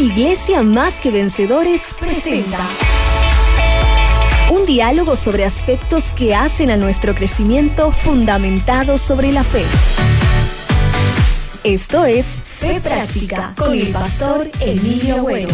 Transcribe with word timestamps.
Iglesia 0.00 0.62
Más 0.62 0.98
que 0.98 1.10
Vencedores 1.10 1.94
presenta 2.00 2.66
un 4.50 4.64
diálogo 4.64 5.14
sobre 5.14 5.44
aspectos 5.44 6.12
que 6.12 6.34
hacen 6.34 6.70
a 6.70 6.78
nuestro 6.78 7.14
crecimiento 7.14 7.92
fundamentado 7.92 8.96
sobre 8.96 9.30
la 9.30 9.44
fe. 9.44 9.62
Esto 11.64 12.06
es 12.06 12.24
Fe 12.26 12.80
Práctica 12.80 13.54
con 13.58 13.74
el 13.74 13.88
pastor 13.88 14.50
Emilio 14.60 15.16
Agüero. 15.16 15.50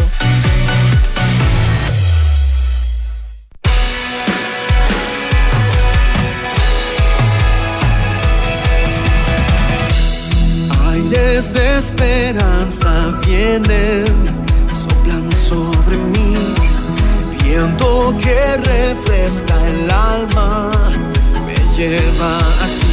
De 11.37 11.77
esperanza 11.77 13.13
vienen, 13.23 14.07
soplan 14.73 15.31
sobre 15.33 15.95
mí, 15.95 16.33
viento 17.43 18.11
que 18.19 18.57
refresca 18.57 19.55
el 19.67 19.91
alma, 19.91 20.71
me 21.45 21.55
lleva 21.77 22.39
a. 22.39 22.86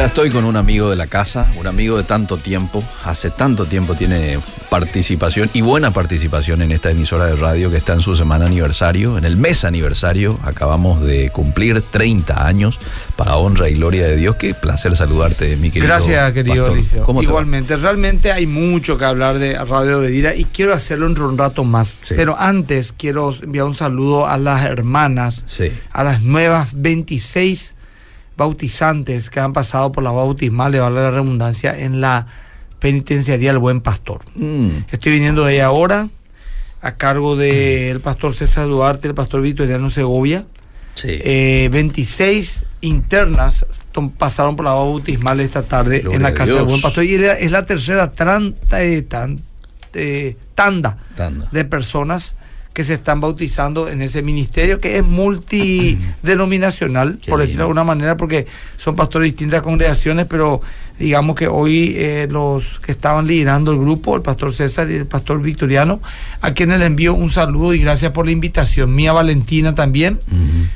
Ya 0.00 0.06
estoy 0.06 0.30
con 0.30 0.46
un 0.46 0.56
amigo 0.56 0.88
de 0.88 0.96
la 0.96 1.08
casa, 1.08 1.52
un 1.56 1.66
amigo 1.66 1.98
de 1.98 2.04
tanto 2.04 2.38
tiempo, 2.38 2.82
hace 3.04 3.28
tanto 3.28 3.66
tiempo 3.66 3.96
tiene 3.96 4.38
participación 4.70 5.50
y 5.52 5.60
buena 5.60 5.90
participación 5.90 6.62
en 6.62 6.72
esta 6.72 6.90
emisora 6.90 7.26
de 7.26 7.36
radio 7.36 7.70
que 7.70 7.76
está 7.76 7.92
en 7.92 8.00
su 8.00 8.16
semana 8.16 8.46
aniversario, 8.46 9.18
en 9.18 9.26
el 9.26 9.36
mes 9.36 9.62
aniversario, 9.62 10.40
acabamos 10.42 11.02
de 11.02 11.28
cumplir 11.28 11.82
30 11.82 12.46
años 12.46 12.78
para 13.14 13.36
honra 13.36 13.68
y 13.68 13.74
gloria 13.74 14.06
de 14.06 14.16
Dios. 14.16 14.36
Qué 14.36 14.54
placer 14.54 14.96
saludarte, 14.96 15.54
mi 15.58 15.70
querido. 15.70 15.92
Gracias, 15.94 16.32
querido 16.32 16.56
pastor. 16.64 16.78
Eliseo. 16.78 17.04
¿Cómo 17.04 17.20
te 17.20 17.26
va? 17.26 17.32
Igualmente, 17.32 17.76
realmente 17.76 18.32
hay 18.32 18.46
mucho 18.46 18.96
que 18.96 19.04
hablar 19.04 19.38
de 19.38 19.62
Radio 19.62 20.00
Bedira 20.00 20.34
y 20.34 20.44
quiero 20.44 20.72
hacerlo 20.72 21.08
entre 21.08 21.24
un 21.24 21.36
rato 21.36 21.62
más. 21.62 21.98
Sí. 22.00 22.14
Pero 22.16 22.36
antes 22.38 22.94
quiero 22.96 23.34
enviar 23.42 23.66
un 23.66 23.74
saludo 23.74 24.26
a 24.26 24.38
las 24.38 24.64
hermanas, 24.64 25.44
Sí. 25.46 25.70
a 25.92 26.04
las 26.04 26.22
nuevas 26.22 26.70
26 26.72 27.74
bautizantes 28.44 29.28
que 29.30 29.38
han 29.38 29.52
pasado 29.52 29.92
por 29.92 30.02
la 30.02 30.10
bautismal, 30.10 30.72
le 30.72 30.80
vale 30.80 30.96
la 31.00 31.10
redundancia, 31.10 31.78
en 31.78 32.00
la 32.00 32.26
penitenciaría 32.78 33.50
del 33.50 33.58
Buen 33.58 33.80
Pastor. 33.82 34.22
Mm, 34.34 34.68
Estoy 34.90 35.12
viniendo 35.12 35.44
de 35.44 35.52
ahí 35.54 35.60
ahora, 35.60 36.08
a 36.80 36.94
cargo 36.94 37.36
del 37.36 38.00
pastor 38.00 38.34
César 38.34 38.66
Duarte, 38.66 39.08
el 39.08 39.14
pastor 39.14 39.42
Victoriano 39.42 39.90
Segovia. 39.90 40.46
sí. 40.94 41.08
Eh, 41.22 41.68
26 41.70 42.64
internas 42.80 43.66
tom- 43.92 44.10
pasaron 44.10 44.56
por 44.56 44.64
la 44.64 44.72
bautismal 44.72 45.38
esta 45.40 45.62
tarde 45.62 46.00
Gloria 46.00 46.16
en 46.16 46.22
la 46.22 46.32
casa 46.32 46.54
del. 46.54 46.64
Buen 46.64 46.80
Pastor 46.80 47.04
y 47.04 47.14
es 47.16 47.50
la 47.50 47.66
tercera 47.66 48.10
eh, 48.78 49.02
tan- 49.02 49.40
eh, 49.92 50.36
tanda 50.54 50.96
Tanda. 51.16 51.48
de 51.52 51.64
personas 51.66 52.34
que 52.72 52.84
se 52.84 52.94
están 52.94 53.20
bautizando 53.20 53.88
en 53.88 54.00
ese 54.00 54.22
ministerio 54.22 54.80
que 54.80 54.96
es 54.98 55.04
multidenominacional, 55.04 57.18
por 57.28 57.40
decirlo 57.40 57.58
de 57.58 57.64
alguna 57.64 57.84
manera, 57.84 58.16
porque 58.16 58.46
son 58.76 58.96
pastores 58.96 59.26
de 59.26 59.32
distintas 59.32 59.60
congregaciones, 59.62 60.26
pero 60.26 60.62
digamos 60.98 61.34
que 61.34 61.48
hoy 61.48 61.94
eh, 61.96 62.28
los 62.30 62.78
que 62.80 62.92
estaban 62.92 63.26
liderando 63.26 63.72
el 63.72 63.78
grupo, 63.78 64.14
el 64.14 64.22
pastor 64.22 64.54
César 64.54 64.88
y 64.90 64.94
el 64.94 65.06
pastor 65.06 65.42
Victoriano, 65.42 66.00
a 66.40 66.54
quienes 66.54 66.78
le 66.78 66.86
envío 66.86 67.12
un 67.14 67.30
saludo 67.30 67.74
y 67.74 67.80
gracias 67.80 68.12
por 68.12 68.26
la 68.26 68.32
invitación. 68.32 68.94
Mía 68.94 69.12
Valentina 69.12 69.74
también 69.74 70.20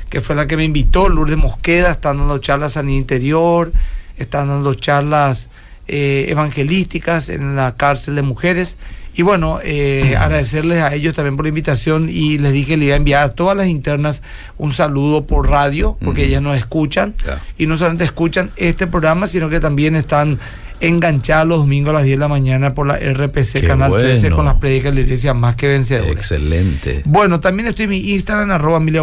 que 0.09 0.21
fue 0.21 0.35
la 0.35 0.47
que 0.47 0.57
me 0.57 0.63
invitó, 0.63 1.09
Lourdes 1.09 1.37
Mosqueda, 1.37 1.91
están 1.91 2.17
dando 2.17 2.37
charlas 2.39 2.75
en 2.77 2.89
interior, 2.89 3.71
están 4.17 4.47
dando 4.47 4.73
charlas 4.73 5.49
eh, 5.87 6.25
evangelísticas 6.29 7.29
en 7.29 7.55
la 7.55 7.75
cárcel 7.75 8.15
de 8.15 8.21
mujeres. 8.21 8.77
Y 9.15 9.23
bueno, 9.23 9.59
eh, 9.63 10.15
agradecerles 10.19 10.81
a 10.81 10.93
ellos 10.93 11.15
también 11.15 11.35
por 11.35 11.45
la 11.45 11.49
invitación 11.49 12.09
y 12.09 12.37
les 12.37 12.51
dije 12.51 12.69
que 12.69 12.77
le 12.77 12.85
iba 12.85 12.93
a 12.93 12.97
enviar 12.97 13.23
a 13.23 13.29
todas 13.29 13.55
las 13.57 13.67
internas 13.67 14.21
un 14.57 14.73
saludo 14.73 15.25
por 15.25 15.49
radio, 15.49 15.97
porque 16.03 16.25
ellas 16.25 16.41
nos 16.41 16.57
escuchan. 16.57 17.15
Y 17.57 17.65
no 17.65 17.77
solamente 17.77 18.03
escuchan 18.03 18.51
este 18.57 18.87
programa, 18.87 19.27
sino 19.27 19.49
que 19.49 19.59
también 19.59 19.95
están 19.95 20.39
enganchados 20.79 21.47
los 21.47 21.59
domingos 21.59 21.91
a 21.91 21.93
las 21.93 22.03
10 22.03 22.17
de 22.17 22.19
la 22.19 22.27
mañana 22.27 22.73
por 22.73 22.87
la 22.87 22.97
RPC 22.97 23.53
Qué 23.61 23.67
Canal 23.67 23.91
13 23.93 24.19
bueno. 24.21 24.35
con 24.35 24.45
las 24.45 24.55
predicas 24.55 24.91
de 24.91 24.95
la 24.95 25.01
iglesia 25.05 25.33
más 25.33 25.55
que 25.55 25.67
vencedores. 25.67 26.11
Excelente. 26.11 27.01
Bueno, 27.05 27.39
también 27.39 27.67
estoy 27.67 27.85
en 27.85 27.89
mi 27.91 27.97
Instagram, 28.11 28.51
arroba 28.51 28.77
Emilia. 28.77 29.01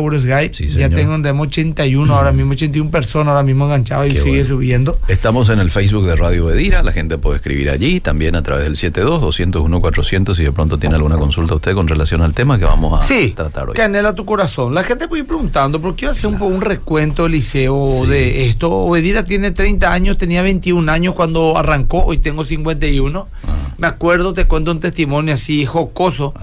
Sí, 0.52 0.68
ya 0.68 0.88
tengo 0.90 1.14
tenemos 1.16 1.46
81, 1.48 2.14
ahora 2.14 2.32
mismo 2.32 2.52
81 2.52 2.90
personas 2.90 3.28
ahora 3.28 3.42
mismo 3.42 3.64
enganchados 3.66 4.06
y 4.08 4.10
Qué 4.12 4.18
sigue 4.20 4.30
bueno. 4.40 4.46
subiendo. 4.46 4.98
Estamos 5.08 5.48
en 5.48 5.58
el 5.58 5.70
Facebook 5.70 6.06
de 6.06 6.16
Radio 6.16 6.46
Bedira, 6.46 6.82
la 6.82 6.92
gente 6.92 7.18
puede 7.18 7.36
escribir 7.36 7.70
allí, 7.70 8.00
también 8.00 8.34
a 8.36 8.42
través 8.42 8.64
del 8.64 8.76
72-201-400 8.76 10.34
si 10.34 10.44
de 10.44 10.52
pronto 10.52 10.78
tiene 10.78 10.96
alguna 10.96 11.16
consulta 11.16 11.54
usted 11.54 11.74
con 11.74 11.88
relación 11.88 12.22
al 12.22 12.32
tema 12.34 12.58
que 12.58 12.64
vamos 12.64 12.98
a 12.98 13.06
Sí, 13.06 13.32
tratar 13.36 13.68
hoy. 13.68 13.74
que 13.74 13.82
anhela 13.82 14.14
tu 14.14 14.24
corazón. 14.24 14.74
La 14.74 14.82
gente 14.84 15.08
puede 15.08 15.22
ir 15.22 15.26
preguntando, 15.28 15.80
¿por 15.80 15.94
qué 15.96 16.06
hacer 16.06 16.28
un, 16.30 16.40
un 16.40 16.60
recuento, 16.60 17.28
Liceo, 17.28 17.86
Sí. 18.02 18.06
de 18.08 18.46
esto? 18.46 18.70
Obedira 18.70 19.24
tiene 19.24 19.50
30 19.50 19.92
años, 19.92 20.16
tenía 20.16 20.42
21 20.42 20.88
años 20.88 21.14
cuando 21.14 21.56
arrancó, 21.62 22.04
hoy 22.04 22.18
tengo 22.18 22.44
51. 22.44 23.28
Ah. 23.44 23.48
Me 23.78 23.86
acuerdo, 23.86 24.32
te 24.34 24.44
cuento 24.44 24.70
un 24.70 24.78
testimonio 24.80 25.34
así 25.34 25.64
jocoso. 25.66 26.34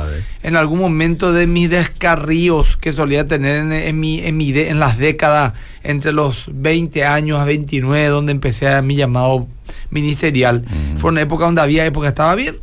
En 0.44 0.56
algún 0.56 0.80
momento 0.80 1.32
de 1.32 1.48
mis 1.48 1.70
descarríos 1.70 2.76
que 2.76 2.92
solía 2.92 3.28
tener 3.28 3.62
en, 3.62 3.72
en 3.72 4.00
mi, 4.00 4.20
en, 4.20 4.36
mi 4.36 4.52
de- 4.52 4.70
en 4.70 4.80
las 4.80 4.98
décadas 4.98 5.54
entre 5.84 6.12
los 6.12 6.46
20 6.52 7.06
años 7.06 7.40
a 7.40 7.46
29, 7.46 8.08
donde 8.08 8.32
empecé 8.34 8.68
a 8.68 8.82
mi 8.82 8.96
llamado 8.96 9.48
ministerial. 9.90 10.66
Mm. 10.68 10.98
Fue 10.98 11.12
una 11.12 11.22
época 11.22 11.46
donde 11.46 11.62
había 11.62 11.86
época 11.86 12.06
que 12.08 12.10
estaba 12.10 12.36
bien, 12.36 12.58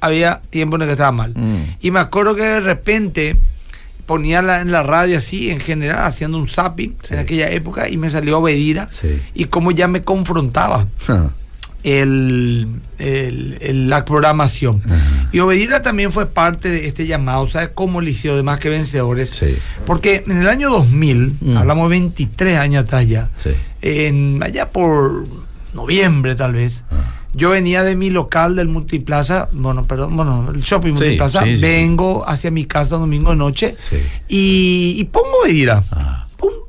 había 0.00 0.40
tiempo 0.50 0.76
en 0.76 0.82
el 0.82 0.88
que 0.88 0.92
estaba 0.92 1.12
mal. 1.12 1.32
Mm. 1.36 1.76
Y 1.80 1.90
me 1.90 2.00
acuerdo 2.00 2.34
que 2.34 2.42
de 2.42 2.60
repente 2.60 3.36
ponía 4.06 4.40
la- 4.42 4.60
en 4.62 4.72
la 4.72 4.82
radio 4.82 5.18
así, 5.18 5.50
en 5.50 5.60
general, 5.60 6.04
haciendo 6.06 6.38
un 6.38 6.48
zapping 6.48 6.96
Sí. 7.02 7.14
en 7.14 7.20
aquella 7.20 7.50
época 7.50 7.88
y 7.88 7.96
me 7.96 8.10
salió 8.10 8.38
Obedira 8.38 8.88
Sí. 8.90 9.20
y 9.34 9.44
como 9.46 9.70
ya 9.70 9.86
me 9.88 10.02
confrontaba 10.02 10.86
Ah, 11.08 11.28
el, 11.84 12.68
el- 12.98 13.58
el- 13.60 13.90
la 13.90 14.04
programación. 14.04 14.80
Ajá. 14.84 15.28
Y 15.32 15.38
Obedira 15.40 15.82
también 15.82 16.12
fue 16.12 16.26
parte 16.26 16.68
de 16.68 16.86
este 16.86 17.06
llamado, 17.06 17.46
¿sabes? 17.46 17.70
Como 17.74 18.00
liceo 18.00 18.36
de 18.36 18.42
más 18.42 18.58
que 18.58 18.68
vencedores. 18.68 19.30
Sí. 19.30 19.56
Porque 19.86 20.22
en 20.26 20.40
el 20.42 20.48
año 20.48 20.70
2000, 20.70 21.34
Mm. 21.40 21.56
hablamos 21.56 21.84
de 21.84 21.90
23 21.90 22.58
años 22.58 22.84
atrás 22.84 23.08
ya, 23.08 23.30
Sí. 23.36 23.50
en, 23.80 24.42
allá 24.42 24.70
por 24.70 25.24
noviembre 25.74 26.34
tal 26.34 26.52
vez, 26.52 26.84
Ah. 26.90 26.96
yo 27.34 27.48
venía 27.50 27.82
de 27.82 27.96
mi 27.96 28.10
local 28.10 28.56
del 28.56 28.68
Multiplaza, 28.68 29.48
bueno, 29.52 29.86
perdón, 29.86 30.14
bueno, 30.16 30.50
el 30.54 30.60
shopping 30.60 30.94
Sí, 30.96 31.02
Multiplaza, 31.02 31.44
vengo 31.60 32.28
hacia 32.28 32.50
mi 32.50 32.66
casa 32.66 32.96
domingo 32.96 33.30
de 33.30 33.36
noche 33.36 33.76
y, 34.28 34.96
y 34.98 35.04
pongo 35.04 35.28
Obedira. 35.42 35.82
Ah, 35.90 36.08
Pum, 36.10 36.11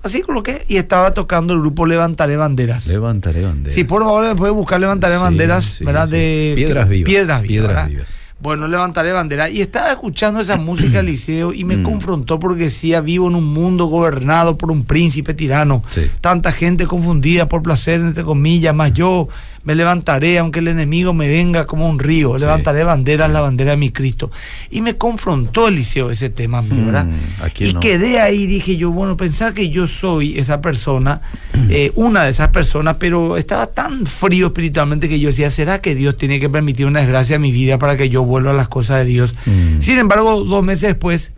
así 0.03 0.21
coloqué 0.21 0.65
y 0.67 0.77
estaba 0.77 1.13
tocando 1.13 1.53
el 1.53 1.59
grupo 1.61 1.85
Levantaré 1.85 2.37
Banderas. 2.37 2.85
levantaré 2.87 3.41
bandera. 3.43 3.73
Sí, 3.73 3.83
por 3.83 4.03
favor, 4.03 4.35
puede 4.35 4.51
buscar 4.51 4.79
Levantaré 4.79 5.17
Banderas, 5.17 5.65
sí, 5.65 5.85
¿verdad? 5.85 6.05
sí. 6.07 6.11
De 6.11 6.53
Piedras 6.55 6.89
Vivas. 6.89 7.05
Piedras 7.09 7.41
Vivas. 7.41 7.65
Piedras. 7.67 7.89
Vivas. 7.89 8.07
Bueno, 8.39 8.67
Levantaré 8.67 9.13
Banderas. 9.13 9.51
Y 9.51 9.61
estaba 9.61 9.89
escuchando 9.91 10.41
esa 10.41 10.57
música 10.57 10.99
al 10.99 11.05
liceo 11.05 11.53
y 11.53 11.63
me 11.63 11.77
Mm. 11.77 11.83
confrontó 11.83 12.39
porque 12.39 12.65
decía, 12.65 12.99
vivo 12.99 13.29
en 13.29 13.35
un 13.35 13.53
mundo 13.53 13.85
gobernado 13.85 14.57
por 14.57 14.69
un 14.69 14.83
príncipe 14.83 15.33
tirano. 15.33 15.81
Sí. 15.91 16.09
Tanta 16.19 16.51
gente 16.51 16.85
confundida 16.85 17.47
por 17.47 17.63
placer, 17.63 18.01
entre 18.01 18.23
comillas, 18.25 18.75
más 18.75 18.91
yo 18.93 19.29
me 19.65 19.75
levantaré 19.75 20.37
aunque 20.39 20.59
el 20.59 20.67
enemigo 20.67 21.13
me 21.13 21.27
venga 21.29 21.65
como 21.65 21.87
un 21.87 21.97
río. 21.99 22.33
Sí. 22.35 22.41
Levantaré 22.41 22.83
banderas, 22.83 23.31
la 23.31 23.39
bandera 23.41 23.71
de 23.71 23.77
mi 23.77 23.91
Cristo. 23.91 24.29
Y 24.69 24.81
me 24.81 24.97
confrontó 24.97 25.69
el 25.69 25.75
liceo 25.75 26.11
ese 26.11 26.29
tema, 26.29 26.61
Mm, 26.61 26.85
¿verdad? 26.85 27.07
¿a 27.41 27.49
quién 27.49 27.69
y 27.69 27.73
no? 27.73 27.79
quedé 27.79 28.19
ahí, 28.19 28.45
dije 28.45 28.75
yo, 28.75 28.91
bueno, 28.91 29.15
pensar 29.15 29.53
que 29.53 29.69
yo 29.69 29.87
soy 29.87 30.37
esa 30.37 30.59
persona, 30.61 31.21
eh, 31.69 31.91
una 31.95 32.23
de 32.25 32.31
esas 32.31 32.49
personas, 32.49 32.97
pero 32.99 33.37
estaba 33.37 33.67
tan 33.67 34.05
frío 34.05 34.47
espiritualmente 34.47 35.07
que 35.07 35.19
yo 35.19 35.29
decía, 35.29 35.49
¿será 35.49 35.79
que 35.81 35.95
Dios 35.95 36.17
tiene 36.17 36.39
que 36.39 36.49
permitir 36.49 36.85
una 36.85 36.99
desgracia 36.99 37.37
a 37.37 37.39
mi 37.39 37.51
vida 37.51 37.77
para 37.79 37.95
que 37.95 38.09
yo 38.09 38.23
vuelva 38.25 38.51
a 38.51 38.55
las 38.55 38.67
cosas 38.67 38.99
de 38.99 39.05
Dios? 39.05 39.33
Mm. 39.45 39.79
Sin 39.81 39.97
embargo, 39.97 40.43
dos 40.43 40.63
meses 40.63 40.81
después, 40.89 41.31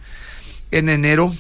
en 0.72 0.90
enero, 0.90 1.32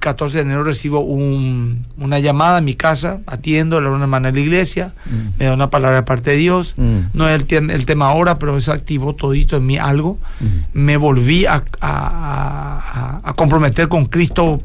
14 0.00 0.36
de 0.36 0.42
enero 0.42 0.64
recibo 0.64 1.00
un- 1.00 1.86
una 1.98 2.18
llamada 2.18 2.58
a 2.58 2.60
mi 2.60 2.74
casa, 2.74 3.20
atiendo, 3.26 3.78
era 3.78 3.90
una 3.90 4.02
hermana 4.04 4.30
de 4.32 4.40
la 4.40 4.46
iglesia, 4.46 4.94
Mm. 5.06 5.38
me 5.38 5.44
da 5.46 5.52
una 5.54 5.70
palabra 5.70 5.96
de 5.98 6.02
parte 6.04 6.30
de 6.32 6.36
Dios. 6.36 6.74
Mm. 6.76 6.98
No 7.12 7.28
es 7.28 7.44
el, 7.50 7.70
el 7.70 7.86
tema 7.86 8.08
ahora, 8.08 8.38
pero 8.38 8.56
eso 8.56 8.72
activó 8.72 9.14
todito 9.14 9.56
en 9.56 9.66
mí 9.66 9.78
algo. 9.78 10.18
Mm. 10.40 10.46
Me 10.74 10.96
volví 10.96 11.46
a, 11.46 11.64
a- 11.80 13.20
a- 13.22 13.28
a 13.28 13.32
comprometer 13.34 13.88
con 13.88 14.06
Cristo 14.06 14.58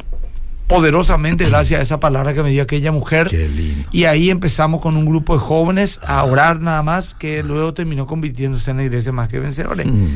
poderosamente 0.67 1.45
gracias 1.49 1.79
a 1.79 1.83
esa 1.83 1.99
palabra 1.99 2.33
que 2.33 2.43
me 2.43 2.51
dio 2.51 2.63
aquella 2.63 2.91
mujer. 2.91 3.27
Qué 3.27 3.47
lindo. 3.49 3.89
Y 3.91 4.03
ahí 4.05 4.29
empezamos 4.29 4.81
con 4.81 4.95
un 4.95 5.05
grupo 5.05 5.33
de 5.33 5.39
jóvenes 5.39 5.99
a 6.05 6.23
orar 6.23 6.61
nada 6.61 6.83
más, 6.83 7.13
que 7.15 7.43
luego 7.43 7.73
terminó 7.73 8.05
convirtiéndose 8.05 8.71
en 8.71 8.77
la 8.77 8.83
iglesia 8.83 9.11
más 9.11 9.29
que 9.29 9.39
vencedores. 9.39 9.85
Mm. 9.87 10.07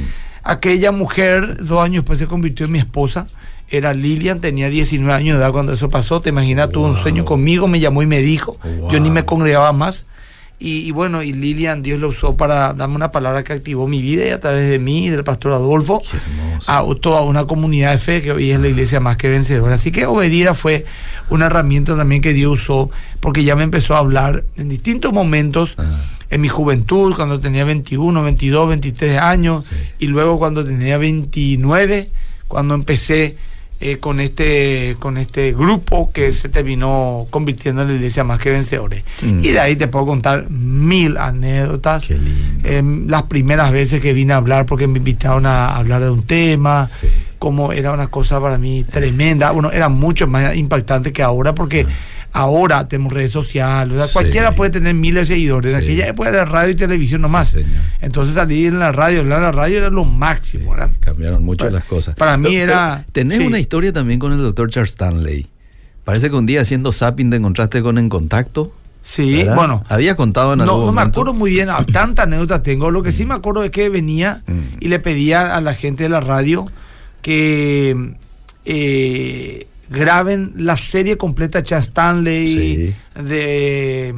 Aquella 0.44 0.92
mujer, 0.92 1.64
dos 1.66 1.82
años 1.84 2.04
después 2.04 2.20
se 2.20 2.28
convirtió 2.28 2.66
en 2.66 2.72
mi 2.74 2.80
esposa. 2.80 3.28
Era 3.74 3.92
Lilian, 3.96 4.40
tenía 4.40 4.70
19 4.70 5.12
años 5.14 5.38
de 5.40 5.44
edad 5.44 5.52
cuando 5.52 5.74
eso 5.74 5.90
pasó. 5.90 6.22
Te 6.22 6.30
imaginas, 6.30 6.70
tuvo 6.70 6.86
un 6.86 6.96
sueño 6.96 7.26
conmigo, 7.26 7.68
me 7.68 7.80
llamó 7.80 8.04
y 8.04 8.06
me 8.06 8.22
dijo. 8.22 8.58
Wow. 8.64 8.92
Yo 8.92 9.00
ni 9.00 9.10
me 9.10 9.26
congregaba 9.26 9.74
más. 9.74 10.06
Y, 10.60 10.88
y 10.88 10.92
bueno, 10.92 11.24
y 11.24 11.34
Lilian, 11.34 11.82
Dios 11.82 12.00
la 12.00 12.06
usó 12.06 12.38
para 12.38 12.74
darme 12.74 12.96
una 12.96 13.12
palabra 13.12 13.44
que 13.44 13.52
activó 13.52 13.88
mi 13.88 14.00
vida 14.02 14.26
y 14.28 14.30
a 14.30 14.40
través 14.40 14.70
de 14.70 14.78
mí 14.78 15.08
y 15.08 15.10
del 15.10 15.24
pastor 15.24 15.54
Adolfo 15.54 16.02
a 16.68 16.86
toda 17.02 17.22
una 17.24 17.46
comunidad 17.46 17.92
de 17.94 17.98
fe 17.98 18.22
que 18.22 18.32
hoy 18.32 18.52
es 18.52 18.60
la 18.60 18.68
iglesia 18.68 19.00
más 19.00 19.18
que 19.18 19.28
vencedora. 19.28 19.74
Así 19.76 19.92
que 19.92 20.06
Obedira 20.06 20.54
fue 20.54 20.86
una 21.32 21.48
herramienta 21.48 21.98
también 21.98 22.22
que 22.22 22.32
Dios 22.34 22.62
usó 22.62 22.92
porque 23.20 23.44
ya 23.44 23.56
me 23.56 23.64
empezó 23.64 23.96
a 23.96 23.98
hablar 23.98 24.46
en 24.56 24.70
distintos 24.70 25.12
momentos. 25.12 25.76
En 26.30 26.42
mi 26.42 26.48
juventud, 26.48 27.14
cuando 27.16 27.40
tenía 27.40 27.66
21, 27.66 28.24
22, 28.24 28.70
23 28.70 29.20
años, 29.20 29.66
Sí. 29.66 29.76
y 30.00 30.08
luego 30.08 30.38
cuando 30.40 30.64
tenía 30.64 30.98
29, 30.98 32.10
cuando 32.48 32.74
empecé 32.76 33.36
eh, 33.86 33.98
con, 34.00 34.20
este, 34.20 34.96
con 35.00 35.18
este 35.18 35.52
grupo 35.52 36.12
que 36.14 36.32
se 36.32 36.48
terminó 36.50 37.28
convirtiendo 37.30 37.82
en 37.82 37.90
la 37.90 37.94
iglesia 37.96 38.24
más 38.24 38.40
que 38.40 38.50
vencedores. 38.52 39.04
Mm. 39.22 39.40
Y 39.44 39.48
de 39.50 39.60
ahí 39.60 39.76
te 39.76 39.88
puedo 39.88 40.06
contar 40.06 40.50
mil 40.50 41.18
anécdotas. 41.18 42.06
Qué 42.08 42.14
lindo. 42.18 42.68
Em, 42.70 43.08
las 43.10 43.24
primeras 43.24 43.72
veces 43.72 44.02
que 44.02 44.14
vine 44.14 44.34
a 44.34 44.38
hablar 44.38 44.66
porque 44.66 44.88
me 44.88 45.00
invitaron 45.00 45.46
a 45.46 45.76
hablar 45.76 46.02
de 46.04 46.10
un 46.10 46.24
tema, 46.24 46.90
Sí. 47.02 47.08
como 47.40 47.74
era 47.74 47.92
una 47.92 48.08
cosa 48.08 48.40
para 48.40 48.58
mí 48.58 48.86
tremenda, 48.86 49.52
bueno, 49.52 49.70
era 49.72 49.90
mucho 49.90 50.28
más 50.28 50.56
impactante 50.56 51.12
que 51.12 51.22
ahora 51.22 51.54
porque 51.54 51.86
ahora 52.34 52.88
tenemos 52.88 53.14
redes 53.14 53.32
sociales, 53.32 53.94
o 53.96 53.98
sea, 54.00 54.08
Sí. 54.08 54.14
cualquiera 54.14 54.54
puede 54.56 54.72
tener 54.72 54.94
miles 54.96 55.28
de 55.30 55.36
seguidores, 55.36 55.74
en 55.74 55.80
Sí. 55.80 55.86
aquella 55.86 56.08
época 56.08 56.30
era 56.30 56.46
radio 56.46 56.72
y 56.72 56.76
televisión 56.76 57.22
nomás, 57.22 57.50
Sí, 57.50 57.60
entonces 58.02 58.34
salir 58.34 58.68
en 58.68 58.80
la 58.80 58.92
radio, 58.92 59.20
hablar 59.22 59.38
en 59.38 59.44
la 59.46 59.52
radio 59.52 59.78
era 59.78 59.90
lo 59.90 60.04
máximo, 60.04 60.72
¿verdad? 60.72 60.90
Cambiaron 61.00 61.44
mucho 61.44 61.60
Para- 61.66 61.72
las 61.72 61.84
cosas. 61.86 62.16
para 62.16 62.36
mí 62.38 62.50
Pero- 62.50 62.64
era- 62.74 63.04
pero 63.06 63.12
Tenés 63.14 63.40
una 63.48 63.60
historia 63.60 63.94
también 63.94 64.20
con 64.20 64.34
el 64.34 64.40
doctor 64.40 64.70
Charles 64.70 64.92
Stanley. 64.92 65.48
Parece 66.04 66.30
que 66.30 66.36
un 66.36 66.46
día 66.46 66.62
haciendo 66.62 66.92
zapping 66.92 67.30
te 67.30 67.38
encontraste 67.38 67.82
con 67.82 67.98
En 67.98 68.10
Contacto. 68.10 68.74
Sí, 69.06 69.38
¿verdad? 69.38 69.56
bueno. 69.56 69.84
Había 69.90 70.16
contado 70.16 70.54
en 70.54 70.60
No, 70.60 70.64
algún 70.64 70.80
no 70.80 70.86
me 70.92 70.96
momento. 70.96 71.20
acuerdo 71.22 71.34
muy 71.38 71.52
bien, 71.52 71.70
ah, 71.70 71.86
tanta 71.92 72.24
anécdota 72.24 72.62
tengo. 72.62 72.90
Lo 72.90 73.04
que 73.04 73.12
sí 73.12 73.26
me 73.26 73.34
acuerdo 73.36 73.64
es 73.64 73.70
que 73.70 73.90
venía 73.90 74.42
Mm. 74.48 74.60
y 74.80 74.88
le 74.88 75.00
pedía 75.00 75.56
a 75.56 75.62
la 75.62 75.76
gente 75.76 76.04
de 76.04 76.10
la 76.10 76.20
radio 76.22 76.68
que 77.22 78.16
eh, 78.66 79.68
graben 79.94 80.54
la 80.58 80.76
serie 80.78 81.18
completa 81.18 81.60
de 81.60 81.64
Charles 81.66 81.88
Stanley, 81.88 82.96
de 83.16 84.14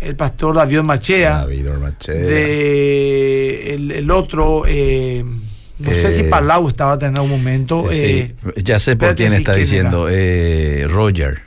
el 0.00 0.16
pastor 0.16 0.54
David 0.56 0.80
Machea, 0.80 1.38
David 1.38 1.70
Ormachea. 1.70 2.14
de 2.14 3.74
el, 3.74 3.90
el 3.90 4.10
otro, 4.10 4.62
eh, 4.66 5.24
no 5.78 5.90
sé 5.90 6.12
si 6.12 6.20
Eh, 6.22 6.24
Palau 6.24 6.68
estaba 6.68 6.96
en 7.04 7.16
algún 7.16 7.30
momento. 7.30 7.90
Eh, 7.90 8.34
sí, 8.54 8.62
ya 8.62 8.78
sé 8.78 8.96
por 8.96 9.14
quién 9.16 9.32
está 9.32 9.52
¿quién 9.52 9.64
diciendo. 9.64 10.06
Eh, 10.10 10.86
Roger. 10.88 11.42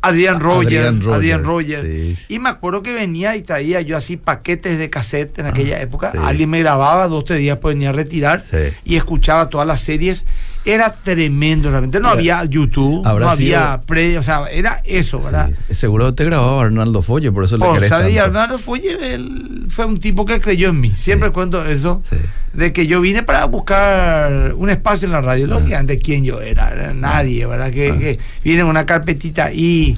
Adrián 0.00 0.38
Roger, 0.38 0.66
Adrián 0.78 1.00
Roger, 1.02 1.14
Adrián 1.14 1.44
Roger. 1.44 1.84
sí. 1.84 2.16
Y 2.28 2.38
me 2.38 2.48
acuerdo 2.50 2.82
que 2.84 2.92
venía 2.92 3.34
y 3.36 3.42
traía 3.42 3.80
yo 3.80 3.96
así 3.96 4.16
paquetes 4.16 4.78
de 4.78 4.88
cassette 4.90 5.36
en 5.40 5.46
aquella 5.46 5.80
época. 5.82 6.12
sí. 6.12 6.18
Alguien 6.22 6.48
me 6.50 6.60
grababa, 6.60 7.08
dos, 7.08 7.24
tres 7.24 7.40
días 7.40 7.56
después 7.56 7.74
venía 7.74 7.88
a 7.90 7.92
retirar 7.92 8.44
Sí. 8.50 8.72
y 8.84 8.96
escuchaba 8.96 9.48
todas 9.50 9.66
las 9.66 9.80
series. 9.80 10.24
Era 10.68 10.92
tremendo, 10.92 11.70
realmente. 11.70 11.98
No 11.98 12.08
Sí. 12.12 12.18
había 12.18 12.44
YouTube, 12.44 13.06
Habrá 13.06 13.24
no 13.24 13.30
había 13.30 13.80
pre, 13.86 14.18
o 14.18 14.22
sea, 14.22 14.46
era 14.52 14.82
eso, 14.84 15.20
¿verdad? 15.22 15.50
Sí. 15.68 15.74
Seguro 15.74 16.14
te 16.14 16.24
grababa 16.26 16.62
Arnaldo 16.62 17.00
Folle, 17.00 17.32
por 17.32 17.44
eso 17.44 17.56
le 17.56 17.64
Por, 17.64 17.88
¿sabes? 17.88 18.12
Y. 18.12 18.18
Arnaldo 18.18 18.58
Folle 18.58 19.14
él 19.14 19.64
fue 19.70 19.86
un 19.86 19.98
tipo 19.98 20.26
que 20.26 20.40
creyó 20.42 20.68
en 20.68 20.80
mí. 20.80 20.92
Siempre 20.96 21.30
cuento 21.30 21.64
eso. 21.64 22.02
Sí. 22.10 22.16
De 22.52 22.72
que 22.72 22.86
yo 22.86 23.00
vine 23.00 23.22
para 23.22 23.44
buscar 23.46 24.52
un 24.56 24.68
espacio 24.68 25.06
en 25.06 25.12
la 25.12 25.20
radio. 25.20 25.46
Ah. 25.46 25.48
Lógicamente, 25.58 25.98
¿quién 25.98 26.24
yo 26.24 26.40
era? 26.40 26.70
Era 26.70 26.92
Nadie, 26.92 27.46
¿verdad? 27.46 27.70
Que, 27.70 27.96
que 27.98 28.18
viene 28.44 28.62
una 28.64 28.84
carpetita 28.84 29.46
ahí, 29.46 29.96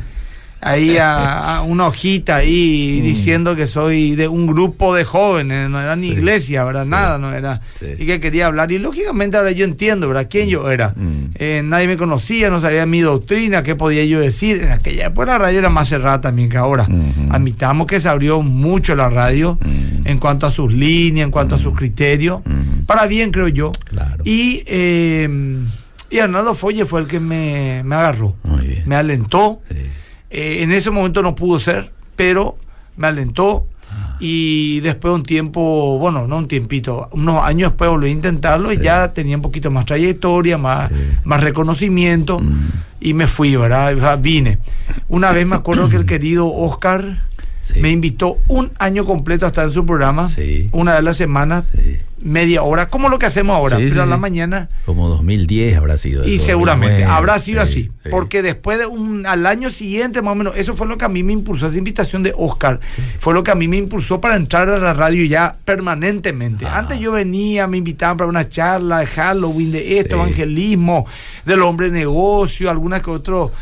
ahí 0.60 0.96
a, 0.98 1.56
a 1.56 1.62
una 1.62 1.86
hojita 1.86 2.36
ahí 2.36 2.98
Mm. 3.00 3.04
diciendo 3.04 3.56
que 3.56 3.66
soy 3.66 4.14
de 4.16 4.28
un 4.28 4.46
grupo 4.46 4.94
de 4.94 5.04
jóvenes, 5.04 5.70
no 5.70 5.80
era 5.80 5.96
ni 5.96 6.08
Sí. 6.08 6.12
iglesia, 6.14 6.64
¿verdad? 6.64 6.84
Sí. 6.84 6.90
Nada, 6.90 7.18
no 7.18 7.32
era. 7.32 7.60
Sí. 7.78 7.86
Y 7.98 8.06
que 8.06 8.20
quería 8.20 8.46
hablar. 8.46 8.70
Y 8.72 8.78
lógicamente 8.78 9.36
ahora 9.36 9.50
yo 9.52 9.64
entiendo, 9.64 10.08
¿verdad? 10.08 10.26
¿Quién 10.30 10.48
yo 10.48 10.70
era? 10.70 10.94
Mm. 10.96 11.24
Eh, 11.36 11.62
nadie 11.64 11.86
me 11.88 11.96
conocía, 11.96 12.50
no 12.50 12.60
sabía 12.60 12.84
mi 12.86 13.00
doctrina, 13.00 13.62
qué 13.62 13.74
podía 13.74 14.04
yo 14.04 14.20
decir. 14.20 14.62
En 14.62 14.72
aquella 14.72 15.06
época 15.06 15.26
la 15.32 15.38
radio 15.38 15.58
era 15.60 15.70
más 15.70 15.88
cerrada 15.88 16.20
también 16.20 16.48
que 16.48 16.56
ahora. 16.56 16.86
Admitamos 17.30 17.86
que 17.86 18.00
se 18.00 18.08
abrió 18.08 18.42
mucho 18.42 18.94
la 18.94 19.08
radio 19.08 19.58
Mm. 19.64 20.06
en 20.06 20.18
cuanto 20.18 20.46
a 20.46 20.50
sus 20.50 20.72
líneas, 20.72 21.24
en 21.26 21.30
cuanto 21.30 21.54
a 21.54 21.58
sus 21.58 21.74
criterios. 21.74 22.40
Mm. 22.44 22.84
Para 22.86 23.06
bien, 23.06 23.30
creo 23.30 23.48
yo. 23.48 23.72
Claro. 23.84 24.22
Y, 24.24 24.62
eh, 24.66 25.28
y 26.10 26.18
Arnaldo 26.18 26.54
Folle 26.54 26.84
fue 26.84 27.00
el 27.00 27.06
que 27.06 27.20
me, 27.20 27.82
me 27.84 27.94
agarró, 27.94 28.36
Muy 28.42 28.66
bien. 28.66 28.82
me 28.86 28.96
alentó. 28.96 29.60
Sí. 29.70 29.76
Eh, 30.30 30.62
en 30.62 30.72
ese 30.72 30.90
momento 30.90 31.22
no 31.22 31.34
pudo 31.34 31.58
ser, 31.58 31.92
pero 32.16 32.56
me 32.96 33.08
alentó. 33.08 33.66
Ah. 33.92 34.16
Y 34.20 34.80
después 34.80 35.10
de 35.10 35.14
un 35.16 35.22
tiempo, 35.24 35.98
bueno, 35.98 36.28
no 36.28 36.36
un 36.38 36.46
tiempito, 36.48 37.08
unos 37.12 37.42
años 37.42 37.70
después 37.72 37.90
volví 37.90 38.08
a 38.08 38.12
intentarlo 38.12 38.72
y 38.72 38.78
ya 38.78 39.12
tenía 39.12 39.34
un 39.36 39.42
poquito 39.42 39.70
más 39.70 39.86
trayectoria, 39.86 40.56
más, 40.58 40.90
Sí. 40.90 40.96
más 41.24 41.42
reconocimiento 41.42 42.38
Mm. 42.38 42.68
y 43.00 43.14
me 43.14 43.26
fui, 43.26 43.56
¿verdad? 43.56 43.94
O 43.96 44.00
sea, 44.00 44.16
vine. 44.16 44.58
Una 45.08 45.32
vez 45.32 45.46
me 45.46 45.56
acuerdo 45.56 45.88
que 45.88 45.96
el 45.96 46.06
querido 46.06 46.46
Oscar 46.52 47.22
Sí. 47.62 47.80
me 47.80 47.90
invitó 47.90 48.38
un 48.48 48.70
año 48.78 49.04
completo 49.04 49.44
a 49.44 49.48
estar 49.48 49.66
en 49.66 49.72
su 49.72 49.84
programa, 49.84 50.30
una 50.72 50.92
vez 50.92 50.98
a 51.00 51.02
la 51.02 51.14
semana, 51.14 51.64
Sí. 51.74 51.96
Media 52.22 52.62
hora, 52.62 52.88
como 52.88 53.08
lo 53.08 53.18
que 53.18 53.26
hacemos 53.26 53.56
ahora, 53.56 53.76
Sí, 53.78 53.84
pero 53.84 53.96
sí, 53.96 54.00
a 54.00 54.06
la 54.06 54.16
sí. 54.16 54.20
mañana. 54.20 54.68
Como 54.86 55.08
2010 55.08 55.76
habrá 55.76 55.98
sido. 55.98 56.24
Y 56.26 56.38
seguramente 56.38 57.02
2009, 57.02 57.12
habrá 57.16 57.38
sido 57.38 57.64
sí, 57.66 57.72
así, 57.72 57.82
sí. 58.02 58.10
porque 58.10 58.42
después 58.42 58.78
de 58.78 58.86
un 58.86 59.26
al 59.26 59.46
año 59.46 59.70
siguiente 59.70 60.22
más 60.22 60.32
o 60.32 60.34
menos, 60.34 60.56
eso 60.56 60.74
fue 60.74 60.86
lo 60.86 60.98
que 60.98 61.04
a 61.04 61.08
mí 61.08 61.22
me 61.22 61.32
impulsó 61.32 61.66
esa 61.68 61.78
invitación 61.78 62.22
de 62.22 62.34
Oscar, 62.36 62.80
fue 63.18 63.34
lo 63.34 63.42
que 63.42 63.50
a 63.50 63.54
mí 63.54 63.68
me 63.68 63.76
impulsó 63.76 64.20
para 64.20 64.36
entrar 64.36 64.68
a 64.68 64.78
la 64.78 64.92
radio 64.92 65.24
ya 65.24 65.56
permanentemente. 65.64 66.66
Ah. 66.66 66.78
Antes 66.78 66.98
yo 66.98 67.12
venía, 67.12 67.66
me 67.66 67.78
invitaban 67.78 68.16
para 68.16 68.28
una 68.28 68.48
charla 68.48 69.00
de 69.00 69.06
Halloween, 69.06 69.72
de 69.72 69.98
esto, 69.98 70.16
evangelismo, 70.16 71.06
del 71.44 71.62
hombre 71.62 71.90
negocio, 71.90 72.70
algunas 72.70 73.02
que 73.02 73.10
otro, 73.10 73.52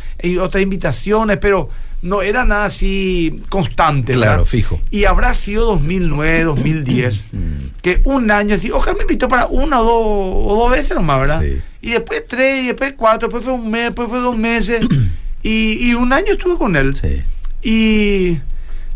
otras 0.41 0.63
invitaciones, 0.63 1.39
pero 1.39 1.69
no 2.03 2.23
era 2.23 2.45
nada 2.45 2.67
así 2.67 3.43
constante. 3.49 4.13
Claro, 4.13 4.31
¿verdad? 4.33 4.45
fijo. 4.45 4.81
Y 4.91 5.05
habrá 5.05 5.35
sido 5.35 5.65
2009, 5.67 6.45
2010, 6.45 7.27
Mm. 7.33 7.39
que 7.83 8.01
un 8.05 8.31
año 8.31 8.55
así, 8.55 8.71
Oscar 8.71 8.95
me 8.97 9.03
invitó 9.03 9.29
para 9.29 9.47
una 9.47 9.81
o 9.81 9.85
dos, 9.85 9.95
o 10.53 10.57
dos 10.63 10.71
veces 10.71 10.95
nomás, 10.95 11.21
¿verdad? 11.21 11.43
Sí. 11.43 11.61
Y 11.83 11.91
después 11.93 12.25
tres, 12.27 12.65
y 12.65 12.67
después 12.69 12.95
cuatro, 12.97 13.29
después 13.29 13.45
fue 13.45 13.53
un 13.53 13.71
mes, 13.71 13.85
después 13.87 14.09
fue 14.09 14.21
dos 14.21 14.37
meses. 14.37 14.87
y, 15.43 15.89
y 15.89 15.95
un 15.95 16.13
año 16.13 16.33
estuve 16.33 16.57
con 16.57 16.77
él. 16.77 16.95
Sí. 16.97 17.23
Y 17.63 18.39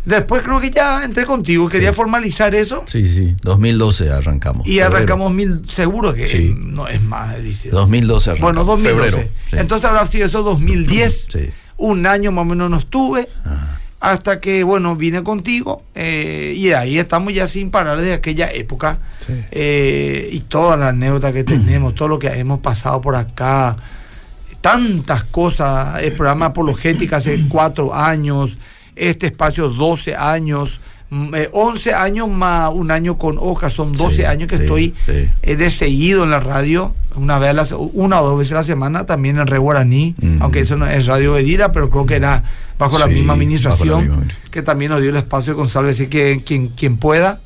después 0.04 0.42
creo 0.42 0.60
que 0.60 0.70
ya 0.70 1.04
entré 1.04 1.24
contigo, 1.26 1.68
quería 1.68 1.90
Sí. 1.90 1.96
formalizar 1.96 2.54
eso. 2.54 2.84
Sí, 2.86 3.06
sí. 3.08 3.34
2012 3.42 4.10
arrancamos. 4.10 4.66
Y 4.66 4.72
febrero. 4.78 4.96
arrancamos 4.96 5.32
mil, 5.32 5.62
seguro 5.68 6.14
que 6.14 6.28
Sí. 6.28 6.54
no 6.56 6.88
es 6.88 7.02
más, 7.02 7.40
dice. 7.42 7.70
2012 7.70 8.30
arrancamos. 8.30 8.54
Bueno, 8.54 8.64
2012. 8.64 9.10
Febrero, 9.10 9.28
sí. 9.50 9.56
Entonces 9.56 9.88
habrá 9.88 10.06
sido 10.06 10.26
eso 10.26 10.42
2010. 10.42 11.26
Sí. 11.32 11.50
Un 11.76 12.06
año 12.06 12.30
más 12.32 12.42
o 12.42 12.44
menos 12.46 12.70
no 12.70 12.76
estuve. 12.78 13.28
Hasta 14.00 14.40
que, 14.40 14.64
bueno, 14.64 14.96
vine 14.96 15.22
contigo. 15.22 15.82
eh, 15.94 16.54
y 16.56 16.72
ahí 16.72 16.98
estamos 16.98 17.32
ya 17.32 17.46
sin 17.46 17.70
parar 17.70 17.98
desde 17.98 18.14
aquella 18.14 18.50
época. 18.52 18.98
Sí. 19.24 19.32
Eh, 19.52 20.28
y 20.32 20.40
todas 20.40 20.78
las 20.78 20.88
anécdotas 20.88 21.32
que 21.32 21.44
tenemos, 21.44 21.94
todo 21.94 22.08
lo 22.08 22.18
que 22.18 22.26
hemos 22.28 22.58
pasado 22.60 23.00
por 23.00 23.14
acá. 23.14 23.76
Tantas 24.60 25.24
cosas. 25.24 26.02
El 26.02 26.12
programa 26.12 26.46
Apologética 26.46 27.16
hace 27.16 27.44
cuatro 27.48 27.94
años. 27.94 28.56
Este 28.94 29.26
espacio 29.26 29.68
12 29.70 30.14
años. 30.14 30.80
mm, 31.10 31.34
eh, 31.34 31.48
11 31.52 31.94
años 31.94 32.28
más 32.28 32.70
un 32.72 32.90
año 32.90 33.18
con 33.18 33.36
Oscar. 33.38 33.70
Son 33.70 33.92
12 33.92 34.16
Sí, 34.16 34.24
años 34.24 34.48
que 34.48 34.56
sí, 34.56 34.62
estoy 34.62 34.94
eh, 35.42 35.56
de 35.56 35.70
seguido 35.70 36.24
en 36.24 36.30
la 36.30 36.40
radio. 36.40 36.94
Una, 37.16 37.38
vez 37.38 37.50
a 37.50 37.52
la 37.52 37.66
una 37.92 38.20
o 38.20 38.28
dos 38.28 38.38
veces 38.38 38.52
a 38.52 38.56
la 38.56 38.62
semana. 38.62 39.04
También 39.06 39.38
en 39.38 39.46
Re 39.46 39.58
Guaraní. 39.58 40.14
Ujú. 40.20 40.36
Aunque 40.40 40.60
eso 40.60 40.76
no 40.76 40.86
es 40.86 41.06
Radio 41.06 41.32
Bedira, 41.34 41.72
pero 41.72 41.90
creo 41.90 42.06
que 42.06 42.16
era 42.16 42.42
bajo 42.78 42.98
la 42.98 43.06
misma 43.06 43.28
la 43.28 43.32
administración. 43.34 44.08
misma. 44.08 44.24
Que 44.50 44.62
también 44.62 44.90
nos 44.90 45.00
dio 45.00 45.10
el 45.10 45.16
espacio 45.16 45.54
con 45.56 45.68
Salve. 45.68 45.90
Así 45.92 46.06
que 46.08 46.42
quien, 46.44 46.68
quien 46.68 46.96
pueda. 46.96 47.40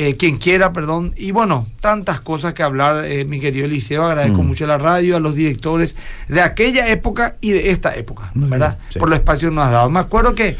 eh, 0.00 0.16
quien 0.16 0.36
quiera, 0.36 0.72
perdón. 0.72 1.12
Y 1.16 1.32
bueno, 1.32 1.66
tantas 1.80 2.20
cosas 2.20 2.54
que 2.54 2.62
hablar, 2.62 3.04
eh, 3.06 3.24
mi 3.24 3.40
querido 3.40 3.64
Eliseo. 3.66 4.04
Agradezco 4.06 4.44
Mm. 4.44 4.46
mucho 4.46 4.64
a 4.64 4.68
la 4.68 4.78
radio, 4.78 5.16
a 5.16 5.20
los 5.20 5.34
directores 5.34 5.96
de 6.28 6.40
aquella 6.40 6.86
época 6.88 7.34
y 7.40 7.50
de 7.50 7.70
esta 7.72 7.96
época, 7.96 8.30
¿verdad? 8.34 8.78
sí. 8.90 9.00
Por 9.00 9.08
los 9.08 9.18
espacios 9.18 9.50
que 9.50 9.56
nos 9.56 9.64
has 9.66 9.72
dado. 9.72 9.90
Me 9.90 9.98
acuerdo 9.98 10.36
que 10.36 10.56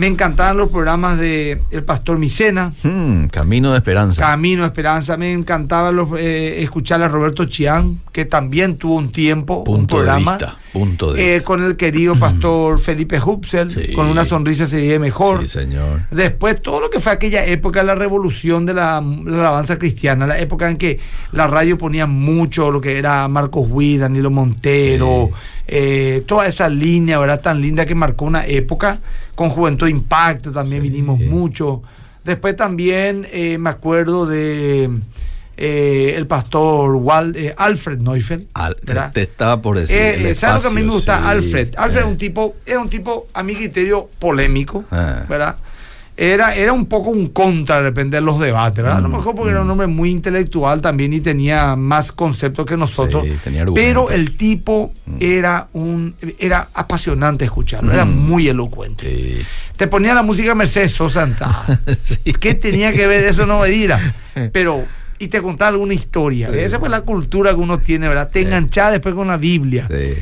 me 0.00 0.06
encantaban 0.06 0.56
los 0.56 0.70
programas 0.70 1.18
de 1.18 1.60
El 1.70 1.84
Pastor 1.84 2.16
Micena. 2.16 2.72
Hmm, 2.82 3.26
camino 3.26 3.72
de 3.72 3.76
esperanza. 3.76 4.22
Camino 4.22 4.64
Esperanza, 4.64 5.18
me 5.18 5.30
encantaba 5.30 5.92
los, 5.92 6.18
eh, 6.18 6.62
escuchar 6.62 7.02
a 7.02 7.08
Roberto 7.08 7.44
Chián, 7.44 8.00
que 8.10 8.24
también 8.24 8.76
tuvo 8.78 8.94
un 8.94 9.12
tiempo, 9.12 9.62
un 9.66 9.82
de 9.82 9.86
programa. 9.88 10.38
vista. 10.38 10.56
Punto 10.72 11.12
de 11.12 11.36
eh, 11.36 11.40
con 11.42 11.64
el 11.64 11.76
querido 11.76 12.14
pastor 12.14 12.78
Felipe 12.78 13.20
Hupsel, 13.20 13.70
Sí. 13.72 13.92
con 13.92 14.06
una 14.06 14.24
sonrisa 14.24 14.66
se 14.66 14.80
vive 14.80 14.98
mejor. 15.00 15.42
Sí, 15.42 15.48
señor. 15.48 16.02
Después, 16.12 16.62
todo 16.62 16.80
lo 16.80 16.90
que 16.90 17.00
fue 17.00 17.10
aquella 17.10 17.44
época, 17.44 17.82
la 17.82 17.96
revolución 17.96 18.66
de 18.66 18.74
la, 18.74 19.02
la 19.24 19.40
alabanza 19.40 19.78
cristiana, 19.78 20.26
la 20.28 20.38
época 20.38 20.70
en 20.70 20.76
que 20.76 21.00
la 21.32 21.46
radio 21.48 21.76
ponía 21.76 22.06
mucho 22.06 22.70
lo 22.70 22.80
que 22.80 22.98
era 22.98 23.26
Marcos 23.26 23.66
Witt, 23.68 24.00
Danilo 24.00 24.30
Montero, 24.30 25.30
Sí. 25.30 25.34
eh, 25.68 26.22
toda 26.26 26.46
esa 26.46 26.68
línea, 26.68 27.18
¿verdad? 27.18 27.40
Tan 27.40 27.60
linda 27.60 27.84
que 27.84 27.94
marcó 27.96 28.24
una 28.26 28.46
época. 28.46 29.00
Con 29.34 29.48
Juventud 29.50 29.88
Impacto 29.88 30.52
también 30.52 30.82
vinimos 30.82 31.18
mucho. 31.18 31.82
Después 32.24 32.54
también 32.54 33.26
eh, 33.32 33.56
me 33.58 33.70
acuerdo 33.70 34.26
de 34.26 34.90
eh, 35.62 36.14
el 36.16 36.26
pastor 36.26 36.96
Wal- 36.96 37.36
eh, 37.36 37.54
Alfred 37.56 37.98
Neufeld. 38.00 38.46
Al- 38.54 38.76
te, 39.12 39.22
estaba 39.22 39.60
por 39.60 39.78
decir. 39.78 39.96
Eh, 39.96 40.34
¿Sabes 40.34 40.64
lo 40.64 40.70
que 40.70 40.74
a 40.78 40.80
mí 40.80 40.86
me 40.86 40.92
gusta? 40.92 41.18
sí. 41.18 41.24
Alfred. 41.26 41.74
Alfred 41.76 41.98
era 41.98 42.06
un 42.06 42.16
tipo, 42.16 42.56
era 42.64 42.80
un 42.80 42.88
tipo, 42.88 43.28
a 43.34 43.42
mi 43.42 43.54
criterio, 43.54 44.08
polémico, 44.18 44.84
Ah. 44.90 45.24
¿verdad? 45.28 45.56
Era, 46.16 46.54
era 46.54 46.74
un 46.74 46.84
poco 46.84 47.08
un 47.08 47.28
contra 47.28 47.76
de 47.76 47.82
repente 47.82 48.20
los 48.20 48.38
debates, 48.38 48.82
¿verdad? 48.82 48.98
A 48.98 49.00
lo 49.00 49.08
Mm, 49.08 49.12
mejor 49.16 49.34
porque 49.34 49.52
era 49.52 49.62
un 49.62 49.68
mm. 49.68 49.70
hombre 49.70 49.86
muy 49.86 50.10
intelectual 50.10 50.82
también 50.82 51.14
y 51.14 51.20
tenía 51.20 51.76
más 51.76 52.12
conceptos 52.12 52.66
que 52.66 52.76
nosotros. 52.76 53.24
Sí, 53.24 53.38
tenía 53.42 53.62
argumento. 53.62 53.86
pero 53.88 54.10
el 54.10 54.36
tipo 54.36 54.92
Mm. 55.06 55.16
era 55.20 55.68
un 55.72 56.14
era 56.38 56.68
apasionante 56.74 57.46
escucharlo, 57.46 57.90
era 57.90 58.04
muy 58.04 58.48
elocuente. 58.48 59.06
Sí. 59.08 59.46
Te 59.78 59.86
ponía 59.86 60.12
la 60.12 60.22
música 60.22 60.54
Mercedes 60.54 60.92
Sosa. 60.92 61.26
¿Qué 62.40 62.54
tenía 62.54 62.92
que 62.92 63.06
ver 63.06 63.24
eso? 63.24 63.46
No 63.46 63.60
me 63.60 63.68
dirá. 63.68 64.14
Pero, 64.52 64.84
y 65.20 65.28
te 65.28 65.40
contaba 65.42 65.68
alguna 65.68 65.92
historia. 65.94 66.50
Sí. 66.50 66.58
Esa 66.58 66.80
fue 66.80 66.88
la 66.88 67.02
cultura 67.02 67.50
que 67.50 67.60
uno 67.60 67.78
tiene, 67.78 68.08
¿verdad? 68.08 68.30
Te 68.30 68.40
enganchaba 68.40 68.90
después 68.90 69.14
con 69.14 69.28
la 69.28 69.36
Biblia. 69.36 69.86
Sí. 69.88 70.14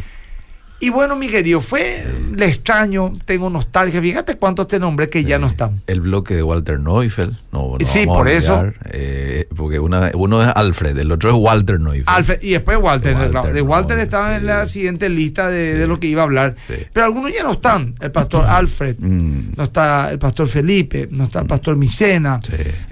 Y 0.81 0.91
bueno, 0.91 1.17
mi 1.17 1.27
querido, 1.29 1.61
fue, 1.61 2.07
le 2.37 2.47
extraño, 2.47 3.13
tengo 3.25 3.51
nostalgia. 3.51 4.01
Fíjate 4.01 4.37
cuántos 4.37 4.69
te 4.69 4.79
nombré 4.79 5.11
que 5.11 5.25
ya 5.25 5.37
no 5.41 5.49
están. 5.49 5.83
El 5.89 6.01
bloque 6.01 6.35
de 6.37 6.43
Walter 6.45 6.79
Neufeld. 6.79 7.33
No, 7.51 7.75
no 7.81 7.87
Sí, 7.87 8.07
por 8.07 8.29
eso. 8.29 8.73
eh, 8.85 9.49
porque 9.57 9.81
una, 9.81 10.13
uno 10.15 10.41
es 10.41 10.49
Alfred, 10.55 10.97
el 10.97 11.11
otro 11.11 11.31
es 11.31 11.37
Walter 11.37 11.81
Neufeld. 11.81 12.05
Alfred, 12.09 12.39
y 12.43 12.51
después 12.53 12.79
Walter. 12.81 13.13
Walter, 13.15 13.31
claro, 13.33 13.53
de 13.53 13.61
Walter 13.63 13.97
no, 13.97 14.03
estaba 14.05 14.37
en 14.37 14.47
la 14.47 14.69
siguiente 14.69 15.09
lista 15.09 15.51
de, 15.51 15.75
de 15.75 15.87
lo 15.89 15.99
que 15.99 16.07
iba 16.07 16.23
a 16.23 16.27
hablar. 16.27 16.55
Sí. 16.69 16.75
Pero 16.93 17.07
algunos 17.07 17.33
ya 17.35 17.43
no 17.43 17.53
están. 17.53 17.97
El 18.01 18.13
pastor 18.13 18.45
Alfred, 18.45 18.97
Mm. 19.01 19.55
no 19.57 19.65
está 19.65 20.13
el 20.13 20.19
pastor 20.21 20.47
Felipe, 20.49 21.09
no 21.11 21.25
está 21.25 21.41
el 21.41 21.47
pastor 21.49 21.75
Micena. 21.77 22.39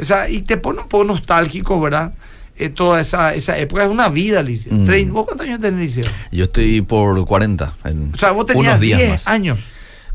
O 0.01 0.05
sea, 0.05 0.29
y 0.29 0.43
te 0.43 0.57
pone 0.57 0.81
un 0.81 0.89
poco 0.89 1.05
nostálgico, 1.05 1.81
¿verdad? 1.81 2.15
Eh, 2.59 2.71
toda 2.71 3.01
esa, 3.01 3.35
esa 3.35 3.59
época. 3.59 3.85
Es 3.85 3.91
una 3.91 4.09
vida, 4.09 4.43
Liceo. 4.43 4.73
Mm. 4.73 5.13
¿Vos 5.13 5.25
cuántos 5.27 5.47
años 5.47 5.61
tenés, 5.61 5.81
Liceo? 5.97 6.11
Yo 6.33 6.45
estoy 6.45 6.81
por 6.81 7.25
40. 7.25 7.75
En 7.85 8.13
O 8.15 8.17
sea, 8.17 8.33
vos 8.33 8.47
tenías 8.47 8.67
unos 8.67 8.81
días 8.81 8.99
10 8.99 9.11
más. 9.11 9.27
años. 9.27 9.61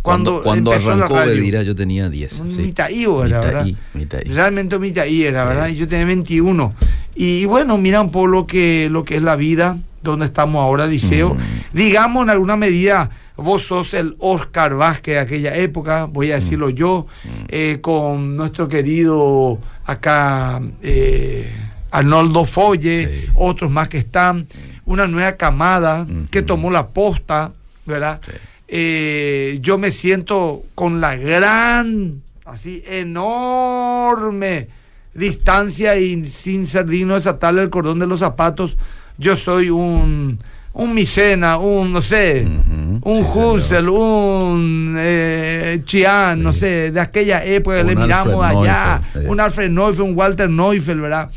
Cuando, 0.01 0.41
Cuando, 0.41 0.71
cuando 0.71 0.89
la 0.89 0.95
arrancó 0.95 1.15
radio. 1.15 1.35
Bedira 1.35 1.61
yo 1.61 1.75
tenía 1.75 2.09
10. 2.09 2.39
Un 2.39 2.55
sí. 2.55 2.61
mitaío 2.61 3.23
era, 3.23 3.39
¿verdad? 3.39 3.65
Mitaí, 3.65 3.77
mitaí. 3.93 4.23
Realmente 4.33 4.79
mitaí 4.79 5.23
era, 5.23 5.43
¿verdad? 5.45 5.67
Y 5.67 5.75
yo 5.75 5.87
tenía 5.87 6.05
21. 6.05 6.73
Y, 7.13 7.45
bueno, 7.45 7.77
mira 7.77 8.01
un 8.01 8.09
poco 8.11 8.25
lo 8.25 8.47
que, 8.47 8.87
lo 8.89 9.03
que 9.03 9.17
es 9.17 9.21
la 9.21 9.35
vida, 9.35 9.77
donde 10.01 10.25
estamos 10.25 10.59
ahora, 10.63 10.87
Liceo. 10.87 11.35
Mm. 11.35 11.37
Digamos, 11.77 12.23
en 12.23 12.31
alguna 12.31 12.55
medida, 12.57 13.11
vos 13.37 13.61
sos 13.67 13.93
el 13.93 14.15
Oscar 14.17 14.73
Vázquez 14.73 15.13
de 15.15 15.19
aquella 15.19 15.55
época, 15.55 16.05
voy 16.05 16.31
a 16.31 16.35
decirlo 16.35 16.69
Mm. 16.69 16.73
yo, 16.73 17.05
eh, 17.49 17.77
con 17.81 18.35
nuestro 18.35 18.67
querido 18.67 19.59
acá 19.85 20.61
eh, 20.81 21.53
Arnoldo 21.91 22.45
Folle, 22.45 23.07
Sí. 23.25 23.29
otros 23.35 23.69
más 23.71 23.89
que 23.89 23.97
están, 23.99 24.47
una 24.85 25.07
nueva 25.07 25.33
camada 25.33 26.05
que 26.31 26.41
tomó 26.41 26.71
la 26.71 26.87
posta, 26.87 27.51
¿verdad? 27.85 28.19
Sí. 28.25 28.31
Eh, 28.73 29.59
yo 29.61 29.77
me 29.77 29.91
siento 29.91 30.63
con 30.75 31.01
la 31.01 31.15
gran, 31.17 32.21
así 32.45 32.83
enorme 32.87 34.67
distancia 35.13 35.97
y 35.97 36.25
sin 36.27 36.65
ser 36.65 36.85
digno 36.85 37.13
de 37.13 37.19
desatarle 37.19 37.61
el 37.63 37.69
cordón 37.69 37.99
de 37.99 38.07
los 38.07 38.19
zapatos, 38.19 38.77
yo 39.17 39.35
soy 39.35 39.69
un, 39.69 40.39
un 40.73 40.93
Micena, 40.93 41.57
un, 41.57 41.91
no 41.91 42.01
sé, 42.01 42.45
un 43.01 43.01
sí, 43.25 43.39
Husserl, 43.39 43.89
un 43.89 44.95
eh, 44.97 45.81
Chian, 45.83 46.41
no 46.41 46.53
sé, 46.53 46.91
de 46.91 46.99
aquella 47.01 47.43
época, 47.43 47.81
Un 47.81 47.87
le 47.87 47.95
miramos 47.97 48.41
Alfred 48.43 48.59
allá, 48.61 48.99
Neufeld, 49.01 49.25
sí. 49.25 49.31
un 49.31 49.39
Alfred 49.41 49.69
Neufeld, 49.69 49.99
un 50.01 50.17
Walter 50.17 50.49
Neufeld, 50.49 51.01
¿verdad? 51.01 51.29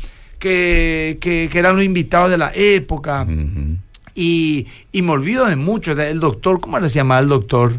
Que, 0.49 1.17
que, 1.19 1.49
que 1.51 1.57
eran 1.57 1.75
los 1.75 1.83
invitados 1.83 2.29
de 2.29 2.37
la 2.37 2.51
época. 2.53 3.25
Y, 4.13 4.67
y 4.91 5.01
me 5.01 5.11
olvido 5.13 5.47
de 5.47 5.55
mucho. 5.55 5.93
El 5.99 6.19
doctor, 6.19 6.59
¿cómo 6.61 6.79
le 6.79 6.87
llamaba 6.89 7.19
el 7.19 7.29
doctor? 7.29 7.73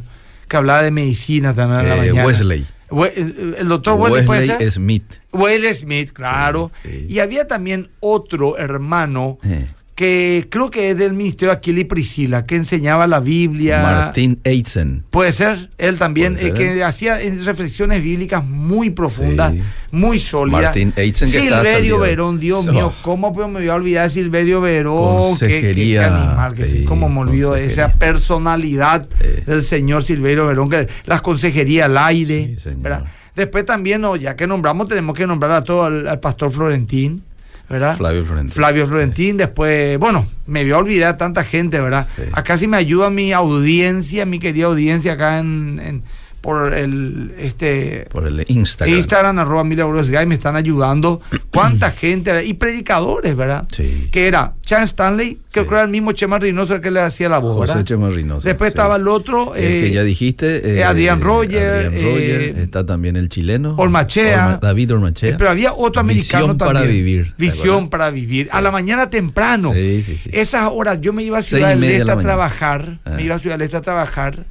Que 0.48 0.56
hablaba 0.56 0.82
de 0.82 0.90
medicina 0.90 1.54
también 1.54 1.82
en 1.82 1.88
la 1.88 1.94
Eh, 1.96 2.08
mañana. 2.08 2.26
Wesley. 2.26 2.66
We- 2.90 3.12
el, 3.16 3.68
doctor 3.68 3.94
Wesley, 4.00 4.26
puede 4.26 4.46
ser. 4.48 4.72
Smith. 4.72 5.04
Wesley 5.32 5.74
Smith, 5.74 6.10
claro. 6.12 6.72
Sí, 6.82 6.88
sí. 6.90 7.06
Y 7.08 7.18
había 7.20 7.46
también 7.46 7.88
otro 8.00 8.58
hermano 8.58 9.38
Eh, 9.44 9.66
que 9.96 10.46
creo 10.50 10.70
que 10.70 10.90
es 10.90 10.98
del 10.98 11.14
ministerio 11.14 11.50
Aquila 11.52 11.80
y 11.80 11.84
Priscila, 11.84 12.44
que 12.44 12.54
enseñaba 12.54 13.06
la 13.06 13.18
Biblia. 13.18 13.80
Martin 13.80 14.38
Eitzen. 14.44 15.04
Puede 15.08 15.32
ser, 15.32 15.70
él 15.78 15.96
también, 15.98 16.36
eh, 16.38 16.52
que 16.52 16.84
hacía 16.84 17.18
eh, 17.20 17.34
reflexiones 17.44 18.02
bíblicas 18.02 18.44
muy 18.44 18.90
profundas, 18.90 19.52
Sí. 19.52 19.62
muy 19.92 20.20
sólidas. 20.20 20.62
Martín 20.64 20.92
Eitzen, 20.96 21.28
Silverio. 21.30 21.98
Verón, 21.98 22.38
Dios 22.38 22.66
mío, 22.70 22.92
¿cómo 23.00 23.32
me 23.32 23.58
voy 23.60 23.68
a 23.68 23.74
olvidar 23.74 24.08
de 24.08 24.14
Silverio 24.14 24.60
Verón? 24.60 25.38
Qué- 25.38 25.72
qué- 25.74 25.98
animal, 25.98 26.54
que 26.54 26.66
sí, 26.66 26.78
sí, 26.80 26.84
cómo 26.84 27.08
me 27.08 27.20
olvido 27.20 27.54
de 27.54 27.64
esa 27.64 27.90
personalidad 27.94 29.08
del 29.46 29.62
señor 29.62 30.02
Silverio 30.04 30.46
Verón, 30.46 30.68
que 30.68 30.88
las 31.06 31.22
consejerías 31.22 31.86
al 31.86 31.96
aire. 31.96 32.54
Después 33.34 33.64
también, 33.64 34.02
ya 34.20 34.36
que 34.36 34.46
nombramos, 34.46 34.88
tenemos 34.90 35.16
que 35.16 35.26
nombrar 35.26 35.52
a 35.52 35.62
todo 35.64 35.84
al, 35.84 36.06
al 36.06 36.20
pastor 36.20 36.50
Florentín, 36.50 37.22
¿verdad? 37.68 37.96
Flavio 37.96 38.24
Florentín. 38.24 38.52
Flavio 38.52 38.86
Florentín, 38.86 39.36
después, 39.36 39.98
bueno, 39.98 40.26
me 40.46 40.62
voy 40.62 40.72
a 40.72 40.78
olvidar 40.78 41.16
tanta 41.16 41.44
gente, 41.44 41.80
¿verdad? 41.80 42.06
Sí. 42.16 42.22
Acá 42.32 42.56
sí 42.58 42.66
me 42.66 42.76
ayuda 42.76 43.10
mi 43.10 43.32
audiencia, 43.32 44.24
mi 44.26 44.38
querida 44.38 44.66
audiencia 44.66 45.12
acá 45.12 45.38
en, 45.38 45.80
en- 45.82 46.02
por 46.46 46.74
el 46.74 47.34
este 47.38 48.06
Por 48.08 48.24
el 48.28 48.44
Instagram. 48.46 48.96
Instagram, 48.96 49.38
arroba 49.40 49.64
me 49.64 50.34
están 50.36 50.54
ayudando. 50.54 51.20
¿Cuánta 51.52 51.90
gente? 52.02 52.44
Y 52.46 52.54
predicadores, 52.54 53.34
¿verdad? 53.36 53.66
Sí. 53.74 54.08
Que 54.12 54.28
era 54.28 54.54
Chan 54.64 54.84
Stanley, 54.84 55.38
que 55.50 55.60
Sí. 55.62 55.66
creo 55.66 55.78
era 55.78 55.82
el 55.82 55.90
mismo 55.90 56.12
Chema 56.12 56.38
Reynoso 56.38 56.74
el 56.76 56.80
que 56.80 56.90
le 56.92 57.00
hacía 57.00 57.28
la 57.28 57.38
voz, 57.38 57.68
José. 57.68 57.82
Chema 57.84 58.10
Reynoso, 58.10 58.46
Después 58.46 58.68
sí. 58.68 58.74
estaba 58.74 58.94
el 58.96 59.08
otro, 59.08 59.56
El 59.56 59.64
eh, 59.64 59.80
que 59.80 59.90
ya 59.90 60.04
dijiste. 60.04 60.78
eh, 60.78 60.84
Adrián 60.84 61.20
Roger, 61.20 61.86
Adrián 61.86 61.92
Roger, 61.94 62.40
eh, 62.42 62.54
está 62.58 62.86
también 62.86 63.16
el 63.16 63.28
chileno. 63.28 63.74
Ormachea. 63.76 64.46
Orma- 64.46 64.60
David 64.60 64.92
Ormachea. 64.94 65.30
eh, 65.30 65.34
pero 65.36 65.50
había 65.50 65.72
otro 65.72 66.00
americano 66.00 66.44
Visión 66.44 66.58
también. 66.58 66.74
para 66.76 66.86
vivir. 66.86 67.26
¿te 67.26 67.44
Visión 67.44 67.88
para 67.90 68.10
vivir. 68.10 68.48
A 68.52 68.60
la 68.60 68.70
mañana 68.70 69.10
temprano. 69.10 69.72
Sí, 69.72 70.02
sí, 70.04 70.16
sí. 70.16 70.30
Esas 70.32 70.70
horas, 70.72 71.00
yo 71.00 71.12
me 71.12 71.24
iba 71.24 71.38
a 71.38 71.42
Ciudad 71.42 71.70
del 71.70 71.82
Este 71.82 72.10
a 72.12 72.16
trabajar. 72.18 72.98
Ah. 73.04 73.10
Me 73.16 73.22
iba 73.24 73.34
a 73.34 73.38
Ciudad 73.40 73.56
del 73.58 73.64
Este 73.64 73.76
a 73.76 73.80
trabajar. 73.80 74.44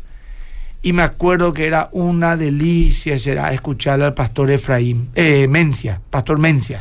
Y 0.86 0.94
me 0.94 1.02
acuerdo 1.02 1.52
que 1.52 1.66
era 1.66 1.90
una 1.94 2.38
delicia 2.38 3.18
será 3.18 3.52
escucharle 3.52 4.06
al 4.06 4.14
pastor 4.14 4.52
Efraín, 4.52 5.10
eh, 5.16 5.48
Mencia, 5.48 6.00
pastor 6.12 6.38
Mencia, 6.38 6.80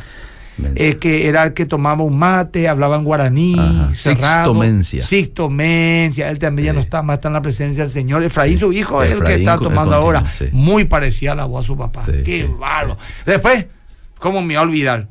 Mensa. 0.59 0.75
eh, 0.83 0.97
que 0.97 1.27
era 1.27 1.43
el 1.43 1.53
que 1.55 1.65
tomaba 1.65 2.03
un 2.03 2.15
mate, 2.19 2.67
hablaba 2.67 2.97
en 2.97 3.03
guaraní, 3.03 3.55
Ajá. 3.57 3.95
cerrado. 3.95 4.53
Sixto 4.53 4.53
Mencia. 4.53 5.05
Sixto 5.07 5.49
Mencia, 5.49 6.29
él 6.29 6.37
también 6.37 6.67
ya 6.67 6.73
no 6.73 6.81
está 6.81 7.01
más, 7.01 7.15
está 7.15 7.29
en 7.29 7.33
la 7.33 7.41
presencia 7.41 7.81
del 7.83 7.91
Señor. 7.91 8.21
Efraín, 8.21 8.59
su 8.59 8.71
hijo, 8.71 9.01
es 9.01 9.11
el 9.13 9.23
que 9.23 9.33
está 9.33 9.57
tomando 9.57 9.95
ahora. 9.95 10.23
sí. 10.37 10.49
Muy 10.51 10.83
parecida 10.83 11.31
a 11.31 11.35
la 11.35 11.45
voz 11.45 11.63
a 11.63 11.67
su 11.67 11.75
papá. 11.75 12.03
Sí, 12.05 12.21
Qué 12.23 12.43
sí, 12.43 12.53
bárbaro. 12.59 12.99
Después, 13.25 13.65
¿cómo 14.19 14.41
me 14.41 14.49
voy 14.49 14.55
a 14.57 14.61
olvidar? 14.61 15.07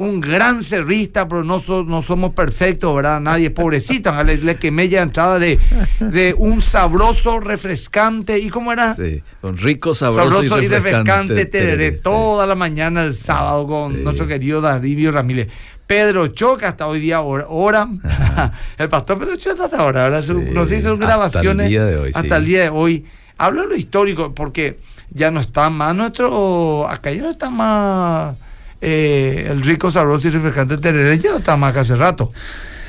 Un 0.00 0.20
gran 0.20 0.62
cerrista, 0.62 1.26
pero 1.26 1.42
no, 1.42 1.60
so- 1.60 1.82
no 1.82 2.02
somos 2.02 2.32
perfectos, 2.32 2.94
¿verdad? 2.94 3.18
Nadie, 3.20 3.50
pobrecito, 3.50 4.12
le, 4.22 4.36
le 4.36 4.54
quemé 4.56 4.88
ya 4.88 5.02
entrada 5.02 5.40
de, 5.40 5.58
de 5.98 6.34
un 6.38 6.62
sabroso, 6.62 7.40
refrescante, 7.40 8.38
¿y 8.38 8.48
cómo 8.48 8.72
era? 8.72 8.94
Sí, 8.94 9.22
con 9.40 9.56
rico, 9.58 9.94
sabroso, 9.94 10.30
sabroso 10.42 10.62
y 10.62 10.68
refrescante, 10.68 11.46
tereré, 11.46 11.70
tereré, 11.72 11.96
sí. 11.96 12.00
toda 12.02 12.46
la 12.46 12.54
mañana 12.54 13.02
el 13.02 13.16
sábado 13.16 13.66
con 13.66 13.96
Sí. 13.96 14.02
nuestro 14.04 14.28
querido 14.28 14.60
Daribio 14.60 15.10
Ramírez. 15.10 15.48
Pedro 15.88 16.28
Choca 16.28 16.68
hasta 16.68 16.86
hoy 16.86 17.00
día 17.00 17.20
ora, 17.22 17.88
el 18.78 18.88
pastor 18.88 19.18
Pedro 19.18 19.36
Choca 19.36 19.64
hasta 19.64 19.78
ahora, 19.78 20.04
¿verdad? 20.04 20.22
Su- 20.22 20.40
Sí, 20.42 20.50
Nos 20.52 20.68
hizo 20.70 20.76
hasta 20.76 20.90
el 20.92 20.98
grabaciones 20.98 21.68
día 21.68 21.84
de 21.84 21.96
hoy, 21.96 22.12
hasta 22.14 22.36
el 22.36 22.44
día 22.44 22.60
de 22.62 22.68
hoy. 22.68 23.04
Hablo 23.36 23.62
de 23.62 23.68
lo 23.68 23.74
histórico 23.76 24.32
porque 24.34 24.78
ya 25.10 25.30
no 25.32 25.40
está 25.40 25.70
más 25.70 25.96
nuestro, 25.96 26.86
acá 26.88 27.10
ya 27.10 27.22
no 27.22 27.30
está 27.30 27.50
más 27.50 28.36
eh, 28.80 29.46
el 29.50 29.62
rico, 29.62 29.90
sabroso 29.90 30.28
y 30.28 30.30
refrescante 30.30 30.76
tereré 30.78 31.18
ya 31.18 31.30
no 31.32 31.38
está 31.38 31.56
más 31.56 31.72
que 31.74 31.80
hace 31.80 31.96
rato. 31.96 32.32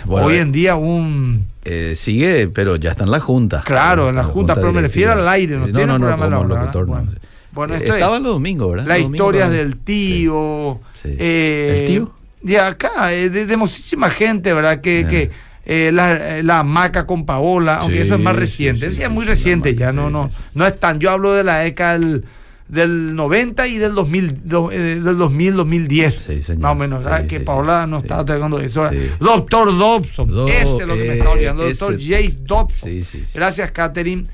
Bueno, 0.05 0.27
Hoy 0.27 0.35
eh, 0.35 0.41
en 0.41 0.51
día 0.51 0.75
un... 0.75 1.45
eh, 1.65 1.93
sigue, 1.97 2.47
pero 2.47 2.75
ya 2.77 2.91
está 2.91 3.03
en 3.03 3.11
la 3.11 3.19
Junta. 3.19 3.63
Claro, 3.65 4.09
en 4.09 4.15
la 4.15 4.23
Junta, 4.23 4.55
pero 4.55 4.71
me 4.71 4.81
refiero 4.81 5.11
al 5.11 5.27
aire, 5.27 5.57
no 5.57 5.65
tiene 5.65 5.93
programa 5.97 6.25
a 6.25 6.29
la 6.29 6.37
como 6.37 6.49
hora, 6.53 6.61
locutor, 6.61 6.87
no. 6.87 6.95
¿verdad? 6.95 7.09
Bueno, 7.51 7.73
Eh, 7.75 7.77
es- 7.83 7.83
Estaba 7.93 8.19
los 8.19 8.33
domingos, 8.33 8.69
¿verdad? 8.71 8.85
Las 8.87 8.99
historias 8.99 9.49
del 9.51 9.75
tío. 9.77 10.79
Sí. 10.93 11.15
¿El 11.19 11.85
tío? 11.87 12.13
De 12.41 12.59
acá, 12.59 13.07
de, 13.07 13.29
de 13.45 13.57
muchísima 13.57 14.09
gente, 14.09 14.53
¿verdad? 14.53 14.79
Que, 14.79 15.05
que 15.09 15.31
eh, 15.65 15.91
la, 15.91 16.41
la 16.41 16.59
hamaca 16.59 17.05
con 17.05 17.25
Paola, 17.25 17.79
aunque 17.79 17.97
Sí, 17.97 18.01
eso 18.03 18.15
es 18.15 18.21
más 18.21 18.35
reciente. 18.35 18.89
sí, 18.89 18.97
Sí, 18.97 19.03
es 19.03 19.09
muy 19.09 19.25
la 19.25 19.31
reciente 19.31 19.75
ya, 19.75 19.91
no, 19.91 20.09
no, 20.09 20.29
no 20.53 20.65
es 20.65 20.79
tan. 20.79 20.99
Yo 20.99 21.11
hablo 21.11 21.33
de 21.33 21.43
la 21.43 21.57
década 21.59 21.93
del, 21.99 22.23
del 22.69 23.15
90 23.15 23.67
y 23.67 23.77
del 23.79 23.93
2000, 23.95 24.41
do- 24.47 24.71
eh, 24.71 24.77
del 25.01 25.17
2000, 25.17 25.55
2010. 25.55 26.13
Sí, 26.27 26.41
señor. 26.43 26.61
Más 26.61 26.71
o 26.71 26.75
menos. 26.75 27.03
Sí, 27.03 27.27
que 27.27 27.39
sí, 27.39 27.43
Paola 27.43 27.85
no 27.87 27.97
estaba 27.97 28.23
tocando 28.23 28.59
eso. 28.59 28.89
Doctor 29.19 29.77
Dobson, 29.77 30.29
Do- 30.29 30.47
ese 30.47 30.61
es 30.77 30.87
lo 30.87 30.95
que 30.95 31.03
me 31.03 31.13
eh, 31.13 31.17
está 31.17 31.29
olvidando. 31.31 31.63
Doctor 31.67 31.93
ese- 31.99 32.07
Jace 32.09 32.37
Dobson. 32.43 32.89
Sí, 32.89 33.03
sí, 33.03 33.23
sí. 33.25 33.31
Gracias, 33.33 33.71
Catherine. 33.71 34.25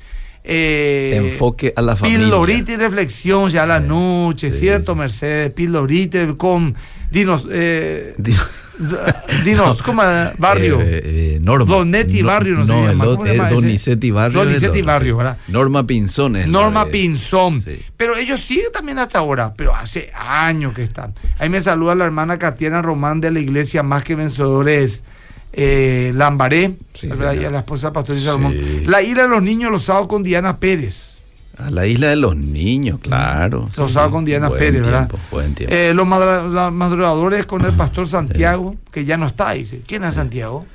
Eh, 0.48 1.30
Enfoque 1.32 1.72
a 1.74 1.82
la 1.82 1.96
familia. 1.96 2.20
Pildorita 2.20 2.72
y 2.72 2.76
reflexión 2.76 3.48
ya 3.50 3.64
a 3.64 3.66
la 3.66 3.80
noche, 3.80 4.50
sí, 4.52 4.60
¿cierto. 4.60 4.94
Mercedes? 4.94 5.50
Pildorita 5.52 6.34
con. 6.36 6.74
Dinos, 7.10 7.46
eh, 7.50 8.14
Digo- 8.18 8.42
dinos, 9.44 9.82
¿cómo? 9.82 10.02
Barrio. 10.38 10.80
Eh, 10.80 11.02
eh, 11.04 11.38
Norma. 11.42 11.64
Donetti 11.64 12.22
Barrio, 12.22 12.54
no 12.56 12.66
se 12.66 12.72
llama. 12.72 12.90
el 12.90 12.98
¿Cómo 12.98 13.10
otro 13.10 13.26
se 13.26 13.36
llama? 13.36 13.50
Donizetti 13.50 14.10
Barrio. 14.10 14.44
Donizetti 14.44 14.82
Barrio. 14.82 15.16
¿verdad? 15.16 15.38
Norma 15.48 15.86
Pinzón 15.86 16.36
es 16.36 16.46
Norma 16.46 16.84
de- 16.84 16.90
Pinzón. 16.90 17.60
Sí. 17.60 17.80
Pero 17.96 18.16
ellos 18.16 18.40
siguen 18.40 18.72
también 18.72 18.98
hasta 18.98 19.18
ahora, 19.18 19.54
pero 19.54 19.74
hace 19.74 20.10
años 20.14 20.74
que 20.74 20.82
están. 20.82 21.14
Ahí 21.38 21.48
me 21.48 21.60
saluda 21.60 21.94
la 21.94 22.04
hermana 22.04 22.38
Katiana 22.38 22.82
Román 22.82 23.20
de 23.20 23.30
la 23.30 23.40
iglesia 23.40 23.82
Más 23.82 24.04
que 24.04 24.14
Vencedores 24.14 25.02
eh, 25.52 26.12
Lambaré, 26.14 26.76
Sí, 26.94 27.06
la 27.08 27.58
esposa 27.58 27.86
del 27.86 27.92
pastor 27.94 28.16
Sí. 28.16 28.24
Salomón. 28.24 28.54
La 28.84 29.02
ira 29.02 29.22
de 29.22 29.28
los 29.28 29.42
niños 29.42 29.70
los 29.70 29.84
sábados 29.84 30.08
con 30.08 30.22
Diana 30.22 30.58
Pérez. 30.58 31.15
A 31.58 31.70
la 31.70 31.86
isla 31.86 32.08
de 32.08 32.16
los 32.16 32.36
niños, 32.36 33.00
claro. 33.00 33.70
Los 33.76 33.92
sábados 33.92 34.12
con 34.12 34.24
Diana 34.24 34.48
Buen 34.48 34.58
Pérez, 34.58 34.82
¿verdad? 34.82 35.08
tiempo, 35.08 35.18
Buen 35.30 35.54
tiempo. 35.54 35.74
Eh, 35.74 35.94
los 35.94 36.06
madrugadores 36.06 37.46
con 37.46 37.64
el 37.64 37.72
pastor 37.72 38.08
Santiago, 38.08 38.76
que 38.92 39.04
ya 39.04 39.16
no 39.16 39.26
está, 39.26 39.52
dice. 39.52 39.82
¿Quién 39.86 40.04
es 40.04 40.14
Santiago? 40.14 40.66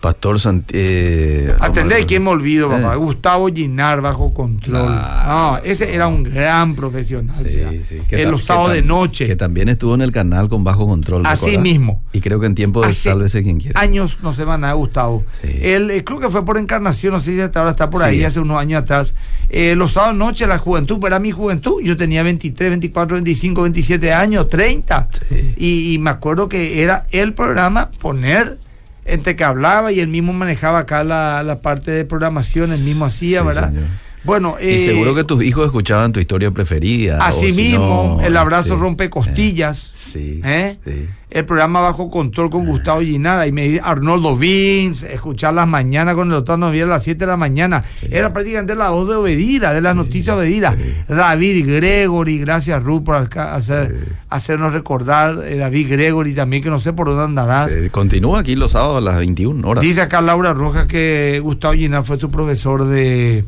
Pastor 0.00 0.40
Sant 0.40 0.70
eh, 0.72 1.54
Atendé, 1.60 2.06
¿quién 2.06 2.24
me 2.24 2.30
olvido, 2.30 2.70
papá? 2.70 2.94
Eh. 2.94 2.96
Gustavo 2.96 3.48
Ginar, 3.48 4.00
bajo 4.00 4.32
control. 4.32 4.86
No, 5.26 5.58
ese 5.58 5.94
era 5.94 6.08
un 6.08 6.22
gran 6.22 6.74
profesional. 6.74 7.36
Sí, 7.36 7.82
sí, 7.86 8.00
En 8.10 8.30
los 8.30 8.44
sábados 8.44 8.72
de 8.72 8.82
noche. 8.82 9.26
Que 9.26 9.36
también 9.36 9.68
estuvo 9.68 9.94
en 9.94 10.00
el 10.00 10.10
canal 10.10 10.48
con 10.48 10.64
bajo 10.64 10.86
control. 10.86 11.26
Así 11.26 11.58
mismo. 11.58 12.02
Y 12.14 12.20
creo 12.20 12.40
que 12.40 12.46
en 12.46 12.54
tiempo 12.54 12.84
de 12.84 12.94
Sálvese 12.94 13.42
quien 13.42 13.60
quiera. 13.60 13.78
Años 13.78 14.18
no 14.22 14.32
se 14.32 14.44
van 14.44 14.64
a 14.64 14.72
Gustavo. 14.72 15.24
Sí. 15.42 15.50
Él 15.60 15.90
eh, 15.90 16.02
creo 16.02 16.18
que 16.18 16.30
fue 16.30 16.46
por 16.46 16.56
encarnación, 16.56 17.12
no 17.12 17.20
sé 17.20 17.34
si 17.34 17.40
hasta 17.40 17.60
ahora 17.60 17.72
está 17.72 17.90
por 17.90 18.02
ahí, 18.02 18.24
hace 18.24 18.40
unos 18.40 18.56
años 18.56 18.82
atrás. 18.82 19.14
Eh, 19.50 19.74
los 19.76 19.92
sábados 19.92 20.16
noche, 20.16 20.46
la 20.46 20.56
juventud, 20.56 20.96
pero 20.96 21.08
era 21.08 21.18
mi 21.18 21.30
juventud. 21.30 21.82
Yo 21.82 21.94
tenía 21.98 22.22
23, 22.22 22.70
24, 22.70 23.16
25, 23.16 23.62
27 23.62 24.12
años, 24.14 24.48
30. 24.48 25.08
Sí. 25.28 25.54
Y, 25.58 25.92
y 25.92 25.98
me 25.98 26.08
acuerdo 26.08 26.48
que 26.48 26.82
era 26.82 27.06
el 27.10 27.34
programa 27.34 27.90
poner 27.90 28.58
entre 29.04 29.36
que 29.36 29.44
hablaba 29.44 29.92
y 29.92 30.00
él 30.00 30.08
mismo 30.08 30.32
manejaba 30.32 30.80
acá 30.80 31.04
la, 31.04 31.42
la 31.42 31.60
parte 31.62 31.90
de 31.90 32.04
programación, 32.04 32.72
él 32.72 32.80
mismo 32.80 33.04
hacía, 33.04 33.40
Sí, 33.40 33.46
¿verdad? 33.46 33.68
señor. 33.68 33.84
Bueno, 34.22 34.56
Y 34.60 34.66
eh, 34.68 34.84
seguro 34.84 35.14
que 35.14 35.24
tus 35.24 35.42
hijos 35.42 35.64
escuchaban 35.64 36.12
tu 36.12 36.20
historia 36.20 36.50
preferida. 36.50 37.16
Así 37.22 37.46
si 37.46 37.52
mismo, 37.52 38.18
no, 38.20 38.26
el 38.26 38.36
abrazo 38.36 38.74
sí. 38.74 38.80
rompe 38.80 39.08
costillas. 39.08 39.92
Sí. 39.94 40.42
¿eh? 40.44 40.76
sí. 40.86 41.08
El 41.30 41.44
programa 41.44 41.80
Bajo 41.80 42.10
Control 42.10 42.50
con 42.50 42.66
Gustavo 42.66 43.02
Ginar, 43.02 43.38
ahí 43.38 43.52
me 43.52 43.68
di 43.68 43.78
Arnoldo 43.80 44.36
Vince, 44.36 45.14
escuchar 45.14 45.54
las 45.54 45.68
mañanas 45.68 46.16
con 46.16 46.26
el 46.26 46.32
doctor 46.34 46.58
Novia 46.58 46.82
a 46.82 46.88
las 46.88 47.04
7 47.04 47.20
de 47.20 47.26
la 47.28 47.36
mañana. 47.36 47.84
Era 48.10 48.32
prácticamente 48.32 48.74
la 48.74 48.90
voz 48.90 49.08
de 49.08 49.14
Obedira, 49.14 49.72
de 49.72 49.80
las 49.80 49.94
noticias 49.94 50.34
Obedira. 50.34 50.72
sí. 50.72 50.92
David 51.08 51.66
Gregory, 51.66 52.38
gracias 52.40 52.82
Ruth 52.82 53.04
por 53.04 53.14
hacer, 53.38 54.08
hacernos 54.28 54.72
recordar. 54.72 55.36
eh, 55.44 55.56
David 55.56 55.90
Gregory 55.90 56.34
también, 56.34 56.62
que 56.64 56.70
no 56.70 56.80
sé 56.80 56.92
por 56.92 57.06
dónde 57.06 57.22
andarás. 57.22 57.70
Eh, 57.70 57.90
continúa 57.90 58.40
aquí 58.40 58.56
los 58.56 58.72
sábados 58.72 58.96
a 58.96 59.00
las 59.00 59.16
21 59.18 59.68
horas. 59.68 59.82
Dice 59.82 60.00
acá 60.00 60.20
Laura 60.20 60.52
Rojas 60.52 60.86
que 60.86 61.38
Gustavo 61.40 61.74
Ginar 61.74 62.02
fue 62.02 62.16
su 62.16 62.30
profesor 62.32 62.84
de, 62.86 63.44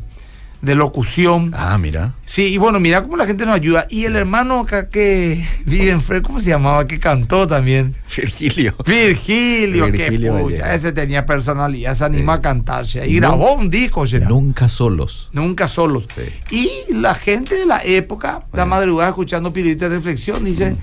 de 0.63 0.75
locución. 0.75 1.51
Ah, 1.55 1.77
mira. 1.77 2.13
Sí, 2.25 2.45
y 2.53 2.57
bueno, 2.57 2.79
mira 2.79 3.03
cómo 3.03 3.17
la 3.17 3.27
gente 3.27 3.45
nos 3.45 3.53
ayuda. 3.55 3.85
Y 3.89 4.05
el 4.05 4.15
hermano 4.15 4.61
acá 4.61 4.87
que 4.87 5.45
vive 5.65 5.91
en 5.91 6.01
Fred, 6.01 6.23
¿cómo 6.23 6.39
se 6.39 6.49
llamaba? 6.49 6.87
Que 6.87 6.99
cantó 7.01 7.45
también. 7.47 7.95
Virgilio. 8.15 8.73
Virgilio, 8.85 9.91
Virgilio 9.91 10.37
que 10.37 10.41
pucha, 10.43 10.73
ese 10.73 10.93
tenía 10.93 11.25
personalidad, 11.25 11.97
se 11.97 12.05
animó 12.05 12.31
a 12.31 12.41
cantarse. 12.41 13.05
Y 13.05 13.19
No- 13.19 13.27
grabó 13.29 13.53
un 13.55 13.69
disco, 13.69 14.07
será. 14.07 14.29
Nunca 14.29 14.69
solos. 14.69 15.29
Nunca 15.33 15.67
solos. 15.67 16.07
Sí. 16.49 16.69
Y 16.89 16.93
la 16.93 17.13
gente 17.15 17.55
de 17.55 17.65
la 17.65 17.83
época, 17.83 18.45
la 18.53 18.65
madrugada 18.65 19.09
escuchando 19.09 19.51
Pirita 19.51 19.89
de 19.89 19.95
Reflexión, 19.95 20.45
dice. 20.45 20.71
Mm. 20.71 20.77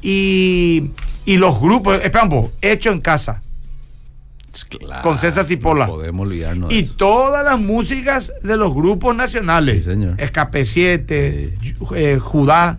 Y, 0.00 0.90
y 1.26 1.36
los 1.36 1.60
grupos, 1.60 1.96
espera 2.02 2.24
un 2.24 2.30
poco, 2.30 2.52
hecho 2.62 2.90
en 2.90 3.00
casa. 3.00 3.42
Claro, 4.64 5.02
Con 5.02 5.18
César 5.18 5.44
Cipolla. 5.46 5.86
No 5.86 5.92
podemos 5.94 6.26
olvidarnos 6.26 6.68
de 6.70 6.74
Y 6.74 6.78
eso. 6.80 6.94
todas 6.96 7.44
las 7.44 7.58
músicas 7.60 8.32
de 8.42 8.56
los 8.56 8.74
grupos 8.74 9.14
nacionales. 9.14 9.76
Sí, 9.76 9.82
señor. 9.90 10.14
Escape 10.18 10.64
7, 10.64 11.54
eh, 11.94 12.18
Judá, 12.20 12.78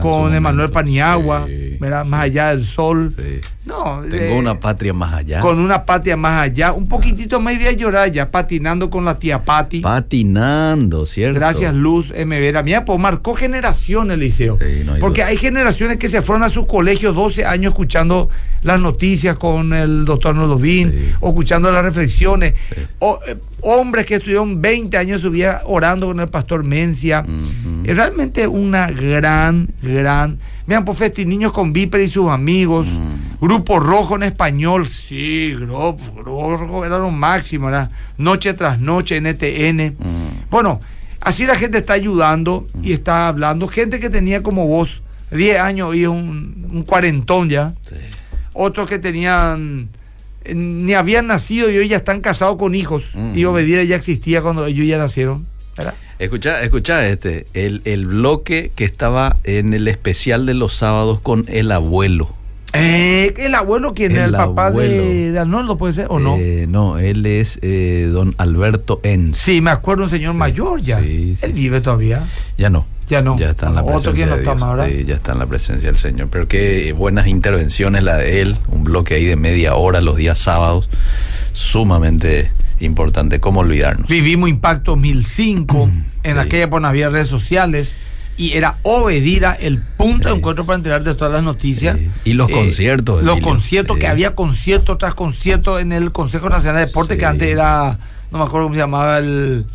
con 0.00 0.34
Emanuel. 0.34 0.70
Paniagua, 0.70 1.46
Sí, 1.46 1.78
sí. 1.80 1.84
Más 2.06 2.20
allá 2.20 2.48
del 2.48 2.64
sol. 2.64 3.14
Sí. 3.16 3.40
No, 3.64 4.00
Tengo 4.02 4.16
eh, 4.16 4.38
una 4.38 4.58
patria 4.58 4.94
más 4.94 5.12
allá. 5.12 5.40
con 5.40 5.58
una 5.60 5.84
patria 5.84 6.16
más 6.16 6.40
allá. 6.42 6.72
Un 6.72 6.88
poquitito 6.88 7.38
más 7.38 7.58
de 7.58 7.76
llorar 7.76 8.10
ya, 8.10 8.30
patinando 8.30 8.88
con 8.88 9.04
la 9.04 9.18
tía 9.18 9.44
Pati. 9.44 9.80
Patinando, 9.82 11.04
¿cierto? 11.06 11.38
Gracias, 11.38 11.74
Luz 11.74 12.10
M. 12.14 12.40
Vera. 12.40 12.62
Mira, 12.62 12.84
pues 12.86 12.98
marcó 12.98 13.34
generaciones, 13.34 14.18
Liceo. 14.18 14.56
Sí, 14.58 14.82
no 14.86 14.94
hay 14.94 15.00
Porque 15.00 15.20
duda. 15.20 15.28
hay 15.30 15.36
generaciones 15.36 15.98
que 15.98 16.08
se 16.08 16.22
fueron 16.22 16.44
a 16.44 16.48
sus 16.48 16.66
colegios 16.66 17.14
12 17.14 17.44
años 17.44 17.72
escuchando 17.72 18.30
las 18.62 18.80
noticias 18.80 19.36
con 19.36 19.72
el 19.74 20.04
doctor 20.06 20.34
Nodovin, 20.34 20.90
Sí. 20.90 20.98
O 21.20 21.28
escuchando 21.28 21.70
las 21.70 21.84
reflexiones. 21.84 22.54
Sí. 22.74 22.80
O, 23.00 23.18
eh, 23.26 23.36
hombres 23.60 24.06
que 24.06 24.16
estuvieron 24.16 24.60
20 24.60 24.96
años 24.96 25.20
de 25.20 25.28
su 25.28 25.32
vida 25.32 25.62
orando 25.66 26.06
con 26.06 26.20
el 26.20 26.28
pastor 26.28 26.64
Mencia. 26.64 27.24
Ujú. 27.26 27.82
Es 27.84 27.96
realmente 27.96 28.46
una 28.46 28.88
gran, 28.88 29.70
gran. 29.82 30.38
Vean, 30.66 30.84
pues 30.84 30.98
Festi, 30.98 31.24
niños 31.24 31.52
con 31.52 31.72
Viper 31.72 32.00
y 32.00 32.08
sus 32.08 32.28
amigos. 32.28 32.86
Grupo 33.40 33.80
Rojo 33.80 34.16
en 34.16 34.24
español. 34.24 34.86
Sí, 34.88 35.54
Grupo 35.54 36.22
Rojo 36.22 36.84
era 36.84 36.98
lo 36.98 37.10
máximo, 37.10 37.66
¿verdad? 37.66 37.90
Noche 38.16 38.54
tras 38.54 38.78
noche 38.80 39.16
en 39.16 39.26
ETN. 39.26 39.96
Bueno, 40.50 40.80
así 41.20 41.46
la 41.46 41.56
gente 41.56 41.78
está 41.78 41.94
ayudando 41.94 42.66
y 42.82 42.92
está 42.92 43.28
hablando. 43.28 43.66
Gente 43.68 43.98
que 43.98 44.10
tenía 44.10 44.42
como 44.42 44.66
vos 44.66 45.02
10 45.30 45.58
años 45.60 45.94
y 45.94 46.06
un, 46.06 46.68
un 46.70 46.82
cuarentón 46.82 47.48
ya. 47.48 47.74
Sí. 47.88 47.96
Otros 48.52 48.88
que 48.88 48.98
tenían. 48.98 49.88
Eh, 50.44 50.54
Ni 50.54 50.94
habían 50.94 51.26
nacido 51.26 51.70
y 51.70 51.76
hoy 51.78 51.88
ya 51.88 51.96
están 51.98 52.20
casados 52.20 52.56
con 52.56 52.74
hijos. 52.74 53.04
Mm. 53.14 53.36
Y 53.36 53.44
Obedira 53.44 53.82
ya 53.84 53.96
existía 53.96 54.42
cuando 54.42 54.66
ellos 54.66 54.86
ya 54.86 54.98
nacieron. 54.98 55.46
¿verdad? 55.76 55.94
Escucha, 56.18 56.62
escucha 56.62 57.06
este, 57.08 57.46
el, 57.54 57.82
el 57.84 58.06
bloque 58.08 58.72
que 58.74 58.84
estaba 58.84 59.36
en 59.44 59.72
el 59.74 59.86
especial 59.86 60.44
de 60.46 60.54
los 60.54 60.74
sábados 60.74 61.20
con 61.20 61.44
el 61.48 61.70
abuelo. 61.70 62.34
Eh, 62.74 63.32
el 63.38 63.54
abuelo, 63.54 63.94
¿quién 63.94 64.12
es? 64.12 64.18
El 64.26 64.32
papá 64.32 64.70
de, 64.70 65.32
de 65.32 65.38
Arnoldo, 65.38 65.78
puede 65.78 65.94
ser, 65.94 66.06
¿o 66.10 66.18
no? 66.18 66.36
Eh, 66.38 66.66
no, 66.68 66.98
él 66.98 67.24
es 67.24 67.58
eh, 67.62 68.08
don 68.12 68.34
Alberto 68.38 69.00
Enz. 69.04 69.38
Sí, 69.38 69.60
me 69.60 69.70
acuerdo, 69.70 70.02
un 70.04 70.10
señor 70.10 70.32
Sí, 70.32 70.38
mayor 70.38 70.80
ya. 70.80 71.00
sí, 71.00 71.34
sí, 71.36 71.46
Él 71.46 71.52
vive 71.52 71.80
todavía. 71.80 72.22
Ya 72.58 72.68
no. 72.68 72.84
Ya 73.08 73.22
no. 73.22 73.38
Ya 73.38 73.50
está 73.50 73.68
en 73.68 73.74
la 73.74 73.82
presencia 73.82 74.10
otro 74.10 74.12
que 74.14 74.26
no 74.26 74.32
de 74.34 74.38
está 74.42 74.50
Dios. 74.54 74.60
más, 74.66 74.76
¿verdad? 74.76 74.92
Sí, 74.94 75.04
ya 75.06 75.14
está 75.14 75.32
en 75.32 75.38
la 75.38 75.46
presencia 75.46 75.88
del 75.88 75.96
Señor. 75.98 76.28
Pero 76.30 76.46
qué 76.48 76.92
buenas 76.92 77.26
intervenciones 77.26 78.02
la 78.04 78.16
de 78.16 78.40
él. 78.42 78.56
Un 78.68 78.84
bloque 78.84 79.14
ahí 79.14 79.24
de 79.24 79.36
media 79.36 79.74
hora 79.76 80.00
los 80.00 80.16
días 80.16 80.38
sábados. 80.38 80.88
Sumamente 81.52 82.50
importante. 82.80 83.40
¿Cómo 83.40 83.60
olvidarnos? 83.60 84.06
Vivimos 84.08 84.48
Impacto 84.48 84.92
2005. 84.92 85.90
en 86.22 86.34
Sí. 86.34 86.38
aquella 86.38 86.64
época 86.64 86.80
no 86.80 86.88
había 86.88 87.08
redes 87.08 87.28
sociales. 87.28 87.96
Y 88.36 88.52
era 88.52 88.76
Obedira 88.82 89.52
el 89.54 89.78
punto 89.82 90.28
de 90.28 90.36
encuentro 90.36 90.64
para 90.64 90.76
enterarte 90.76 91.08
de 91.08 91.14
todas 91.16 91.32
las 91.32 91.42
noticias. 91.42 91.96
Sí. 91.96 92.08
Y 92.24 92.32
los 92.34 92.48
conciertos, 92.48 93.24
Los 93.24 93.32
Emilio. 93.38 93.48
conciertos, 93.48 93.96
Sí. 93.96 94.00
que 94.00 94.06
había 94.06 94.34
concierto 94.36 94.96
tras 94.96 95.14
concierto 95.14 95.80
en 95.80 95.90
el 95.92 96.12
Consejo 96.12 96.48
Nacional 96.48 96.82
de 96.82 96.86
Deporte, 96.86 97.18
que 97.18 97.26
antes 97.26 97.48
era, 97.48 97.98
no 98.30 98.38
me 98.38 98.44
acuerdo 98.44 98.66
cómo 98.66 98.74
se 98.76 98.80
llamaba 98.80 99.18
el. 99.18 99.66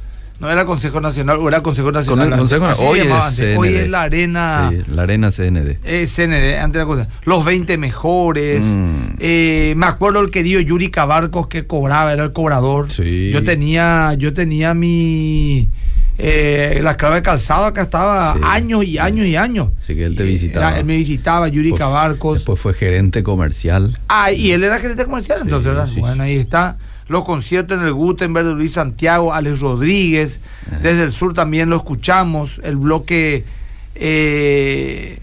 No 0.44 0.52
era 0.52 0.66
Consejo 0.66 1.00
Nacional, 1.02 1.38
o 1.40 1.48
era 1.48 1.62
Consejo 1.62 1.88
Con 1.88 1.94
Nacional. 1.96 2.28
el 2.28 2.34
antes. 2.34 2.40
Consejo 2.60 2.66
Así 2.66 2.84
hoy 2.86 3.00
es. 3.00 3.58
Hoy 3.58 3.76
es 3.76 3.90
la 3.90 4.02
Arena. 4.04 4.70
Sí, 4.72 4.78
la 4.94 5.02
arena 5.04 5.32
CND. 5.32 5.78
Eh, 5.86 6.06
CND, 6.06 6.60
antes 6.60 6.80
la 6.80 6.86
cosa. 6.86 7.08
Los 7.24 7.44
20 7.46 7.78
mejores. 7.78 8.64
Mm. 8.64 9.16
Eh, 9.20 9.74
me 9.78 9.86
acuerdo 9.86 10.20
el 10.20 10.30
querido 10.32 10.60
Yuri 10.60 10.92
Cabarcos 10.92 11.48
que 11.48 11.66
cobraba, 11.66 12.14
era 12.14 12.24
el 12.26 12.34
cobrador. 12.34 12.92
Sí. 12.92 13.32
Yo 13.32 13.44
tenía, 13.44 14.14
yo 14.18 14.34
tenía 14.34 14.74
mi, 14.74 15.70
Eh, 16.20 16.80
la 16.84 16.96
clave 16.96 17.16
de 17.16 17.22
calzado 17.24 17.66
acá 17.66 17.82
estaba 17.82 18.36
Sí, 18.36 18.42
años 18.44 18.84
y 18.84 18.88
sí. 18.92 18.98
años 19.00 19.26
y 19.26 19.36
años. 19.36 19.70
Sí, 19.80 19.96
que 19.96 20.06
él 20.06 20.16
te 20.16 20.24
visitaba. 20.24 20.68
era- 20.70 20.78
él 20.80 20.86
me 20.86 20.96
visitaba, 20.96 21.48
Yuri 21.48 21.70
Después- 21.72 21.80
Cabarcos. 21.80 22.38
Después 22.40 22.60
fue 22.60 22.74
gerente 22.76 23.24
comercial. 23.24 23.98
Ah, 24.10 24.32
y 24.32 24.52
él 24.52 24.64
era 24.64 24.78
gerente 24.80 25.06
comercial, 25.06 25.40
entonces, 25.42 25.74
sí, 25.92 26.00
bueno, 26.02 26.22
ahí 26.22 26.36
está. 26.38 26.78
Los 27.14 27.24
conciertos 27.26 27.80
en 27.80 27.86
el 27.86 27.94
Gutenberg 27.94 28.48
de 28.48 28.54
Luis 28.56 28.74
Santiago, 28.74 29.34
Alex 29.34 29.60
Rodríguez. 29.60 30.42
Desde 30.82 31.04
el 31.04 31.12
sur 31.12 31.34
también 31.34 31.70
lo 31.70 31.78
escuchamos. 31.78 32.60
El 32.64 32.76
bloque. 32.76 33.46
eh, 33.96 35.20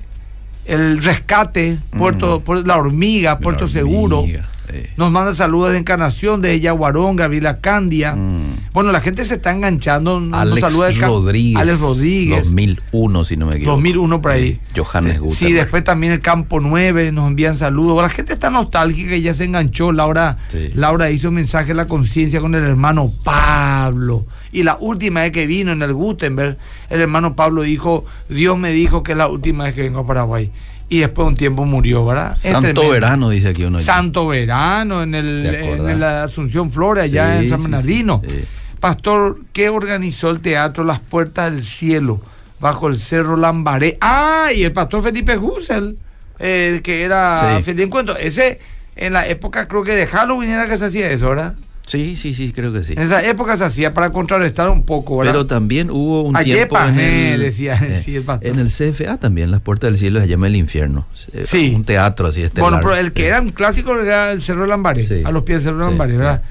el 0.66 1.02
rescate, 1.02 1.78
Puerto, 1.98 2.42
Puer- 2.44 2.64
La 2.64 2.76
Hormiga, 2.76 3.38
Puerto 3.40 3.66
La 3.66 3.72
Seguro. 3.72 4.22
Sí. 4.70 4.82
Nos 4.96 5.10
manda 5.10 5.34
saludos 5.34 5.72
de 5.72 5.78
Encarnación, 5.78 6.40
de 6.42 6.58
Yaguarón, 6.60 7.16
Gabriela 7.16 7.60
Candia. 7.60 8.14
Mm. 8.14 8.70
Bueno, 8.72 8.92
la 8.92 9.00
gente 9.00 9.24
se 9.24 9.34
está 9.34 9.50
enganchando. 9.52 10.20
nos 10.20 10.38
Alex 10.40 10.60
saluda 10.60 10.88
de 10.88 10.94
Rodríguez. 11.00 11.56
Alex 11.60 11.80
Rodríguez. 11.80 12.44
2001, 12.44 13.24
si 13.24 13.36
no 13.36 13.46
me 13.46 13.56
equivoco. 13.56 13.72
2001 13.76 14.22
por 14.22 14.30
ahí. 14.30 14.60
Sí, 14.74 14.80
Johannes 14.80 15.16
Eh, 15.16 15.18
Gutenberg. 15.18 15.38
Sí, 15.48 15.52
después 15.52 15.84
también 15.84 16.12
el 16.12 16.20
Campo 16.20 16.60
9 16.60 17.12
nos 17.12 17.28
envían 17.28 17.56
saludos. 17.56 18.00
La 18.02 18.08
gente 18.08 18.32
está 18.32 18.50
nostálgica 18.50 19.16
y 19.16 19.22
ya 19.22 19.34
se 19.34 19.44
enganchó. 19.44 19.92
Laura, 19.92 20.38
Sí. 20.50 20.70
Laura 20.74 21.10
hizo 21.10 21.28
un 21.28 21.34
mensaje 21.34 21.72
a 21.72 21.74
la 21.74 21.86
conciencia 21.86 22.40
con 22.40 22.54
el 22.54 22.62
hermano 22.64 23.10
Pablo. 23.24 24.26
Y 24.52 24.62
la 24.62 24.76
última 24.80 25.20
vez 25.22 25.32
que 25.32 25.46
vino 25.46 25.72
en 25.72 25.82
el 25.82 25.92
Gutenberg, 25.94 26.58
el 26.88 27.00
hermano 27.00 27.36
Pablo 27.36 27.62
dijo, 27.62 28.04
Dios 28.28 28.58
me 28.58 28.72
dijo 28.72 29.02
que 29.02 29.12
es 29.12 29.18
la 29.18 29.28
última 29.28 29.64
vez 29.64 29.74
que 29.74 29.82
vengo 29.82 30.00
a 30.00 30.06
Paraguay. 30.06 30.50
Y 30.90 30.98
después 30.98 31.24
de 31.24 31.28
un 31.28 31.36
tiempo 31.36 31.64
murió, 31.64 32.04
¿verdad? 32.04 32.36
Santo 32.36 32.90
verano, 32.90 33.30
dice 33.30 33.48
aquí 33.48 33.64
uno. 33.64 33.78
Santo 33.78 34.26
Verano, 34.26 35.02
en, 35.02 35.14
el, 35.14 35.98
la 36.00 36.24
Asunción 36.24 36.70
Flores, 36.70 37.04
allá 37.04 37.40
en 37.40 37.48
San 37.48 37.62
Bernardino. 37.62 38.20
sí, 38.22 38.30
sí. 38.30 38.44
Pastor, 38.80 39.38
¿qué 39.52 39.68
organizó 39.68 40.30
el 40.30 40.40
teatro 40.40 40.84
Las 40.84 41.00
Puertas 41.00 41.52
del 41.52 41.62
Cielo 41.62 42.20
bajo 42.60 42.88
el 42.88 42.98
Cerro 42.98 43.36
Lambaré? 43.36 43.98
Ah, 44.00 44.48
y 44.54 44.64
el 44.64 44.72
pastor 44.72 45.02
Felipe 45.02 45.36
Husel, 45.36 45.98
eh, 46.38 46.80
que 46.82 47.04
era 47.04 47.60
de 47.60 47.82
Encuentro. 47.82 48.16
Ese, 48.16 48.58
en 48.96 49.12
la 49.12 49.28
época 49.28 49.68
creo 49.68 49.84
que 49.84 49.94
de 49.94 50.06
Halloween 50.06 50.50
era 50.50 50.66
que 50.66 50.78
se 50.78 50.86
hacía 50.86 51.10
eso, 51.10 51.28
¿verdad? 51.28 51.54
Sí, 51.90 52.14
sí, 52.14 52.34
sí, 52.34 52.52
creo 52.52 52.72
que 52.72 52.84
sí. 52.84 52.92
En 52.92 53.00
esa 53.00 53.20
época 53.28 53.56
se 53.56 53.64
hacía 53.64 53.92
para 53.92 54.12
contrarrestar 54.12 54.68
un 54.68 54.84
poco, 54.84 55.16
¿verdad? 55.18 55.32
Pero 55.32 55.46
también 55.46 55.90
hubo 55.90 56.22
un 56.22 56.36
Ayepa, 56.36 56.84
tiempo 56.86 57.00
en 57.00 57.00
eh, 57.00 57.34
el, 57.34 57.40
decía, 57.40 58.00
sí, 58.04 58.14
el 58.14 58.22
pastor. 58.22 58.48
en 58.48 58.58
el 58.60 58.68
CFA 58.68 59.16
también, 59.16 59.50
Las 59.50 59.60
Puertas 59.60 59.88
del 59.88 59.96
Cielo 59.96 60.20
se 60.20 60.28
llama 60.28 60.46
El 60.46 60.54
Infierno. 60.54 61.06
Eh, 61.32 61.42
Sí. 61.44 61.72
Un 61.74 61.84
teatro 61.84 62.28
así 62.28 62.42
este 62.42 62.60
Bueno, 62.60 62.78
pero 62.80 62.94
el 62.94 63.12
que 63.12 63.26
era 63.26 63.40
un 63.40 63.50
clásico 63.50 63.98
era 63.98 64.30
el 64.30 64.40
Cerro 64.40 64.66
Lambaré, 64.66 65.04
Sí. 65.04 65.22
a 65.24 65.32
los 65.32 65.42
pies 65.42 65.64
del 65.64 65.72
Cerro 65.74 65.84
Sí. 65.84 65.90
Lambaré, 65.90 66.16
¿verdad? 66.16 66.42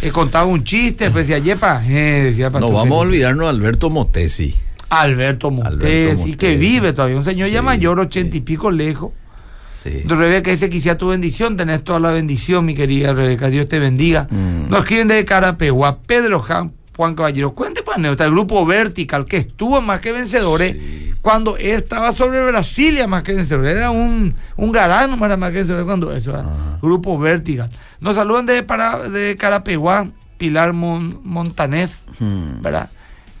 Eh, 0.00 0.10
contaba 0.10 0.46
un 0.46 0.64
chiste, 0.64 1.04
después 1.04 1.26
decía, 1.28 1.42
yepa, 1.44 1.82
eh, 1.86 2.22
decía 2.24 2.46
el 2.46 2.52
No 2.54 2.70
vamos 2.72 2.92
a 2.96 3.00
olvidarnos 3.00 3.44
de 3.46 3.50
Alberto 3.50 3.90
Motesi. 3.90 4.54
Alberto 4.88 5.52
y 6.24 6.34
que 6.34 6.56
vive 6.56 6.92
todavía, 6.92 7.16
un 7.16 7.24
señor 7.24 7.48
ya 7.50 7.60
mayor, 7.60 7.98
ochenta 8.00 8.32
sí. 8.32 8.38
y 8.38 8.40
pico 8.40 8.70
lejos. 8.70 9.12
Sí. 9.86 10.02
Rebeca 10.06 10.50
dice, 10.50 10.68
quisiera 10.70 10.98
tu 10.98 11.08
bendición, 11.08 11.56
tenés 11.56 11.82
toda 11.84 12.00
la 12.00 12.10
bendición, 12.10 12.64
mi 12.64 12.74
querida 12.74 13.12
Rebeca, 13.12 13.48
Dios 13.48 13.68
te 13.68 13.78
bendiga. 13.78 14.26
Mm. 14.30 14.68
Nos 14.70 14.80
escriben 14.80 15.08
de 15.08 15.24
Carapegua, 15.24 15.98
Pedro 16.06 16.40
Jan, 16.40 16.72
Juan 16.96 17.14
Caballero, 17.14 17.52
cuente 17.54 17.82
para 17.82 17.96
anécdota, 17.98 18.24
el 18.24 18.30
grupo 18.30 18.64
Vertical, 18.66 19.24
que 19.26 19.36
estuvo 19.36 19.80
más 19.80 20.00
que 20.00 20.12
vencedores, 20.12 20.72
Sí. 20.72 21.12
cuando 21.20 21.56
él 21.56 21.72
estaba 21.76 22.12
sobre 22.12 22.44
Brasilia 22.44 23.06
más 23.06 23.22
que 23.22 23.34
vencedor, 23.34 23.66
era 23.66 23.90
un, 23.90 24.34
un 24.56 24.72
garano 24.72 25.16
más 25.16 25.28
que 25.50 25.56
vencedor 25.56 25.84
cuando 25.84 26.10
eso 26.12 26.30
era. 26.30 26.40
Ajá. 26.40 26.78
Grupo 26.80 27.18
Vertical. 27.18 27.68
Nos 28.00 28.14
saludan 28.16 28.46
de, 28.46 28.62
para, 28.62 29.08
de 29.08 29.36
Carapeguá, 29.36 30.08
Pilar 30.38 30.72
Mon- 30.72 31.20
Montanez, 31.24 31.90
Hmm. 32.18 32.62
¿verdad? 32.62 32.88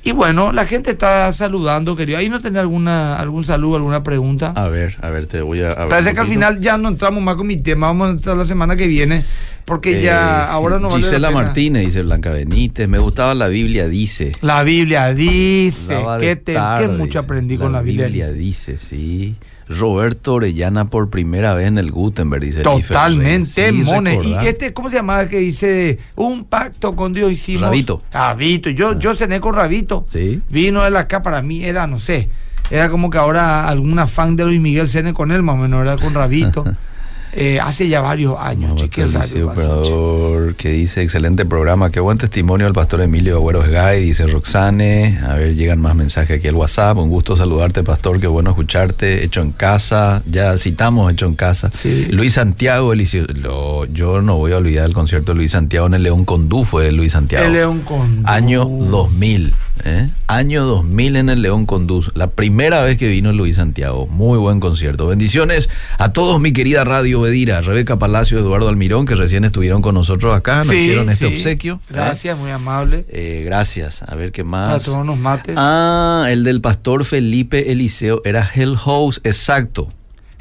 Y 0.06 0.12
bueno, 0.12 0.52
la 0.52 0.66
gente 0.66 0.92
está 0.92 1.32
saludando, 1.32 1.96
querido. 1.96 2.18
Ahí 2.18 2.28
no 2.28 2.38
tenés 2.38 2.60
alguna, 2.60 3.16
algún 3.16 3.42
saludo, 3.42 3.74
alguna 3.74 4.04
pregunta. 4.04 4.52
A 4.54 4.68
ver, 4.68 4.96
a 5.02 5.10
ver, 5.10 5.26
te 5.26 5.40
voy 5.40 5.62
a. 5.62 5.70
a 5.70 5.88
Parece 5.88 6.14
que 6.14 6.20
al 6.20 6.28
final 6.28 6.60
ya 6.60 6.78
no 6.78 6.90
entramos 6.90 7.20
más 7.24 7.34
con 7.34 7.48
mi 7.48 7.56
tema, 7.56 7.88
vamos 7.88 8.06
a 8.06 8.10
entrar 8.12 8.36
la 8.36 8.44
semana 8.44 8.76
que 8.76 8.86
viene, 8.86 9.24
porque 9.64 9.98
Eh, 9.98 10.02
ya 10.02 10.48
ahora 10.48 10.78
no 10.78 10.90
vale 10.90 11.00
la 11.00 11.08
Gisela 11.08 11.28
pena. 11.30 11.40
Martínez 11.42 11.86
dice 11.86 12.02
Blanca 12.02 12.30
Benítez. 12.30 12.88
Me 12.88 12.98
gustaba 12.98 13.34
la 13.34 13.48
Biblia, 13.48 13.88
dice. 13.88 14.30
La 14.42 14.62
Biblia 14.62 15.12
dice, 15.12 15.98
que, 16.20 16.36
te, 16.36 16.54
tarde, 16.54 16.86
que 16.86 16.92
mucho 16.92 17.18
aprendí 17.18 17.58
con 17.58 17.72
la 17.72 17.82
Biblia. 17.82 18.06
dice. 18.06 18.32
dice, 18.32 18.78
sí. 18.78 19.34
Roberto 19.68 20.34
Orellana 20.34 20.88
por 20.88 21.10
primera 21.10 21.54
vez 21.54 21.66
en 21.66 21.78
el 21.78 21.90
Gutenberg, 21.90 22.42
dice. 22.42 22.62
Totalmente. 22.62 23.70
Sí, 23.70 23.72
Mone. 23.72 24.20
Y 24.22 24.34
este, 24.46 24.72
¿cómo 24.72 24.90
se 24.90 24.96
llamaba? 24.96 25.26
Que 25.28 25.38
dice, 25.38 25.98
un 26.14 26.44
pacto 26.44 26.94
con 26.94 27.12
Dios 27.12 27.32
hicimos. 27.32 27.62
Rabito. 27.62 28.02
Rabito. 28.12 28.70
Yo, 28.70 28.98
yo 28.98 29.14
cené 29.14 29.40
con 29.40 29.54
Rabito. 29.54 30.06
Sí. 30.08 30.40
Vino 30.48 30.86
él 30.86 30.96
acá, 30.96 31.22
para 31.22 31.42
mí 31.42 31.64
era, 31.64 31.86
no 31.86 31.98
sé, 31.98 32.28
era 32.70 32.90
como 32.90 33.10
que 33.10 33.18
ahora 33.18 33.68
algún 33.68 33.96
fan 34.08 34.36
de 34.36 34.44
Luis 34.44 34.60
Miguel 34.60 34.88
cene 34.88 35.12
con 35.12 35.32
él, 35.32 35.42
más 35.42 35.54
o 35.54 35.58
menos, 35.58 35.82
era 35.82 35.96
con 35.96 36.14
Rabito. 36.14 36.64
Eh, 37.38 37.60
hace 37.60 37.86
ya 37.88 38.00
varios 38.00 38.36
años, 38.38 38.80
radio 38.80 38.88
dice 38.88 39.16
pasa, 39.18 39.28
che. 39.34 39.42
operador 39.42 40.54
que 40.54 40.70
dice 40.70 41.02
excelente 41.02 41.44
programa, 41.44 41.90
qué 41.90 42.00
buen 42.00 42.16
testimonio 42.16 42.64
del 42.66 42.72
pastor 42.72 43.02
Emilio 43.02 43.36
Agüeros 43.36 43.68
Gay, 43.68 44.04
dice 44.06 44.26
Roxane, 44.26 45.18
a 45.22 45.34
ver, 45.34 45.54
llegan 45.54 45.80
más 45.80 45.94
mensajes 45.94 46.38
aquí 46.38 46.48
al 46.48 46.54
WhatsApp, 46.54 46.96
un 46.96 47.10
gusto 47.10 47.36
saludarte 47.36 47.82
pastor, 47.82 48.20
qué 48.20 48.26
bueno 48.26 48.50
escucharte, 48.50 49.22
hecho 49.22 49.42
en 49.42 49.52
casa, 49.52 50.22
ya 50.26 50.56
citamos 50.56 51.12
hecho 51.12 51.26
en 51.26 51.34
casa. 51.34 51.70
Sí. 51.72 52.06
Luis 52.10 52.32
Santiago, 52.32 52.92
Eliseo- 52.94 53.26
lo- 53.34 53.84
yo 53.86 54.22
no 54.22 54.36
voy 54.36 54.52
a 54.52 54.56
olvidar 54.56 54.86
el 54.86 54.94
concierto 54.94 55.32
de 55.32 55.36
Luis 55.38 55.50
Santiago 55.52 55.86
en 55.88 55.94
el 55.94 56.02
León 56.04 56.24
Condú, 56.24 56.64
fue 56.64 56.90
Luis 56.90 57.12
Santiago. 57.12 57.44
El 57.44 57.52
León 57.52 57.80
Condú. 57.80 58.22
Año 58.24 58.64
2000, 58.64 59.52
¿eh? 59.84 60.08
Año 60.26 60.64
2000 60.64 61.16
en 61.16 61.28
el 61.28 61.42
León 61.42 61.66
Condú. 61.66 62.04
La 62.14 62.28
primera 62.30 62.82
vez 62.82 62.96
que 62.98 63.08
vino 63.08 63.32
Luis 63.32 63.56
Santiago. 63.56 64.06
Muy 64.06 64.38
buen 64.38 64.60
concierto. 64.60 65.06
Bendiciones 65.06 65.68
a 65.98 66.12
todos, 66.12 66.40
mi 66.40 66.52
querida 66.52 66.84
Radio 66.84 67.20
Bedira, 67.20 67.60
Rebeca 67.60 67.98
Palacio, 67.98 68.38
Eduardo 68.38 68.68
Almirón, 68.68 69.06
que 69.06 69.14
recién 69.14 69.44
estuvieron 69.44 69.82
con 69.82 69.94
nosotros 69.94 70.34
acá, 70.34 70.58
nos 70.58 70.68
Sí, 70.68 70.76
hicieron 70.76 71.10
este 71.10 71.28
sí. 71.28 71.34
obsequio. 71.34 71.74
¿eh? 71.74 71.92
Gracias, 71.94 72.36
muy 72.38 72.50
amable. 72.50 73.04
Eh, 73.08 73.42
gracias. 73.44 74.02
A 74.02 74.14
ver 74.14 74.32
qué 74.32 74.44
Para 74.44 74.68
más. 74.74 74.84
tomar 74.84 75.00
unos 75.02 75.18
mates. 75.18 75.54
Ah, 75.58 76.26
el 76.30 76.44
del 76.44 76.60
pastor 76.60 77.04
Felipe 77.04 77.70
Eliseo 77.72 78.22
era 78.24 78.48
Hell 78.54 78.76
House, 78.76 79.20
exacto. 79.24 79.92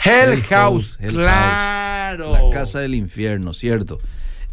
Hell 0.03 0.33
Hell 0.33 0.43
House, 0.43 0.97
Hell 0.99 1.11
claro. 1.13 2.31
La 2.33 2.49
casa 2.53 2.79
del 2.79 2.95
infierno, 2.95 3.53
cierto. 3.53 3.99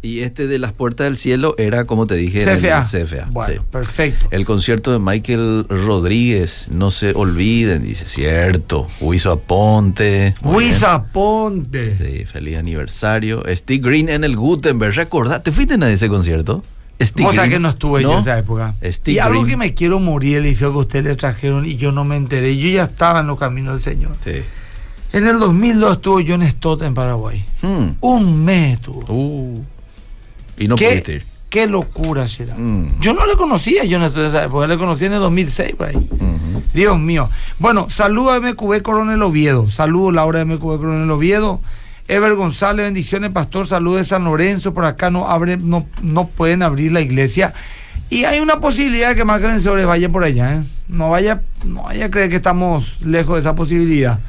Y 0.05 0.19
este 0.19 0.47
de 0.47 0.59
las 0.59 0.73
puertas 0.73 1.05
del 1.05 1.15
cielo 1.15 1.55
era, 1.57 1.85
como 1.85 2.07
te 2.07 2.15
dije, 2.15 2.43
en 2.43 2.49
el 2.49 2.59
CFA. 2.59 2.83
CFA. 2.83 3.27
Bueno, 3.31 3.53
sí. 3.53 3.59
perfecto. 3.71 4.27
El 4.31 4.43
concierto 4.43 4.91
de 4.91 4.99
Michael 4.99 5.65
Rodríguez, 5.69 6.67
no 6.69 6.91
se 6.91 7.13
olviden, 7.13 7.83
dice, 7.83 8.05
cierto. 8.05 8.87
Huizo 8.99 9.31
Aponte. 9.31 10.35
muy 10.41 10.65
bien. 10.65 10.73
Huiza 10.73 11.05
Ponte. 11.05 11.95
Sí, 11.95 12.25
feliz 12.25 12.57
aniversario. 12.57 13.43
Steve 13.47 13.79
Green 13.81 14.09
en 14.09 14.25
el 14.25 14.35
Gutenberg, 14.35 14.93
¿recordás? 14.93 15.41
¿Te 15.41 15.53
fuiste 15.53 15.75
a 15.75 15.89
ese 15.89 16.09
concierto? 16.09 16.65
Steve 17.01 17.29
O 17.29 17.31
sea 17.31 17.43
Green, 17.43 17.53
que 17.53 17.59
no 17.59 17.69
estuve 17.69 18.01
yo 18.03 18.11
en 18.11 18.19
esa 18.19 18.37
época. 18.37 18.75
Steve 18.83 19.15
y 19.15 19.19
algo 19.19 19.43
Green. 19.43 19.47
que 19.47 19.57
me 19.57 19.73
quiero 19.73 20.01
morir, 20.01 20.39
Eliseo, 20.39 20.73
que 20.73 20.79
ustedes 20.79 21.05
le 21.05 21.15
trajeron 21.15 21.65
y 21.65 21.77
yo 21.77 21.93
no 21.93 22.03
me 22.03 22.17
enteré. 22.17 22.57
Yo 22.57 22.67
ya 22.67 22.83
estaba 22.83 23.21
en 23.21 23.27
los 23.27 23.39
caminos 23.39 23.75
del 23.75 23.93
Señor. 23.93 24.17
Sí. 24.21 24.41
En 25.13 25.27
el 25.27 25.39
2002 25.39 25.93
estuvo 25.93 26.19
John 26.27 26.45
Stott 26.45 26.81
en 26.81 26.93
Paraguay. 26.93 27.45
Hmm. 27.61 27.91
Un 28.01 28.43
mes 28.43 28.73
estuvo. 28.73 29.05
Uh. 29.07 29.63
Y 30.57 30.67
no 30.67 30.75
pudiste 30.75 31.03
¿Qué, 31.03 31.13
ir. 31.13 31.25
qué 31.49 31.67
locura 31.67 32.27
será. 32.27 32.55
Mm. 32.55 32.99
Yo 32.99 33.13
no 33.13 33.25
le 33.25 33.33
conocía 33.33 33.83
en 33.83 34.03
esa 34.03 34.43
época, 34.43 34.67
le 34.67 34.77
conocí 34.77 35.05
en 35.05 35.13
el 35.13 35.19
2006 35.19 35.75
por 35.75 35.87
ahí. 35.87 36.09
Dios 36.73 36.99
mío. 36.99 37.29
Bueno, 37.59 37.89
saludo 37.89 38.31
a 38.31 38.39
MQB 38.39 38.81
Coronel 38.81 39.21
Oviedo. 39.21 39.69
Saludo 39.69 40.11
Laura 40.11 40.39
de 40.39 40.45
MQB 40.45 40.77
Coronel 40.77 41.11
Oviedo. 41.11 41.61
Ever 42.07 42.35
González, 42.35 42.85
bendiciones, 42.85 43.31
pastor. 43.31 43.67
Saludos 43.67 43.99
de 43.99 44.03
San 44.05 44.23
Lorenzo. 44.23 44.73
Por 44.73 44.85
acá 44.85 45.09
no 45.09 45.29
abre, 45.29 45.57
no, 45.57 45.85
no 46.01 46.27
pueden 46.27 46.63
abrir 46.63 46.91
la 46.91 47.01
iglesia. 47.01 47.53
Y 48.09 48.25
hay 48.25 48.39
una 48.39 48.59
posibilidad 48.59 49.15
que 49.15 49.23
más 49.23 49.41
vencedores 49.41 49.85
vaya 49.85 50.09
por 50.09 50.23
allá. 50.23 50.57
¿eh? 50.57 50.63
No 50.87 51.09
vaya, 51.09 51.41
no 51.65 51.83
vaya 51.83 52.05
a 52.05 52.11
creer 52.11 52.29
que 52.29 52.35
estamos 52.37 52.97
lejos 53.01 53.35
de 53.35 53.39
esa 53.39 53.55
posibilidad. 53.55 54.19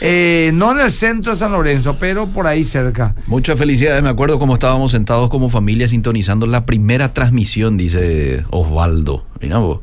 Eh, 0.00 0.50
no 0.54 0.72
en 0.72 0.80
el 0.80 0.92
centro 0.92 1.32
de 1.32 1.38
San 1.38 1.52
Lorenzo, 1.52 1.96
pero 1.98 2.26
por 2.26 2.46
ahí 2.46 2.64
cerca. 2.64 3.14
Muchas 3.26 3.58
felicidades, 3.58 4.02
me 4.02 4.08
acuerdo 4.08 4.38
cómo 4.38 4.54
estábamos 4.54 4.90
sentados 4.90 5.30
como 5.30 5.48
familia 5.48 5.88
sintonizando 5.88 6.46
la 6.46 6.66
primera 6.66 7.14
transmisión, 7.14 7.76
dice 7.76 8.44
Osvaldo. 8.50 9.24
Vos. 9.40 9.80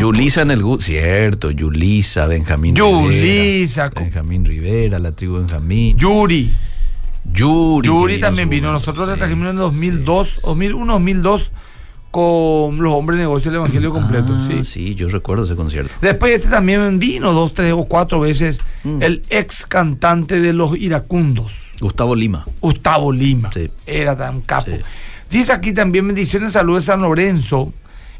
Yulisa 0.00 0.42
en 0.42 0.50
el 0.50 0.62
cierto, 0.78 1.50
Yulisa, 1.50 2.26
Benjamín 2.26 2.74
Yulisa, 2.74 3.88
Rivera. 3.88 4.04
Benjamín 4.04 4.44
Rivera, 4.44 4.98
la 4.98 5.12
tribu 5.12 5.38
Benjamín. 5.38 5.96
Yuri. 5.98 6.50
Yuri. 7.32 8.18
también 8.20 8.48
vino. 8.48 8.72
Nosotros 8.72 9.08
sí. 9.12 9.18
trajimos 9.18 9.44
en 9.44 9.50
el 9.50 9.56
2002, 9.56 10.40
2001, 10.42 10.92
2002 10.94 11.50
con 12.10 12.78
los 12.78 12.92
hombres 12.94 13.18
de 13.18 13.24
negocio 13.24 13.50
del 13.50 13.58
Evangelio 13.58 13.92
completo. 13.92 14.34
Ah, 14.34 14.48
sí. 14.48 14.64
sí, 14.64 14.94
yo 14.94 15.08
recuerdo 15.08 15.44
ese 15.44 15.54
concierto. 15.54 15.92
Después 16.00 16.34
este 16.34 16.48
también 16.48 16.98
vino 16.98 17.32
dos, 17.32 17.52
tres 17.52 17.72
o 17.72 17.84
cuatro 17.84 18.20
veces 18.20 18.60
Mm. 18.84 19.02
el 19.02 19.22
ex 19.30 19.66
cantante 19.66 20.40
de 20.40 20.52
los 20.52 20.76
iracundos, 20.76 21.52
Gustavo 21.80 22.14
Lima. 22.14 22.46
Gustavo 22.60 23.12
Lima. 23.12 23.50
Sí. 23.52 23.70
Era 23.86 24.16
tan 24.16 24.40
capo. 24.40 24.66
Sí. 24.70 24.78
Dice 25.30 25.52
aquí 25.52 25.72
también 25.72 26.06
bendiciones, 26.06 26.52
saludos 26.52 26.84
de 26.84 26.86
San 26.86 27.02
Lorenzo. 27.02 27.72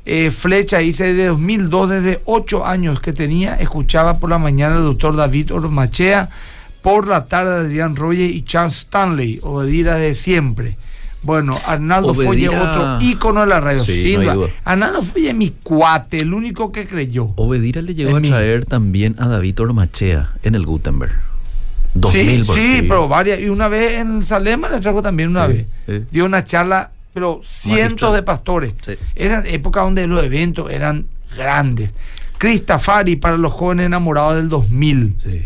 Eh, 0.04 0.30
Flecha 0.30 0.78
dice, 0.78 1.04
desde 1.12 1.26
2002, 1.26 1.90
desde 1.90 2.20
8 2.24 2.64
años 2.64 3.00
que 3.00 3.12
tenía, 3.12 3.56
escuchaba 3.56 4.18
por 4.18 4.30
la 4.30 4.38
mañana 4.38 4.76
al 4.76 4.82
doctor 4.82 5.16
David 5.16 5.52
Ormachea, 5.52 6.30
por 6.82 7.08
la 7.08 7.26
tarde 7.26 7.66
Adrián 7.66 7.96
Royer 7.96 8.30
y 8.30 8.42
Charles 8.42 8.78
Stanley, 8.78 9.38
Obedira 9.42 9.96
de 9.96 10.14
siempre. 10.14 10.78
Bueno, 11.28 11.60
Arnaldo 11.66 12.14
Folle, 12.14 12.48
Obedira- 12.48 12.62
otro 12.96 13.06
ícono 13.06 13.40
de 13.42 13.46
la 13.48 13.60
radio. 13.60 13.84
Sí, 13.84 14.16
no. 14.18 14.46
Arnaldo 14.64 15.02
Folle, 15.02 15.34
mi 15.34 15.50
cuate, 15.62 16.20
el 16.20 16.32
único 16.32 16.72
que 16.72 16.86
creyó. 16.88 17.32
Obedira 17.36 17.82
le 17.82 17.94
llegó 17.94 18.16
a 18.16 18.20
mí. 18.20 18.30
traer 18.30 18.64
también 18.64 19.14
a 19.18 19.28
David 19.28 19.60
Ormachea 19.60 20.32
en 20.42 20.54
el 20.54 20.64
Gutenberg. 20.64 21.12
2000 21.92 22.44
sí, 22.46 22.52
sí, 22.54 22.82
pero 22.88 23.08
varias. 23.08 23.40
Y 23.40 23.50
una 23.50 23.68
vez 23.68 23.98
en 24.00 24.24
Salema 24.24 24.70
le 24.70 24.80
trajo 24.80 25.02
también 25.02 25.28
una 25.28 25.46
Sí, 25.48 25.52
vez. 25.52 25.66
sí. 25.86 26.04
Dio 26.10 26.24
una 26.24 26.44
charla, 26.46 26.92
pero 27.12 27.42
cientos 27.44 28.10
Magistral. 28.10 28.12
de 28.14 28.22
pastores. 28.22 28.72
Sí. 28.86 28.92
Eran 29.14 29.44
épocas 29.46 29.84
donde 29.84 30.06
los 30.06 30.24
eventos 30.24 30.70
eran 30.70 31.04
grandes. 31.36 31.90
Cristafari 32.38 33.16
para 33.16 33.36
los 33.36 33.52
jóvenes 33.52 33.84
enamorados 33.84 34.36
del 34.36 34.48
2000. 34.48 35.14
Sí. 35.18 35.44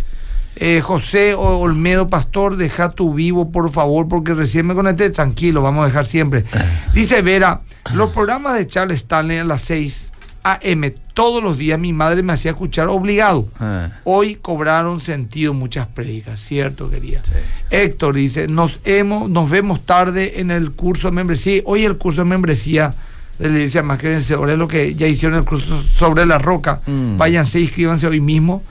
Eh, 0.57 0.81
José 0.83 1.35
Olmedo 1.35 2.09
Pastor, 2.09 2.57
deja 2.57 2.91
tu 2.91 3.15
vivo, 3.15 3.51
por 3.51 3.71
favor, 3.71 4.09
porque 4.09 4.35
recién 4.35 4.67
me 4.67 4.75
conecté. 4.75 5.11
Tranquilo, 5.11 5.63
vamos 5.63 5.85
a 5.85 5.87
dejar 5.87 6.07
siempre. 6.07 6.45
Dice 6.95 7.23
Vera, 7.23 7.63
los 7.95 8.11
programas 8.11 8.59
de 8.59 8.67
Charles 8.67 8.99
Stanley 8.99 9.39
a 9.39 9.45
las 9.45 9.63
6 9.63 10.13
AM 10.45 10.93
todos 11.15 11.43
los 11.43 11.59
días 11.59 11.79
mi 11.79 11.93
madre 11.93 12.23
me 12.23 12.33
hacía 12.33 12.53
escuchar 12.53 12.89
obligado. 12.89 13.49
Ah, 13.61 13.91
Hoy 14.05 14.37
cobraron 14.37 15.01
sentido 15.01 15.55
muchas 15.55 15.87
predicas, 15.87 16.41
¿cierto, 16.41 16.91
querida? 16.91 17.21
Sí. 17.25 17.33
Héctor 17.71 18.15
dice, 18.15 18.49
nos, 18.49 18.81
hemos, 18.85 19.29
nos 19.29 19.49
vemos 19.51 19.85
tarde 19.85 20.41
en 20.41 20.51
el 20.51 20.73
curso 20.73 21.09
de 21.09 21.13
membresía. 21.13 21.63
Hoy 21.65 21.85
el 21.85 21.97
curso 21.99 22.23
de 22.23 22.29
membresía 22.29 22.95
de 23.39 23.49
la 23.49 23.57
iglesia 23.57 23.83
más 23.83 23.99
que 23.99 24.09
vencedora 24.09 24.53
es 24.53 24.59
lo 24.59 24.69
que 24.69 24.95
ya 24.95 25.07
hicieron 25.07 25.39
el 25.39 25.45
curso 25.45 25.83
sobre 25.95 26.27
la 26.27 26.39
roca. 26.39 26.81
Mm. 26.87 27.19
Váyanse, 27.19 27.61
inscríbanse 27.61 28.07
hoy 28.07 28.21
mismo, 28.21 28.63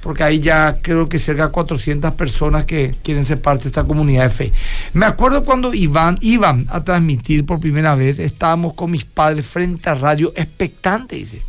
porque 0.00 0.22
hay 0.22 0.40
ya 0.40 0.78
creo 0.80 1.08
que 1.08 1.18
cerca 1.18 1.46
de 1.46 1.52
400 1.52 2.14
personas 2.14 2.64
que 2.64 2.94
quieren 3.02 3.24
ser 3.24 3.40
parte 3.40 3.64
de 3.64 3.68
esta 3.70 3.84
comunidad 3.84 4.24
de 4.24 4.30
fe. 4.30 4.52
Me 4.92 5.06
acuerdo 5.06 5.44
cuando 5.44 5.74
Iván, 5.74 6.18
iban 6.20 6.66
a 6.68 6.84
transmitir 6.84 7.44
por 7.44 7.60
primera 7.60 7.94
vez, 7.94 8.18
estábamos 8.18 8.74
con 8.74 8.90
mis 8.90 9.04
padres 9.04 9.46
frente 9.46 9.90
a 9.90 9.94
radio 9.94 10.32
expectante, 10.36 11.16
dice. 11.16 11.42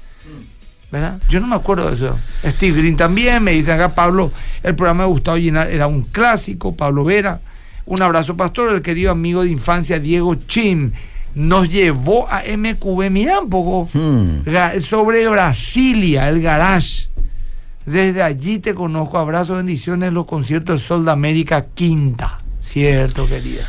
¿verdad? 0.91 1.19
Yo 1.29 1.39
no 1.39 1.45
me 1.45 1.55
acuerdo 1.55 1.87
de 1.87 1.93
eso. 1.93 2.17
Steve 2.43 2.79
Green 2.81 2.97
también, 2.97 3.43
me 3.43 3.51
dicen 3.51 3.75
acá 3.75 3.93
Pablo, 3.93 4.31
el 4.63 4.73
programa 4.73 5.03
de 5.03 5.09
Gustavo 5.09 5.37
Llenar 5.37 5.69
era 5.69 5.85
un 5.85 6.01
clásico, 6.01 6.75
Pablo 6.75 7.03
Vera. 7.03 7.41
Un 7.85 8.01
abrazo, 8.01 8.35
pastor, 8.35 8.73
el 8.73 8.81
querido 8.81 9.11
amigo 9.11 9.43
de 9.43 9.49
infancia 9.51 9.99
Diego 9.99 10.33
Chim. 10.33 10.91
Nos 11.35 11.69
llevó 11.69 12.27
a 12.27 12.41
MQB, 12.43 13.11
mira 13.11 13.39
un 13.39 13.49
poco, 13.51 13.87
Hmm. 13.93 14.41
sobre 14.81 15.27
Brasilia, 15.27 16.27
el 16.27 16.41
garage. 16.41 17.08
Desde 17.85 18.21
allí 18.21 18.59
te 18.59 18.73
conozco, 18.75 19.17
abrazos, 19.17 19.57
bendiciones, 19.57 20.13
los 20.13 20.25
conciertos 20.25 20.75
del 20.75 20.79
Sol 20.79 21.05
de 21.05 21.11
América 21.11 21.65
Quinta. 21.73 22.39
Cierto, 22.61 23.25
querida. 23.27 23.63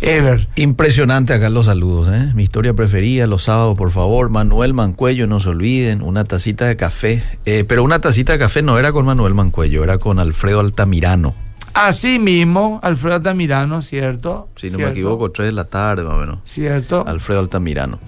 Ever. 0.00 0.48
Impresionante 0.56 1.32
acá 1.32 1.48
los 1.48 1.66
saludos, 1.66 2.08
¿eh? 2.12 2.32
Mi 2.34 2.42
historia 2.42 2.74
preferida, 2.74 3.26
los 3.28 3.44
sábados, 3.44 3.76
por 3.76 3.92
favor. 3.92 4.30
Manuel 4.30 4.74
Mancuello, 4.74 5.28
no 5.28 5.38
se 5.38 5.48
olviden, 5.48 6.02
una 6.02 6.24
tacita 6.24 6.66
de 6.66 6.76
café. 6.76 7.22
Eh, 7.46 7.64
pero 7.66 7.84
una 7.84 8.00
tacita 8.00 8.32
de 8.32 8.38
café 8.40 8.62
no 8.62 8.78
era 8.78 8.92
con 8.92 9.06
Manuel 9.06 9.34
Mancuello, 9.34 9.84
era 9.84 9.98
con 9.98 10.18
Alfredo 10.18 10.58
Altamirano. 10.58 11.36
Así 11.74 12.18
mismo, 12.18 12.80
Alfredo 12.82 13.16
Altamirano, 13.16 13.80
¿cierto? 13.80 14.48
Si 14.56 14.66
no 14.66 14.76
¿Cierto? 14.76 14.86
me 14.86 15.00
equivoco, 15.00 15.30
3 15.30 15.46
de 15.46 15.52
la 15.52 15.64
tarde 15.64 16.02
más 16.02 16.14
o 16.14 16.18
menos. 16.18 16.38
¿Cierto? 16.44 17.04
Alfredo 17.06 17.40
Altamirano. 17.40 18.00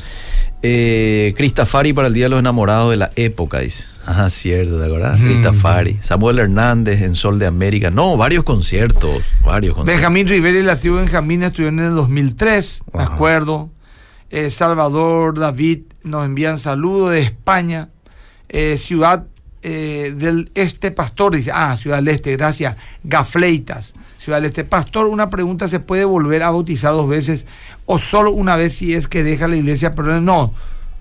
Eh, 0.62 1.32
Cristafari 1.36 1.92
para 1.92 2.08
el 2.08 2.14
Día 2.14 2.24
de 2.24 2.30
los 2.30 2.40
Enamorados 2.40 2.90
de 2.90 2.96
la 2.96 3.10
época, 3.16 3.60
dice. 3.60 3.84
Ajá, 4.06 4.28
cierto, 4.30 4.78
¿te 4.78 4.86
acordás? 4.86 5.18
Mm. 5.20 5.24
Cristafari. 5.24 5.98
Samuel 6.02 6.38
Hernández 6.38 7.02
en 7.02 7.14
Sol 7.14 7.38
de 7.38 7.46
América. 7.46 7.90
No, 7.90 8.16
varios 8.16 8.44
conciertos, 8.44 9.22
varios 9.42 9.74
conciertos. 9.74 9.86
Benjamín 9.86 10.28
Rivera 10.28 10.58
y 10.58 10.62
la 10.62 10.78
tribu 10.78 10.96
Benjamín 10.96 11.42
estuvieron 11.42 11.78
en 11.78 11.86
el 11.86 11.94
2003, 11.94 12.82
me 12.92 13.02
Ajá. 13.02 13.14
acuerdo. 13.14 13.70
Eh, 14.30 14.50
Salvador, 14.50 15.38
David 15.38 15.82
nos 16.02 16.24
envían 16.24 16.58
saludos 16.58 17.12
de 17.12 17.20
España. 17.22 17.88
Eh, 18.48 18.76
ciudad 18.76 19.26
eh, 19.62 20.12
del 20.16 20.50
Este 20.54 20.90
Pastor, 20.90 21.34
dice, 21.34 21.50
ah, 21.54 21.76
Ciudad 21.76 21.96
del 21.96 22.08
Este, 22.08 22.36
gracias. 22.36 22.76
Gafleitas, 23.02 23.94
Ciudad 24.18 24.38
del 24.38 24.46
Este. 24.46 24.64
Pastor, 24.64 25.06
una 25.06 25.30
pregunta, 25.30 25.68
¿se 25.68 25.80
puede 25.80 26.04
volver 26.04 26.42
a 26.42 26.50
bautizar 26.50 26.92
dos 26.92 27.08
veces 27.08 27.46
o 27.86 27.98
solo 27.98 28.32
una 28.32 28.56
vez 28.56 28.74
si 28.74 28.92
es 28.94 29.08
que 29.08 29.22
deja 29.22 29.48
la 29.48 29.56
iglesia? 29.56 29.92
Pero 29.92 30.20
no, 30.20 30.52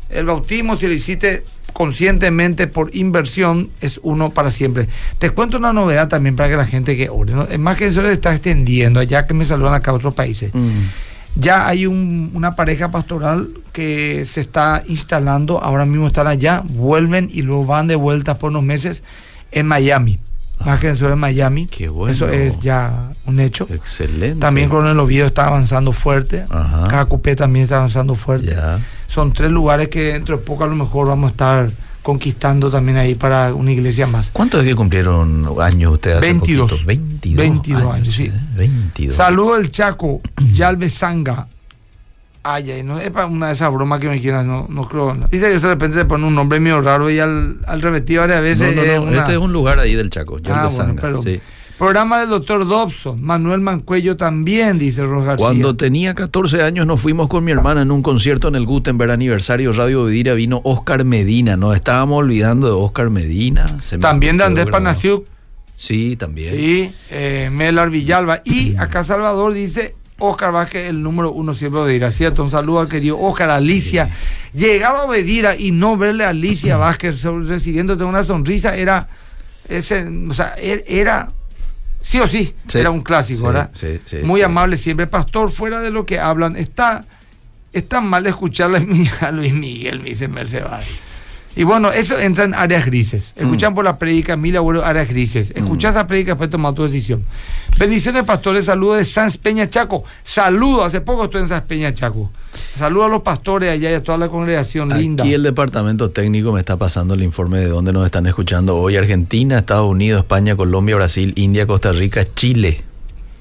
el 0.10 0.26
bautismo, 0.26 0.78
si 0.78 0.88
lo 0.88 0.94
hiciste 0.94 1.44
conscientemente 1.74 2.68
por 2.68 2.96
inversión, 2.96 3.70
es 3.82 4.00
uno 4.04 4.30
para 4.30 4.52
siempre. 4.52 4.88
Te 5.18 5.32
cuento 5.32 5.58
una 5.58 5.74
novedad 5.74 6.08
también 6.08 6.36
para 6.36 6.50
que 6.50 6.56
la 6.56 6.66
gente 6.66 6.96
que 6.96 7.10
ore. 7.10 7.34
¿no? 7.34 7.44
Es 7.44 7.60
más 7.60 7.76
que 7.78 7.88
eso 7.88 8.02
le 8.02 8.12
está 8.12 8.32
extendiendo, 8.34 9.00
allá 9.00 9.28
que 9.28 9.34
me 9.34 9.44
saludan 9.44 9.74
acá 9.74 9.92
a 9.92 9.96
otros 9.96 10.14
países. 10.14 10.54
Mm. 10.54 10.70
Ya 11.36 11.68
hay 11.68 11.88
un- 11.88 12.30
una 12.36 12.56
pareja 12.56 12.92
pastoral 12.92 13.50
que 13.72 14.24
se 14.26 14.40
está 14.42 14.84
instalando, 14.88 15.62
ahora 15.62 15.86
mismo 15.86 16.06
están 16.08 16.28
allá, 16.28 16.62
vuelven 16.64 17.28
y 17.34 17.42
luego 17.42 17.66
van 17.66 17.88
de 17.88 17.96
vuelta 17.96 18.38
por 18.38 18.52
unos 18.52 18.64
meses 18.64 19.02
en 19.52 19.66
Miami. 19.66 20.20
Más 20.66 20.80
que 20.80 20.90
eso 20.90 21.12
en 21.12 21.20
Miami. 21.20 21.68
Qué 21.68 21.90
bueno. 21.90 22.14
Eso 22.14 22.28
es 22.30 22.60
ya 22.60 23.14
un 23.26 23.40
hecho. 23.40 23.68
Excelente. 23.70 24.40
También 24.40 24.70
Coronel 24.70 25.00
Oviedo 25.00 25.28
está 25.28 25.48
avanzando 25.48 25.92
fuerte. 25.92 26.46
Ajá. 26.50 26.88
Cacupé 26.88 27.36
también 27.36 27.64
está 27.64 27.78
avanzando 27.78 28.16
fuerte. 28.16 28.54
Ya. 28.54 28.80
Son 29.08 29.34
tres 29.34 29.52
lugares 29.52 29.90
que 29.90 30.14
dentro 30.14 30.38
de 30.38 30.44
poco 30.44 30.64
a 30.64 30.68
lo 30.68 30.76
mejor 30.76 31.08
vamos 31.08 31.30
a 31.30 31.32
estar 31.32 31.72
conquistando 32.04 32.70
también 32.70 32.98
ahí 32.98 33.16
para 33.16 33.54
una 33.54 33.72
iglesia 33.72 34.06
más. 34.06 34.30
¿Cuántos 34.32 34.62
es 34.62 34.68
que 34.68 34.76
cumplieron 34.76 35.48
años 35.60 35.94
ustedes 35.94 36.18
hace 36.18 36.28
22. 36.28 36.70
poquito? 36.72 36.88
22. 36.88 37.38
22 37.38 37.94
años, 37.94 38.16
sí. 38.16 38.26
¿eh? 38.26 38.32
22. 38.56 39.16
Saludo 39.16 39.56
del 39.56 39.72
Chaco, 39.72 40.22
Yalve 40.54 40.90
Sanga. 40.90 41.48
Ay, 42.46 42.72
ay, 42.72 42.84
no 42.84 43.00
es 43.00 43.10
para 43.10 43.26
una 43.28 43.48
de 43.48 43.54
esas 43.54 43.72
bromas 43.74 44.02
que 44.02 44.10
me 44.10 44.20
quieras, 44.20 44.46
no, 44.46 44.66
no 44.70 44.88
creo. 44.90 45.14
no. 45.14 45.28
Dice 45.28 45.46
que 45.50 45.60
de 45.60 45.68
repente 45.68 45.98
te 45.98 46.06
pone 46.06 46.26
un 46.28 46.36
nombre 46.36 46.60
medio 46.60 46.82
raro 46.82 47.10
y 47.10 47.18
al, 47.20 47.60
al 47.66 47.82
repetir 47.82 48.20
varias 48.20 48.40
No, 48.40 48.44
veces. 48.44 48.76
no, 48.76 48.82
es 48.82 48.96
no, 48.98 49.04
una- 49.04 49.20
Este 49.22 49.32
es 49.32 49.38
un 49.38 49.54
lugar 49.54 49.80
ahí 49.80 49.96
del 49.96 50.10
Chaco. 50.10 50.40
Ah, 50.50 50.68
bueno, 50.76 50.96
perdón. 50.96 51.24
sí. 51.24 51.40
Programa 51.78 52.20
del 52.20 52.30
doctor 52.30 52.68
Dobson, 52.68 53.22
Manuel 53.22 53.60
Mancuello 53.60 54.16
también, 54.16 54.78
dice 54.78 55.04
Ros 55.04 55.26
García. 55.26 55.46
Cuando 55.48 55.76
tenía 55.76 56.14
14 56.14 56.62
años 56.62 56.86
nos 56.86 57.02
fuimos 57.02 57.28
con 57.28 57.44
mi 57.44 57.52
hermana 57.52 57.82
en 57.82 57.92
un 57.92 58.04
concierto 58.04 58.48
en 58.48 58.56
el 58.56 58.66
Gutenberg 58.66 59.12
aniversario 59.12 59.72
Radio 59.72 60.06
Vidira. 60.06 60.34
Vino 60.36 60.62
Oscar 60.66 61.04
Medina. 61.04 61.58
Nos 61.58 61.76
estábamos 61.76 62.20
olvidando 62.20 62.68
de 62.68 62.74
Oscar 62.74 63.10
Medina. 63.10 63.66
Se 63.82 63.98
También 63.98 64.38
de 64.38 64.44
Andrés. 64.44 64.68
Panasiuk, 64.68 65.26
Sí, 65.76 66.16
también. 66.16 66.56
sí, 66.56 66.94
eh, 67.10 67.50
Melar 67.52 67.90
Villalba. 67.90 68.42
Y 68.46 68.76
acá 68.78 69.04
Salvador 69.04 69.54
dice 69.54 69.96
Oscar 70.26 70.52
Vázquez, 70.52 70.90
el 70.90 71.02
número 71.04 71.32
uno 71.32 71.54
siempre 71.54 71.80
de 71.80 71.86
Obedira, 71.86 72.12
¿cierto? 72.12 72.44
Un 72.44 72.50
saludo 72.52 72.80
al 72.80 72.88
querido 72.90 73.20
Oscar, 73.20 73.50
Alicia. 73.50 74.10
Llegar 74.54 74.96
a 74.96 75.04
Obedira 75.04 75.56
y 75.56 75.72
no 75.72 75.98
verle 75.98 76.24
a 76.26 76.30
Alicia 76.30 76.78
Vázquez 76.78 77.22
recibiéndote 77.24 78.04
una 78.04 78.24
sonrisa 78.24 78.76
era, 78.78 79.08
ese, 79.68 80.08
o 80.30 80.34
sea, 80.34 80.56
er- 80.58 80.84
era, 80.88 81.32
sí 82.00 82.20
o 82.20 82.28
sí, 82.28 82.54
Sí, 82.68 82.78
era 82.80 82.90
un 82.92 83.02
clásico, 83.02 83.40
sí, 83.42 83.46
¿verdad? 83.46 83.70
sí, 83.74 84.00
sí, 84.06 84.18
Muy 84.24 84.42
amable 84.42 84.78
siempre. 84.78 85.08
Pastor, 85.08 85.52
fuera 85.52 85.82
de 85.82 85.90
lo 85.92 86.06
que 86.06 86.20
hablan, 86.20 86.56
está, 86.56 87.06
está 87.74 88.00
mal 88.00 88.26
escucharle 88.26 88.86
a 89.22 89.32
Luis 89.32 89.54
Miguel, 89.54 90.00
me 90.02 90.10
dice 90.10 90.28
Mercedes. 90.28 90.66
Y 91.56 91.64
bueno, 91.64 91.92
eso 91.92 92.18
entra 92.18 92.46
en 92.46 92.54
áreas 92.54 92.86
grises. 92.86 93.34
Mm. 93.38 93.44
Escuchan 93.44 93.76
por 93.76 93.86
la 93.86 94.00
predica, 94.00 94.36
mil 94.36 94.58
abuelos, 94.58 94.84
áreas 94.84 95.08
grises. 95.08 95.52
Escuchás 95.56 95.96
esa 95.96 96.08
predica, 96.08 96.32
después 96.32 96.50
tomar 96.50 96.74
tu 96.74 96.84
decisión. 96.84 97.24
Bendiciones, 97.78 98.24
pastores. 98.24 98.66
Saludos 98.66 98.98
de 98.98 99.06
Sanz 99.06 99.38
Peña 99.38 99.70
Chaco. 99.70 100.04
Saludos, 100.24 100.86
hace 100.86 101.02
poco 101.02 101.26
estoy 101.26 101.42
en 101.42 101.48
Sanz 101.48 101.64
Peña 101.66 101.94
Chaco. 101.94 102.32
Saludos 102.78 103.08
a 103.08 103.10
los 103.10 103.22
pastores 103.22 103.70
allá 103.70 103.92
y 103.92 103.94
a 103.94 104.04
toda 104.04 104.18
la 104.18 104.30
congregación 104.30 104.90
linda. 104.90 105.24
Aquí 105.24 105.34
el 105.34 105.44
departamento 105.44 106.10
técnico 106.10 106.52
me 106.52 106.60
está 106.60 106.78
pasando 106.78 107.14
el 107.14 107.24
informe 107.24 107.60
de 107.60 107.68
dónde 107.68 107.94
nos 107.94 108.06
están 108.06 108.26
escuchando 108.26 108.76
hoy. 108.76 108.96
Argentina, 108.96 109.60
Estados 109.60 109.90
Unidos, 109.90 110.22
España, 110.22 110.56
Colombia, 110.56 110.96
Brasil, 110.96 111.34
India, 111.36 111.68
Costa 111.68 111.92
Rica, 111.92 112.26
Chile. 112.36 112.84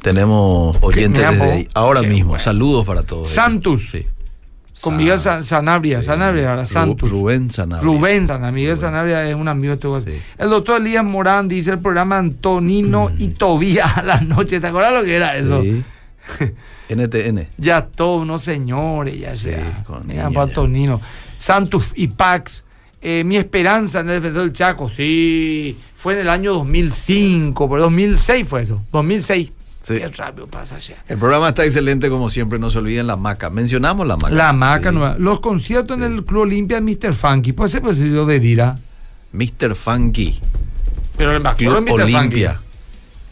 Tenemos 0.03 0.77
oyentes 0.81 1.27
desde 1.27 1.43
ahí. 1.51 1.69
ahora 1.75 2.01
qué 2.01 2.09
mismo. 2.09 2.31
bueno. 2.31 2.43
Saludos 2.43 2.85
para 2.85 3.05
todos. 3.05 3.29
Santos. 3.29 3.83
Sí. 3.91 4.05
Con 4.81 4.97
Miguel 4.97 5.21
San- 5.21 5.45
Sanabria. 5.45 6.01
sí. 6.01 6.07
Sanabria, 6.07 6.51
ahora, 6.51 6.67
Santos. 6.67 7.11
Rubén 7.11 7.51
Sanabria. 7.51 7.85
Rubén 7.85 8.27
Sanabria. 8.27 8.53
Miguel 8.53 8.77
Rubén. 8.77 8.81
Sanabria 8.91 9.29
es 9.31 9.35
un 9.37 9.49
amigo 9.49 9.77
de 9.77 9.89
güey. 9.89 10.03
Sí. 10.05 10.23
El 10.39 10.51
doctor 10.51 10.81
Elías 10.81 11.05
Morán 11.05 11.47
dice 11.49 11.71
el 11.71 11.79
programa 11.79 12.19
Antonino 12.19 13.11
y 13.19 13.29
Tobías 13.29 13.99
a 13.99 14.03
la 14.03 14.21
noche. 14.21 14.61
¿Te 14.61 14.67
acuerdas 14.69 14.95
lo 14.95 15.05
que 15.05 15.15
era 15.17 15.37
eso? 15.37 15.63
Sí. 15.63 15.83
NTN. 16.89 17.49
Ya 17.59 17.87
todos 17.87 18.23
unos 18.23 18.43
señores, 18.43 19.19
ya 19.19 19.37
sea. 19.37 19.83
con 19.87 20.07
para. 20.07 20.43
Antonino. 20.43 21.01
Santos 21.39 21.93
y 21.95 22.09
Pax. 22.09 22.65
Eh, 23.01 23.25
mi 23.25 23.37
esperanza 23.37 24.01
en 24.01 24.09
el 24.11 24.17
defensor 24.21 24.43
del 24.43 24.53
Chaco, 24.53 24.89
sí. 24.89 25.77
Fue 25.97 26.15
en 26.15 26.21
el 26.21 26.29
año 26.29 26.53
2005, 26.55 27.69
pero 27.69 27.83
2006 27.83 28.47
fue 28.49 28.63
eso. 28.63 28.81
2006. 28.93 29.51
Sí. 29.83 29.95
Qué 29.95 30.09
rápido 30.09 30.47
pasa 30.47 30.79
ya. 30.79 31.03
El 31.09 31.19
programa 31.19 31.49
está 31.49 31.65
excelente 31.65 32.09
como 32.09 32.31
siempre, 32.31 32.59
no 32.59 32.71
se 32.71 32.79
olviden 32.79 33.07
la 33.07 33.17
maca. 33.17 33.51
Mencionamos 33.51 34.07
la 34.07 34.17
maca. 34.17 34.35
La 34.35 34.53
maca 34.53 34.91
Sí. 34.91 34.97
nueva. 34.97 35.17
Los 35.19 35.41
conciertos 35.41 35.97
en 35.97 36.05
el 36.05 36.25
Club 36.25 36.43
Olimpia 36.43 36.81
Mr. 36.81 37.13
Funky. 37.15 37.53
Pues 37.53 37.73
ese 37.73 37.81
pues 37.81 37.99
yo 37.99 38.27
dirá. 38.27 38.79
Mr. 39.33 39.75
Funky. 39.75 40.39
Pero 41.17 41.39
me 41.41 41.49
acuerdo 41.49 41.57
Club 41.57 41.85
de 41.87 41.93
Mr. 41.93 42.03
Olimpia. 42.05 42.51
Funky. 42.55 42.67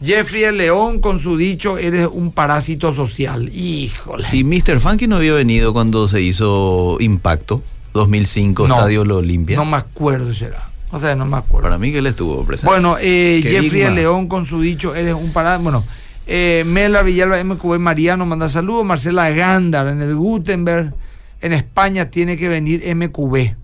Jeffrey 0.03 0.43
el 0.45 0.57
León 0.57 0.99
con 0.99 1.19
su 1.19 1.37
dicho, 1.37 1.77
eres 1.77 2.07
un 2.11 2.31
parásito 2.31 2.91
social. 2.93 3.49
Híjole. 3.49 4.27
Y 4.33 4.43
Mr. 4.43 4.79
Funky 4.79 5.07
no 5.07 5.17
había 5.17 5.33
venido 5.33 5.73
cuando 5.73 6.07
se 6.07 6.21
hizo 6.21 6.97
Impacto 6.99 7.61
2005, 7.93 8.67
No. 8.67 8.75
Estadio 8.75 9.05
Lo 9.05 9.17
Olimpia. 9.17 9.57
No 9.57 9.65
me 9.65 9.77
acuerdo 9.77 10.33
será. 10.33 10.67
O 10.91 10.97
sea, 10.99 11.15
no 11.15 11.25
me 11.25 11.37
acuerdo. 11.37 11.67
Para 11.69 11.77
mí 11.77 11.91
que 11.91 11.99
él 11.99 12.07
estuvo 12.07 12.43
presente. 12.43 12.65
Bueno, 12.65 12.97
eh, 12.99 13.41
Jeffrey 13.43 13.83
el 13.83 13.95
León 13.95 14.27
con 14.27 14.45
su 14.45 14.59
dicho, 14.59 14.95
eres 14.95 15.13
un 15.13 15.31
parásito. 15.31 15.63
Bueno, 15.63 15.83
eh, 16.27 16.63
Mela 16.65 17.01
Villalba 17.01 17.43
MQB 17.43 17.79
Mariano 17.79 18.25
manda 18.25 18.49
saludos. 18.49 18.85
Marcela 18.85 19.29
Gándar 19.31 19.87
en 19.87 20.01
el 20.01 20.15
Gutenberg. 20.15 20.93
En 21.41 21.53
España 21.53 22.09
tiene 22.09 22.37
que 22.37 22.47
venir 22.47 22.83
MQB. 22.95 23.55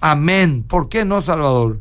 Amén. 0.00 0.64
¿Por 0.66 0.88
qué 0.88 1.04
no, 1.04 1.20
Salvador? 1.20 1.78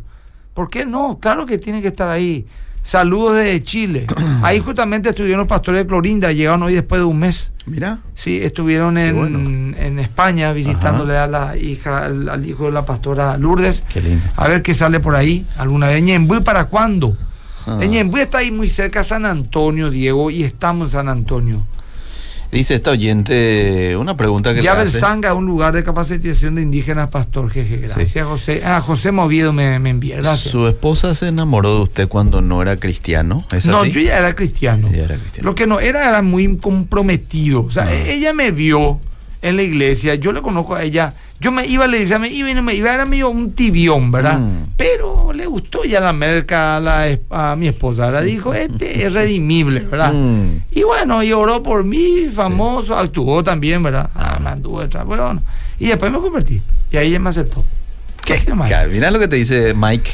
¿Por 0.53 0.69
qué 0.69 0.85
no? 0.85 1.19
Claro 1.19 1.45
que 1.45 1.57
tiene 1.57 1.81
que 1.81 1.89
estar 1.89 2.09
ahí. 2.09 2.45
Saludos 2.81 3.37
desde 3.37 3.63
Chile. 3.63 4.07
Ahí 4.43 4.59
justamente 4.59 5.09
estuvieron 5.09 5.39
los 5.39 5.47
pastores 5.47 5.81
de 5.81 5.87
Clorinda, 5.87 6.31
llegaron 6.31 6.61
hoy 6.61 6.75
después 6.75 7.01
de 7.01 7.05
un 7.05 7.17
mes. 7.17 7.51
Mira. 7.65 7.97
Sí, 8.13 8.39
estuvieron 8.43 8.99
en, 8.99 9.15
bueno. 9.15 9.39
en 9.39 9.97
España 9.97 10.53
visitándole 10.53 11.17
a 11.17 11.25
la 11.25 11.57
hija, 11.57 12.05
al, 12.05 12.29
al 12.29 12.45
hijo 12.45 12.65
de 12.65 12.71
la 12.73 12.85
pastora 12.85 13.39
Lourdes. 13.39 13.83
Qué 13.89 14.01
lindo. 14.01 14.23
A 14.35 14.47
ver 14.47 14.61
qué 14.61 14.75
sale 14.75 14.99
por 14.99 15.15
ahí. 15.15 15.47
¿Alguna 15.57 15.87
vez? 15.87 16.03
¿Ñembuy 16.03 16.41
para 16.41 16.65
cuándo? 16.65 17.17
Ah. 17.67 17.79
Ñembuy 17.85 18.21
está 18.21 18.39
ahí 18.39 18.51
muy 18.51 18.69
cerca 18.69 19.03
San 19.03 19.25
Antonio, 19.25 19.89
Diego, 19.89 20.29
y 20.31 20.43
estamos 20.43 20.85
en 20.87 20.91
San 20.91 21.09
Antonio. 21.09 21.65
Dice 22.51 22.75
esta 22.75 22.91
oyente 22.91 23.97
una 23.97 24.15
pregunta 24.15 24.51
que 24.51 24.57
le 24.57 24.61
Llave 24.63 24.83
hace. 24.83 24.99
Sanga, 24.99 25.33
un 25.33 25.45
lugar 25.45 25.73
de 25.73 25.83
capacitación 25.83 26.55
de 26.55 26.61
indígenas, 26.61 27.09
pastor. 27.09 27.49
Jeje, 27.51 27.77
gracias, 27.77 28.09
Sí. 28.11 28.19
José. 28.21 28.61
Ah, 28.63 28.79
José 28.81 29.11
Moviedo 29.11 29.51
me, 29.51 29.77
me 29.79 29.89
envía, 29.89 30.17
gracias. 30.17 30.51
Su 30.51 30.65
esposa 30.67 31.13
se 31.15 31.27
enamoró 31.27 31.75
de 31.77 31.81
usted 31.81 32.07
cuando 32.07 32.41
no 32.41 32.61
era 32.61 32.77
cristiano. 32.77 33.43
¿Es 33.53 33.65
No, 33.65 33.81
así? 33.81 33.91
yo 33.91 33.99
ya 33.99 34.19
era 34.19 34.35
cristiano. 34.35 34.89
Ya 34.93 35.03
era 35.03 35.15
cristiano. 35.17 35.49
Lo 35.49 35.55
que 35.55 35.67
no 35.67 35.79
era 35.81 36.07
era 36.07 36.21
muy 36.21 36.55
comprometido. 36.57 37.63
O 37.65 37.71
sea, 37.71 37.83
Ah. 37.85 37.93
e- 37.93 38.13
ella 38.13 38.31
me 38.33 38.51
vio 38.51 38.99
en 39.41 39.57
la 39.57 39.63
iglesia, 39.63 40.15
yo 40.15 40.31
le 40.31 40.41
conozco 40.41 40.75
a 40.75 40.83
ella. 40.83 41.13
Yo 41.41 41.51
me 41.51 41.67
iba 41.67 41.85
a 41.85 41.87
la 41.87 41.95
iglesia, 41.97 42.19
me 42.19 42.29
iba 42.29 42.49
y 42.49 42.53
no 42.53 42.63
me 42.63 42.73
iba, 42.75 42.93
era 42.93 43.05
medio 43.05 43.29
un 43.29 43.51
tibión, 43.51 44.11
¿verdad? 44.11 44.39
Mm. 44.39 44.67
Pero 44.77 45.14
le 45.45 45.51
gustó 45.51 45.83
ya 45.85 45.99
la 45.99 46.11
merca 46.11 46.77
a, 46.77 46.79
la 46.79 47.19
a 47.29 47.55
mi 47.55 47.67
esposa. 47.67 48.09
La 48.09 48.21
dijo, 48.21 48.53
este 48.55 49.05
es 49.05 49.13
redimible, 49.13 49.81
¿verdad? 49.81 50.11
Mm. 50.11 50.63
Y 50.71 50.81
bueno, 50.81 51.21
y 51.21 51.31
oró 51.33 51.61
por 51.61 51.83
mí, 51.83 52.29
famoso, 52.33 52.97
actuó 52.97 53.43
también, 53.43 53.83
¿verdad? 53.83 54.09
Ah, 54.15 54.39
me 54.41 54.49
anduvo 54.49 54.81
detrás, 54.81 55.05
pero 55.07 55.25
bueno. 55.25 55.43
Y 55.77 55.87
después 55.87 56.11
me 56.11 56.19
convertí. 56.19 56.61
Y 56.91 56.97
ahí 56.97 57.09
ella 57.09 57.19
me 57.19 57.29
aceptó. 57.29 57.63
¿Qué? 58.25 58.39
Mira 58.91 59.11
lo 59.11 59.19
que 59.19 59.27
te 59.27 59.35
dice 59.35 59.75
Mike. 59.75 60.13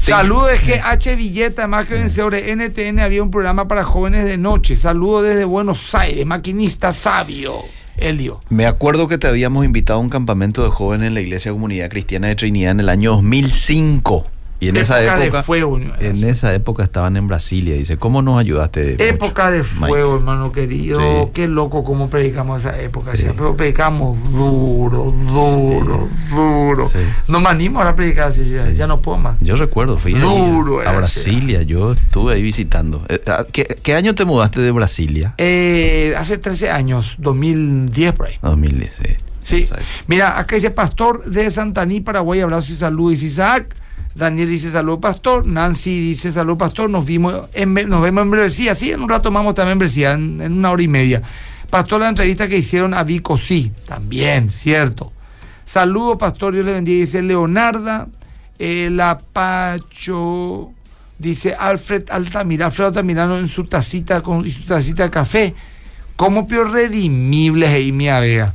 Saludos 0.00 0.50
de 0.50 0.58
GH 0.58 1.16
Villeta, 1.16 1.68
más 1.68 1.86
que 1.86 1.94
vencedores. 1.94 2.44
NTN 2.44 2.98
había 2.98 3.22
un 3.22 3.30
programa 3.30 3.68
para 3.68 3.84
jóvenes 3.84 4.24
de 4.24 4.38
noche. 4.38 4.76
Saludos 4.76 5.22
desde 5.22 5.44
Buenos 5.44 5.94
Aires, 5.94 6.26
maquinista 6.26 6.92
sabio. 6.92 7.62
Elio. 7.96 8.40
Me 8.48 8.66
acuerdo 8.66 9.06
que 9.06 9.18
te 9.18 9.28
habíamos 9.28 9.64
invitado 9.64 10.00
a 10.00 10.02
un 10.02 10.10
campamento 10.10 10.64
de 10.64 10.70
jóvenes 10.70 11.06
en 11.06 11.14
la 11.14 11.20
Iglesia 11.20 11.52
Comunidad 11.52 11.90
Cristiana 11.90 12.26
de 12.26 12.34
Trinidad 12.34 12.72
en 12.72 12.80
el 12.80 12.88
año 12.88 13.12
2005. 13.12 14.33
Y 14.60 14.68
en 14.68 14.76
esa 14.76 15.02
Época 15.02 15.38
de 15.38 15.42
fuego, 15.42 15.78
en 15.78 16.24
esa 16.24 16.54
época 16.54 16.84
estaban 16.84 17.16
en 17.16 17.26
Brasilia. 17.26 17.74
Dice, 17.74 17.96
¿cómo 17.96 18.22
nos 18.22 18.38
ayudaste? 18.38 18.92
mucho, 18.92 19.04
Época 19.04 19.50
de 19.50 19.62
Mike? 19.62 19.86
fuego, 19.88 20.14
hermano 20.16 20.52
querido. 20.52 21.00
Sí. 21.00 21.30
Qué 21.34 21.48
loco 21.48 21.84
cómo 21.84 22.08
predicamos 22.08 22.64
esa 22.64 22.80
época. 22.80 23.16
Sí. 23.16 23.26
Pero 23.36 23.56
predicamos 23.56 24.22
duro, 24.32 25.10
duro, 25.10 26.08
duro. 26.30 26.90
No 27.28 27.40
me 27.40 27.48
animo 27.48 27.78
ahora 27.78 27.90
a 27.90 27.96
predicar 27.96 28.28
así. 28.28 28.48
Ya, 28.48 28.70
ya 28.70 28.86
no 28.86 29.00
puedo 29.02 29.18
más. 29.18 29.36
Yo 29.40 29.56
recuerdo, 29.56 29.98
fui 29.98 30.14
Duro 30.14 30.80
a 30.80 30.92
Brasilia. 30.92 31.62
Yo 31.62 31.92
estuve 31.92 32.34
ahí 32.34 32.42
visitando. 32.42 33.04
Eh, 33.08 33.20
ah, 33.26 33.44
¿Qué, 33.50 33.64
qué 33.82 33.94
año 33.94 34.14
te 34.14 34.24
mudaste 34.24 34.60
de 34.60 34.70
Brasilia? 34.70 35.34
Eh, 35.38 36.14
hace 36.16 36.38
13 36.38 36.70
años, 36.70 37.16
2010 37.18 38.12
por 38.12 38.26
ahí. 38.28 38.38
2010, 38.42 38.92
sí. 38.94 39.16
Sí. 39.42 39.56
Exacto. 39.56 39.84
Mira, 40.06 40.38
acá 40.38 40.56
dice 40.56 40.70
Pastor 40.70 41.24
de 41.24 41.50
Santaní, 41.50 42.00
Paraguay, 42.00 42.40
abrazo 42.40 42.72
y 42.72 42.76
salud. 42.76 43.10
Dice 43.10 43.26
Isaac. 43.26 43.76
Daniel 44.14 44.48
dice 44.48 44.70
salud, 44.70 45.00
Pastor. 45.00 45.46
Nancy 45.46 46.00
dice 46.00 46.30
salud, 46.30 46.56
Pastor. 46.56 46.88
Nos 46.88 47.04
vimos 47.04 47.48
en, 47.52 47.74
nos 47.74 48.02
vemos 48.02 48.22
en 48.22 48.30
membresía. 48.30 48.74
Sí, 48.74 48.92
en 48.92 49.02
un 49.02 49.08
rato 49.08 49.30
vamos 49.30 49.54
también 49.54 49.72
en 49.72 49.78
membresía, 49.78 50.12
en, 50.12 50.40
en 50.40 50.52
una 50.52 50.70
hora 50.70 50.82
y 50.82 50.88
media. 50.88 51.22
Pastor, 51.70 52.00
la 52.00 52.08
entrevista 52.08 52.46
que 52.46 52.58
hicieron 52.58 52.94
a 52.94 53.02
Vico, 53.02 53.36
sí, 53.36 53.72
también, 53.88 54.50
cierto. 54.50 55.12
Saludos, 55.64 56.18
Pastor, 56.18 56.52
Dios 56.52 56.64
le 56.64 56.72
bendiga. 56.72 57.00
Dice 57.00 57.22
Leonarda, 57.22 58.06
el 58.58 59.00
Apacho, 59.00 60.70
dice 61.18 61.54
Alfred 61.54 62.04
Altamira, 62.10 62.66
Alfredo 62.66 62.88
Altamirano 62.88 63.38
en 63.38 63.48
su 63.48 63.64
tacita, 63.64 64.20
con 64.20 64.46
y 64.46 64.50
su 64.50 64.62
tacita 64.62 65.02
de 65.02 65.10
café. 65.10 65.54
¿Cómo 66.16 66.46
peor 66.46 66.70
redimibles 66.70 67.70
ahí, 67.70 67.90
mi 67.90 68.06
vega? 68.06 68.54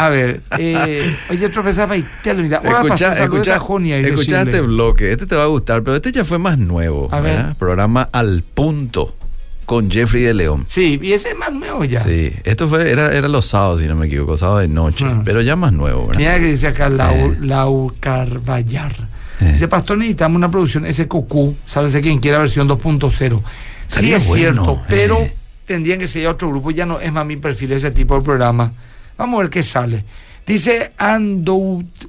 A 0.00 0.10
ver, 0.10 0.40
eh, 0.58 1.16
oye, 1.28 1.48
tropezaba 1.48 1.96
y 1.96 2.06
te 2.22 2.32
lo 2.32 2.40
mira. 2.44 2.62
Escucha, 2.64 3.12
escucha, 3.20 3.56
escucha 3.56 4.42
este 4.42 4.60
bloque, 4.60 5.10
este 5.10 5.26
te 5.26 5.34
va 5.34 5.42
a 5.42 5.46
gustar, 5.48 5.82
pero 5.82 5.96
este 5.96 6.12
ya 6.12 6.24
fue 6.24 6.38
más 6.38 6.56
nuevo. 6.56 7.08
A. 7.12 7.54
Programa 7.58 8.08
Al 8.12 8.44
Punto 8.44 9.16
con 9.64 9.90
Jeffrey 9.90 10.22
de 10.22 10.34
León. 10.34 10.66
Sí, 10.68 11.00
y 11.02 11.12
ese 11.14 11.30
es 11.30 11.36
más 11.36 11.52
nuevo 11.52 11.84
ya. 11.84 11.98
Sí, 11.98 12.32
esto 12.44 12.68
fue, 12.68 12.88
era, 12.92 13.12
era 13.12 13.26
los 13.26 13.46
sábados, 13.46 13.80
si 13.80 13.88
no 13.88 13.96
me 13.96 14.06
equivoco, 14.06 14.36
sábado 14.36 14.60
de 14.60 14.68
noche, 14.68 15.04
Ujú. 15.04 15.22
pero 15.24 15.42
ya 15.42 15.56
más 15.56 15.72
nuevo, 15.72 16.06
¿verdad? 16.06 16.20
Mira 16.20 16.38
que 16.38 16.46
dice 16.46 16.68
acá 16.68 16.88
Lau, 16.88 17.14
Eh. 17.16 17.36
Lau 17.40 17.92
Carballar. 17.98 18.92
Eh. 19.40 19.50
Dice, 19.54 19.66
pastor, 19.66 19.98
necesitamos 19.98 20.36
una 20.36 20.48
producción 20.48 20.86
SQQ, 20.86 21.56
sálvese 21.66 22.00
quien 22.00 22.20
quiera 22.20 22.38
versión 22.38 22.68
2.0. 22.68 23.42
Sí, 23.88 24.12
es 24.12 24.24
bueno, 24.28 24.36
cierto, 24.64 24.82
pero 24.88 25.18
eh. 25.22 25.34
tendrían 25.66 25.98
que 25.98 26.06
ser 26.06 26.28
otro 26.28 26.48
grupo, 26.50 26.70
ya 26.70 26.86
no 26.86 27.00
es 27.00 27.12
más 27.12 27.26
mi 27.26 27.36
perfil 27.36 27.72
ese 27.72 27.90
tipo 27.90 28.14
de 28.14 28.22
programa. 28.22 28.72
Vamos 29.18 29.38
a 29.38 29.42
ver 29.42 29.50
qué 29.50 29.62
sale. 29.62 30.04
Dice 30.46 30.92
Andout, 30.96 32.08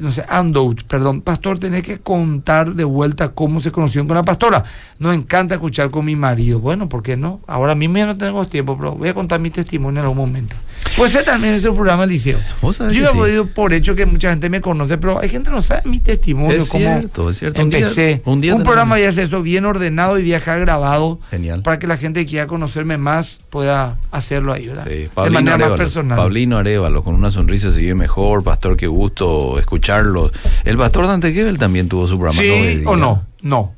no 0.00 0.12
sé, 0.12 0.24
Andout, 0.28 0.84
perdón, 0.84 1.20
pastor, 1.20 1.58
tenés 1.58 1.82
que 1.82 1.98
contar 1.98 2.72
de 2.72 2.84
vuelta 2.84 3.32
cómo 3.32 3.60
se 3.60 3.72
conocieron 3.72 4.06
con 4.06 4.16
la 4.16 4.22
pastora. 4.22 4.64
Nos 4.98 5.14
encanta 5.14 5.56
escuchar 5.56 5.90
con 5.90 6.04
mi 6.04 6.14
marido. 6.16 6.60
Bueno, 6.60 6.88
¿por 6.88 7.02
qué 7.02 7.16
no? 7.16 7.40
Ahora 7.46 7.74
mismo 7.74 7.98
ya 7.98 8.06
no 8.06 8.16
tenemos 8.16 8.48
tiempo, 8.48 8.78
pero 8.78 8.92
voy 8.92 9.08
a 9.08 9.14
contar 9.14 9.40
mi 9.40 9.50
testimonio 9.50 10.00
en 10.00 10.04
algún 10.04 10.18
momento. 10.18 10.54
Pues 10.96 11.14
ese 11.14 11.24
también 11.24 11.52
es 11.52 11.64
un 11.66 11.74
programa 11.74 12.02
del 12.04 12.10
liceo. 12.10 12.38
Yo 12.62 12.88
he 12.88 12.92
sí. 13.08 13.14
podido 13.14 13.46
por 13.46 13.74
hecho 13.74 13.94
que 13.94 14.06
mucha 14.06 14.30
gente 14.30 14.48
me 14.48 14.62
conoce, 14.62 14.96
pero 14.96 15.20
hay 15.20 15.28
gente 15.28 15.50
que 15.50 15.56
no 15.56 15.60
sabe 15.60 15.82
mi 15.84 16.00
testimonio, 16.00 16.56
Es 16.56 16.70
cómo 16.70 16.84
cierto, 16.84 17.30
es 17.30 17.38
cierto. 17.38 17.60
Un 17.62 17.68
día- 17.68 17.88
un 18.24 18.32
Un, 18.32 18.40
día 18.40 18.52
tenemos- 18.52 18.62
programa 18.64 18.94
voy 18.96 19.04
a 19.04 19.10
hacer 19.10 19.24
eso 19.24 19.42
bien 19.42 19.66
ordenado 19.66 20.18
y 20.18 20.22
viajar 20.22 20.58
grabado 20.60 21.20
Genial. 21.30 21.60
para 21.62 21.78
que 21.78 21.86
la 21.86 21.98
gente 21.98 22.24
que 22.24 22.30
quiera 22.30 22.46
conocerme 22.46 22.96
más 22.96 23.40
pueda 23.50 23.98
hacerlo 24.10 24.54
ahí, 24.54 24.68
¿verdad? 24.68 24.84
Sí, 24.88 24.94
de 25.02 25.08
Pablino 25.10 25.40
manera 25.42 25.68
más 25.68 25.76
personal. 25.78 26.16
Pablino 26.16 26.56
Arevalo, 26.56 27.02
con 27.04 27.14
una 27.14 27.30
sonrisa 27.30 27.70
se 27.72 27.80
vive 27.80 27.94
mejor. 27.94 28.42
Pastor, 28.42 28.76
qué 28.78 28.86
gusto 28.86 29.58
escucharlo. 29.58 30.30
El 30.64 30.78
pastor 30.78 31.06
Dante 31.06 31.30
Gebel 31.34 31.58
también 31.58 31.88
tuvo 31.90 32.08
su 32.08 32.16
programa. 32.18 32.40
¿Sí 32.40 32.82
o 32.86 32.96
no? 32.96 33.24
No. 33.42 33.74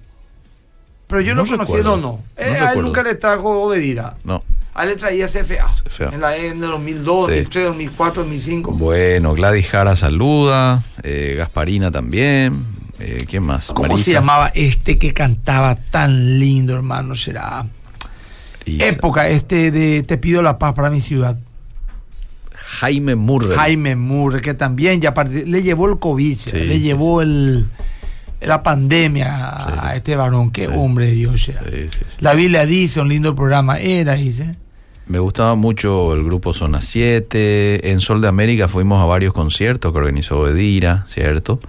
Pero 1.09 1.21
yo 1.23 1.35
No 1.35 1.45
no, 1.45 1.51
conocí 1.51 1.73
no, 1.83 1.97
no. 1.97 2.21
Eh, 2.37 2.45
a 2.61 2.73
él 2.75 2.83
nunca 2.83 3.03
le 3.03 3.15
trajo 3.17 3.63
obedida. 3.63 4.17
No. 4.25 4.45
A 4.75 4.85
él 4.85 4.91
le 4.91 4.97
traía 4.97 5.27
CFA. 5.27 5.75
CFA. 5.89 6.11
En 6.13 6.21
la 6.21 6.37
E 6.37 6.49
en 6.49 6.63
el 6.63 6.71
2002, 6.71 7.31
Sí. 7.31 7.37
2003, 7.39 7.65
2004, 7.67 8.23
2005. 8.23 8.73
Bueno, 8.73 9.35
Gladys 9.35 9.69
Jara 9.69 9.97
saluda. 9.97 10.83
eh, 11.03 11.35
Gasparina 11.37 11.91
también. 11.91 12.65
eh, 13.01 13.25
¿Quién 13.29 13.43
más? 13.45 13.67
¿Cómo 13.69 13.89
Marisa. 13.89 14.05
se 14.05 14.13
llamaba 14.13 14.49
este 14.55 14.99
que 14.99 15.13
cantaba 15.15 15.77
tan 15.77 16.39
lindo, 16.39 16.75
hermano? 16.75 17.15
Será. 17.15 17.67
Marisa. 18.67 18.87
Época, 18.87 19.29
este 19.29 19.71
de 19.71 20.03
Te 20.03 20.19
pido 20.19 20.43
la 20.43 20.59
paz 20.59 20.75
para 20.75 20.91
mi 20.91 21.01
ciudad. 21.01 21.37
Jaime 22.81 23.15
Murray. 23.17 23.57
Jaime 23.57 23.97
Murray, 23.97 24.43
que 24.43 24.55
también 24.55 25.01
ya 25.01 25.13
le 25.47 25.63
llevó 25.63 25.89
el 25.89 25.99
COVID, 25.99 26.37
Sí, 26.39 26.51
le 26.53 26.79
llevó 26.81 27.23
el, 27.23 27.67
la 28.41 28.63
pandemia 28.63 29.89
a 29.89 29.97
este 29.97 30.17
varón. 30.17 30.51
Qué 30.51 30.67
Sí. 30.67 30.73
hombre 30.75 31.07
de 31.07 31.13
Dios. 31.13 31.43
Sí. 31.43 31.53
La 32.21 32.35
Biblia 32.35 32.67
dice, 32.67 33.01
un 33.01 33.09
lindo 33.09 33.35
programa 33.35 33.79
era, 33.79 34.15
dice. 34.15 34.57
Me 35.07 35.19
gustaba 35.19 35.55
mucho 35.55 36.13
el 36.15 36.23
grupo 36.23 36.53
Zona 36.53 36.81
7. 36.81 37.91
En 37.91 38.01
Sol 38.01 38.21
de 38.21 38.29
América 38.29 38.69
fuimos 38.69 39.01
a 39.03 39.07
varios 39.07 39.33
conciertos 39.33 39.91
que 39.93 39.99
organizó 39.99 40.43
Bedira, 40.43 41.05
¿cierto? 41.09 41.61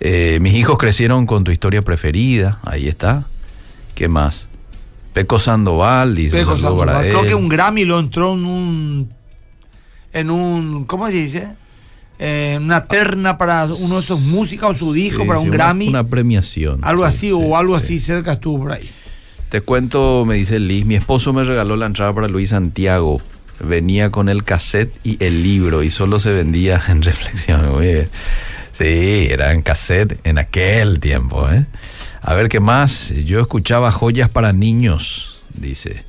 Eh, 0.00 0.38
mis 0.40 0.54
hijos 0.54 0.78
crecieron 0.78 1.26
con 1.26 1.42
tu 1.42 1.50
historia 1.50 1.82
preferida. 1.82 2.60
Ahí 2.62 2.86
está. 2.86 3.24
¿Qué 3.96 4.06
más? 4.06 4.46
Peco 5.12 5.40
Sandoval, 5.40 6.14
dice. 6.14 6.36
Peco 6.38 6.56
Sandoval. 6.56 7.00
Creo 7.08 7.22
que 7.24 7.34
un 7.34 7.48
Grammy 7.48 7.84
lo 7.84 7.98
entró 7.98 8.34
en 8.34 8.44
un, 8.46 9.12
en 10.12 10.30
un, 10.30 10.84
¿cómo 10.84 11.08
se 11.08 11.12
dice? 11.14 11.48
Eh, 12.20 12.58
una 12.60 12.84
terna 12.86 13.38
para 13.38 13.66
uno 13.66 14.00
de 14.00 14.02
sus 14.06 14.20
músicas 14.20 14.70
o 14.70 14.74
su 14.74 14.92
disco 14.92 15.22
Sí, 15.22 15.28
para 15.28 15.38
un 15.38 15.50
Grammy. 15.50 15.88
Una 15.88 16.04
premiación. 16.04 16.80
algo 16.82 17.04
Sí, 17.04 17.08
así 17.08 17.18
sí, 17.28 17.32
o 17.32 17.56
algo 17.56 17.78
sí. 17.78 17.84
así 17.84 18.00
cerca 18.00 18.32
estuvo 18.34 18.58
por 18.58 18.72
ahí. 18.72 18.88
Te 19.50 19.60
cuento, 19.60 20.24
me 20.26 20.34
dice 20.34 20.58
Liz, 20.58 20.84
mi 20.84 20.96
esposo 20.96 21.32
me 21.32 21.44
regaló 21.44 21.76
la 21.76 21.86
entrada 21.86 22.12
para 22.14 22.28
Luis 22.28 22.50
Santiago. 22.50 23.20
Venía 23.60 24.10
con 24.10 24.28
el 24.28 24.44
cassette 24.44 24.92
y 25.04 25.22
el 25.24 25.42
libro 25.42 25.82
y 25.82 25.90
solo 25.90 26.18
se 26.18 26.32
vendía 26.32 26.82
en 26.88 27.02
reflexión. 27.02 27.62
Sí, 28.72 29.28
era 29.30 29.52
en 29.52 29.62
cassette 29.62 30.20
en 30.24 30.38
aquel 30.38 31.00
tiempo. 31.00 31.48
¿eh? 31.50 31.66
A 32.20 32.34
ver 32.34 32.48
qué 32.48 32.60
más. 32.60 33.10
Yo 33.24 33.40
escuchaba 33.40 33.90
joyas 33.90 34.28
para 34.28 34.52
niños, 34.52 35.38
dice. 35.54 36.04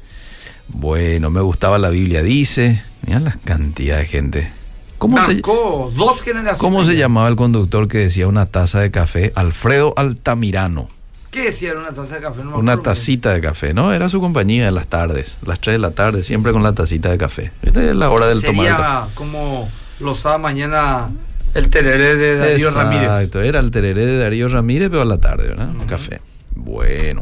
Bueno, 0.67 1.29
me 1.31 1.41
gustaba 1.41 1.77
la 1.79 1.89
Biblia, 1.89 2.21
dice. 2.23 2.81
Mira 3.05 3.19
la 3.19 3.31
cantidad 3.43 3.97
de 3.97 4.05
gente. 4.05 4.51
¿Cómo 4.99 5.17
se, 5.25 5.33
Marcó 5.33 5.91
dos 5.95 6.21
generaciones. 6.21 6.59
¿Cómo 6.59 6.83
se 6.83 6.93
ya. 6.93 7.05
llamaba 7.05 7.29
el 7.29 7.35
conductor 7.35 7.87
que 7.87 7.97
decía 7.97 8.27
una 8.27 8.45
taza 8.45 8.81
de 8.81 8.91
café? 8.91 9.31
Alfredo 9.33 9.93
Altamirano. 9.95 10.89
¿Qué 11.31 11.45
decía? 11.45 11.71
Era 11.71 11.79
una 11.79 11.93
taza 11.93 12.15
de 12.15 12.21
café. 12.21 12.43
No 12.43 12.51
me 12.51 12.57
Una 12.57 12.77
tacita 12.77 13.33
de 13.33 13.41
café, 13.41 13.73
¿no? 13.73 13.93
Era 13.93 14.09
su 14.09 14.19
compañía 14.19 14.67
en 14.67 14.75
las 14.75 14.87
tardes, 14.87 15.37
las 15.45 15.59
3 15.59 15.75
de 15.75 15.79
la 15.79 15.91
tarde, 15.91 16.23
siempre 16.23 16.51
con 16.51 16.63
la 16.63 16.73
tacita 16.73 17.09
de 17.09 17.17
café. 17.17 17.51
Esta 17.61 17.83
es 17.83 17.95
la 17.95 18.09
hora 18.09 18.27
del 18.27 18.43
tomar 18.43 18.65
el 18.65 18.75
café. 18.75 19.13
Como 19.15 19.69
lo 19.99 20.15
sábado 20.15 20.39
mañana 20.39 21.09
el 21.53 21.69
tereré 21.69 22.15
de 22.15 22.37
Darío 22.37 22.71
Ramírez. 22.71 23.03
Exacto, 23.03 23.41
era 23.41 23.59
el 23.59 23.71
tereré 23.71 24.05
de 24.05 24.17
Darío 24.17 24.49
Ramírez, 24.49 24.89
pero 24.89 25.01
a 25.01 25.05
la 25.05 25.17
tarde, 25.17 25.47
¿verdad? 25.47 25.69
Un 25.69 25.87
café. 25.87 26.21
Bueno. 26.55 27.21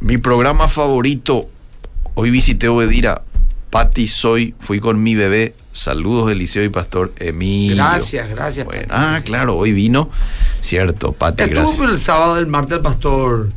Mi 0.00 0.18
programa 0.18 0.68
favorito. 0.68 1.48
Hoy 2.14 2.30
visité 2.30 2.68
Obedira. 2.68 3.22
Pati 3.70 4.06
soy, 4.06 4.54
fui 4.58 4.80
con 4.80 5.02
mi 5.02 5.14
bebé. 5.14 5.54
Saludos, 5.76 6.32
Eliseo 6.32 6.64
y 6.64 6.70
Pastor 6.70 7.12
Emilio. 7.18 7.76
Gracias, 7.76 8.28
gracias. 8.30 8.64
Bueno, 8.64 8.86
ah, 8.90 9.20
claro, 9.24 9.56
hoy 9.56 9.72
vino. 9.72 10.08
Cierto, 10.62 11.12
Pati, 11.12 11.42
Estuvo 11.44 11.66
gracias. 11.76 11.90
el 11.90 12.00
sábado, 12.00 12.38
el 12.38 12.46
martes, 12.46 12.78
el 12.78 12.82
pastor. 12.82 13.50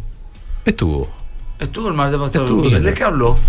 Estuvo. 0.65 1.09
Estuvo 1.59 1.87
el 1.87 1.93
martes, 1.93 2.19
pastor. 2.19 2.41
Estuvo. 2.41 2.69
¿De 2.69 2.93
qué 2.93 3.03
habló? 3.05 3.39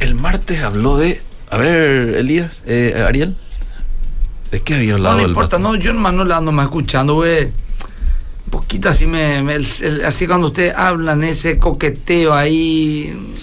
El 0.00 0.14
martes 0.14 0.62
habló 0.62 0.98
de. 0.98 1.22
A 1.50 1.56
ver, 1.56 2.16
Elías, 2.16 2.60
eh, 2.66 3.02
Ariel. 3.06 3.34
¿De 4.50 4.60
qué 4.60 4.74
había 4.74 4.92
hablado 4.94 5.16
no 5.16 5.22
el 5.24 5.28
importa, 5.30 5.56
pastor? 5.56 5.76
no, 5.78 5.82
yo 5.82 5.92
nomás 5.94 6.12
no 6.12 6.24
le 6.26 6.34
ando 6.34 6.52
más 6.52 6.66
escuchando, 6.66 7.14
güey. 7.14 7.44
Un 7.46 8.50
poquito 8.50 8.90
así 8.90 9.06
me, 9.06 9.42
me- 9.42 9.54
el- 9.54 9.66
el- 9.80 10.04
así 10.04 10.26
cuando 10.26 10.48
ustedes 10.48 10.74
hablan 10.76 11.24
ese 11.24 11.58
coqueteo 11.58 12.34
ahí 12.34 13.34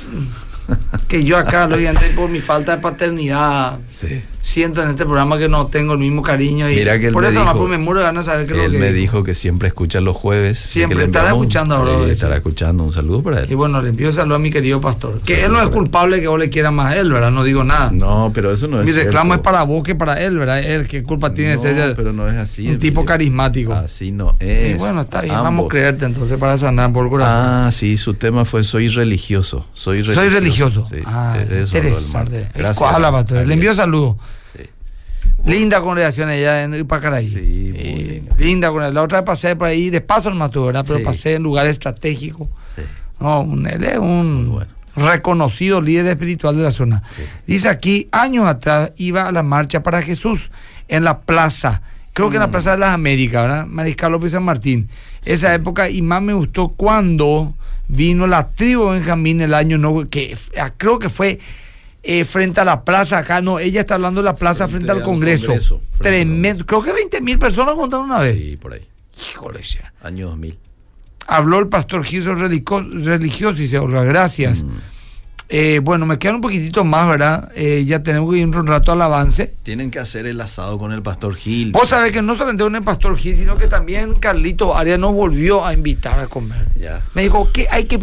que 1.08 1.24
yo 1.24 1.38
acá 1.38 1.68
lo 1.68 1.76
digan 1.76 1.97
por 2.16 2.30
mi 2.30 2.39
falta 2.39 2.76
de 2.78 2.82
paternidad 2.84 3.80
Sí. 3.99 4.22
Siento 4.46 4.84
en 4.84 4.89
este 4.89 5.06
programa 5.06 5.38
que 5.38 5.48
no 5.48 5.68
tengo 5.68 5.94
el 5.94 6.00
mismo 6.00 6.22
cariño 6.22 6.70
y 6.70 6.76
Mira 6.76 7.00
que 7.00 7.08
él 7.08 7.14
por 7.14 7.24
me 7.24 7.30
eso 7.30 7.39
dijo- 7.39 7.56
pues 7.56 7.70
me 7.70 7.78
muero 7.78 8.02
ganas 8.02 8.26
de 8.26 8.32
saber 8.32 8.46
qué 8.46 8.52
es 8.52 8.58
lo 8.58 8.64
Él 8.66 8.72
que 8.74 8.78
me 8.78 8.86
dijo. 8.91 9.14
dijo 9.18 9.24
que 9.24 9.34
siempre 9.36 9.70
escucha 9.70 10.02
los 10.02 10.16
jueves. 10.18 10.60
Siempre, 10.60 10.98
que 11.00 11.06
estará 11.06 11.30
enviamos 11.30 11.39
un- 11.39 11.44
escuchando 11.48 11.76
ahora, 11.76 12.12
estará 12.12 12.36
escuchando. 12.36 12.84
Un 12.84 12.91
saludo 12.94 13.24
para 13.24 13.39
él. 13.39 13.48
Y 13.50 13.56
bueno, 13.56 13.82
le 13.82 13.89
envío 13.89 14.12
saludo 14.12 14.36
a 14.36 14.39
mi 14.39 14.52
querido 14.52 14.82
pastor. 14.82 15.22
Que 15.22 15.46
él 15.46 15.52
no 15.52 15.60
es 15.60 15.68
él. 15.68 15.72
culpable 15.72 16.20
que 16.20 16.28
vos 16.28 16.38
le 16.38 16.50
quieras 16.50 16.74
más 16.74 16.94
a 16.94 16.98
él, 16.98 17.12
¿verdad? 17.12 17.32
No 17.32 17.44
digo 17.46 17.64
nada. 17.64 17.89
No, 17.91 18.32
pero 18.34 18.52
eso 18.52 18.68
no 18.68 18.80
es 18.82 18.86
mi 18.86 18.91
reclamo 18.91 19.32
cierto. 19.32 19.36
es 19.36 19.39
para 19.54 19.64
vos 19.64 19.82
que 19.84 19.96
para 19.96 20.22
él, 20.22 20.38
¿verdad? 20.38 20.60
Él, 20.60 20.88
¿qué 20.88 21.04
culpa 21.04 21.34
tiene 21.34 21.56
No, 21.56 21.62
de 21.62 21.74
ser 21.74 21.96
pero 21.96 22.12
no 22.14 22.28
es 22.30 22.36
así. 22.36 22.68
un 22.68 22.78
tipo 22.80 23.06
carismático? 23.06 23.74
Así 23.74 24.12
no 24.12 24.36
es. 24.41 24.72
Y 24.76 24.78
bueno, 24.78 25.02
está 25.02 25.22
bien, 25.22 25.36
vamos 25.36 25.66
a 25.68 25.70
creerte 25.70 26.06
entonces 26.06 26.38
para 26.38 26.58
sanar 26.58 26.91
por 26.91 27.06
el 27.06 27.10
corazón. 27.10 27.34
Ah, 27.39 27.70
sí, 27.72 27.98
su 27.98 28.14
tema 28.16 28.44
fue 28.46 28.64
Soy 28.66 28.89
religioso. 28.89 29.66
Soy 29.74 30.02
religioso. 30.02 30.20
Soy 30.22 30.30
religioso. 30.30 30.88
Sí, 30.89 30.98
ah, 31.06 31.38
eso 31.50 31.78
interesante. 31.78 32.50
Gracias. 32.54 32.82
Ojalá, 32.89 33.12
pastor. 33.12 33.48
Le 33.48 33.54
envío 33.54 33.74
saludos. 33.74 34.18
Linda 35.46 35.82
congregación 35.82 36.30
allá 36.30 36.64
en 36.64 36.74
Ipacaraí. 36.80 37.28
Sí, 37.28 37.39
muy 37.74 37.80
Eh, 37.82 38.08
lindo. 38.24 38.36
linda 38.38 38.68
congregación. 38.70 38.96
La 38.96 39.02
otra 39.04 39.20
vez 39.22 39.26
pasé 39.26 39.56
por 39.56 39.68
ahí, 39.68 39.89
de 39.89 40.00
paso 40.02 40.30
nomás 40.30 40.52
tuve, 40.52 40.68
¿verdad? 40.68 40.86
Pero 40.88 41.00
Sí. 41.00 41.06
pasé 41.06 41.34
en 41.36 41.44
lugares 41.44 41.72
estratégicos. 41.74 42.48
Sí. 42.76 42.82
No, 43.20 43.41
un- 43.41 43.68
él 43.68 43.84
es 43.84 43.98
un 43.98 44.50
bueno. 44.52 44.72
reconocido 44.96 45.82
líder 45.82 46.06
espiritual 46.08 46.56
de 46.56 46.64
la 46.64 46.72
zona. 46.72 47.04
Sí. 47.16 47.24
Dice 47.48 47.68
aquí, 47.68 48.08
años 48.12 48.46
atrás 48.48 48.91
iba 48.98 49.28
a 49.28 49.32
la 49.32 49.44
marcha 49.44 49.84
para 49.84 50.02
Jesús 50.02 50.50
en 50.88 51.04
la 51.04 51.20
plaza, 51.22 51.82
creo 52.14 52.30
que 52.30 52.36
en 52.38 52.41
la 52.41 52.48
Mm. 52.48 52.52
Plaza 52.52 52.72
de 52.74 52.78
las 52.78 52.94
Américas, 52.94 53.41
¿verdad? 53.41 53.66
Mariscal 53.66 54.12
López 54.12 54.32
San 54.34 54.44
Martín. 54.44 54.88
Esa 55.26 55.54
época, 55.54 55.89
y 55.89 56.02
más 56.02 56.22
me 56.22 56.34
gustó 56.34 56.70
cuando 56.70 57.54
vino 57.88 58.28
la 58.28 58.50
tribu 58.50 58.89
Benjamín 58.91 59.41
el 59.41 59.54
año, 59.54 59.78
no, 59.78 60.08
que 60.10 60.38
ah, 60.60 60.72
creo 60.78 61.00
que 61.00 61.10
fue 61.10 61.39
eh, 62.04 62.26
frente 62.26 62.60
a 62.60 62.66
la 62.66 62.84
plaza 62.84 63.20
acá, 63.20 63.41
no, 63.41 63.60
ella 63.60 63.82
está 63.82 63.95
hablando 63.95 64.22
de 64.22 64.26
la 64.26 64.36
plaza 64.36 64.68
frente, 64.68 64.88
Frente 64.88 64.91
al 64.91 65.06
Congreso. 65.06 65.47
Congreso, 65.47 65.82
frente 65.91 66.10
al 66.10 66.26
Tremendo, 66.28 66.66
creo 66.66 66.84
que 66.84 66.91
20 66.91 67.22
mil 67.22 67.39
personas 67.39 67.76
juntaron 67.76 68.08
una 68.08 68.20
vez. 68.20 68.36
Sí, 68.36 68.58
por 68.58 68.74
ahí. 68.74 68.82
Híjole, 69.32 69.62
ya. 69.62 69.93
Año 70.01 70.28
2000. 70.28 70.58
Habló 71.28 71.60
el 71.60 71.68
pastor 71.68 72.04
Giso 72.04 72.36
religioso 72.36 73.58
y 73.58 73.62
dice, 73.62 73.80
Olga, 73.80 74.04
gracias. 74.04 74.64
Mm. 74.64 74.72
Eh, 75.56 75.80
bueno, 75.84 76.06
me 76.06 76.18
quedan 76.18 76.36
un 76.36 76.41
poquitito 76.41 76.84
más, 76.84 77.08
¿verdad? 77.08 77.51
Eh, 77.56 77.84
ya 77.86 78.01
tenemos 78.01 78.34
que 78.34 78.39
ir 78.39 78.47
un 78.47 78.68
rato 78.68 78.91
al 78.91 79.01
avance. 79.01 79.54
Tienen 79.64 79.91
que 79.91 79.99
hacer 79.99 80.26
el 80.26 80.41
asado 80.41 80.78
con 80.80 80.91
el 80.91 81.01
pastor 81.01 81.36
Gil. 81.36 81.72
Vos 81.72 81.89
sabés 81.89 82.12
que 82.12 82.22
no 82.22 82.36
solamente 82.36 82.64
con 82.64 82.76
el 82.76 82.82
pastor 82.82 83.18
Gil, 83.18 83.36
sino 83.36 83.56
que 83.56 83.68
también 83.68 84.16
Carlito 84.16 84.76
Arias 84.76 84.99
nos 84.99 85.14
volvió 85.14 85.66
a 85.66 85.74
invitar 85.74 86.20
a 86.20 86.28
comer. 86.28 86.68
Ya. 86.76 87.06
Me 87.14 87.22
dijo 87.22 87.51
que 87.51 87.68
hay 87.70 87.86
que 87.86 87.99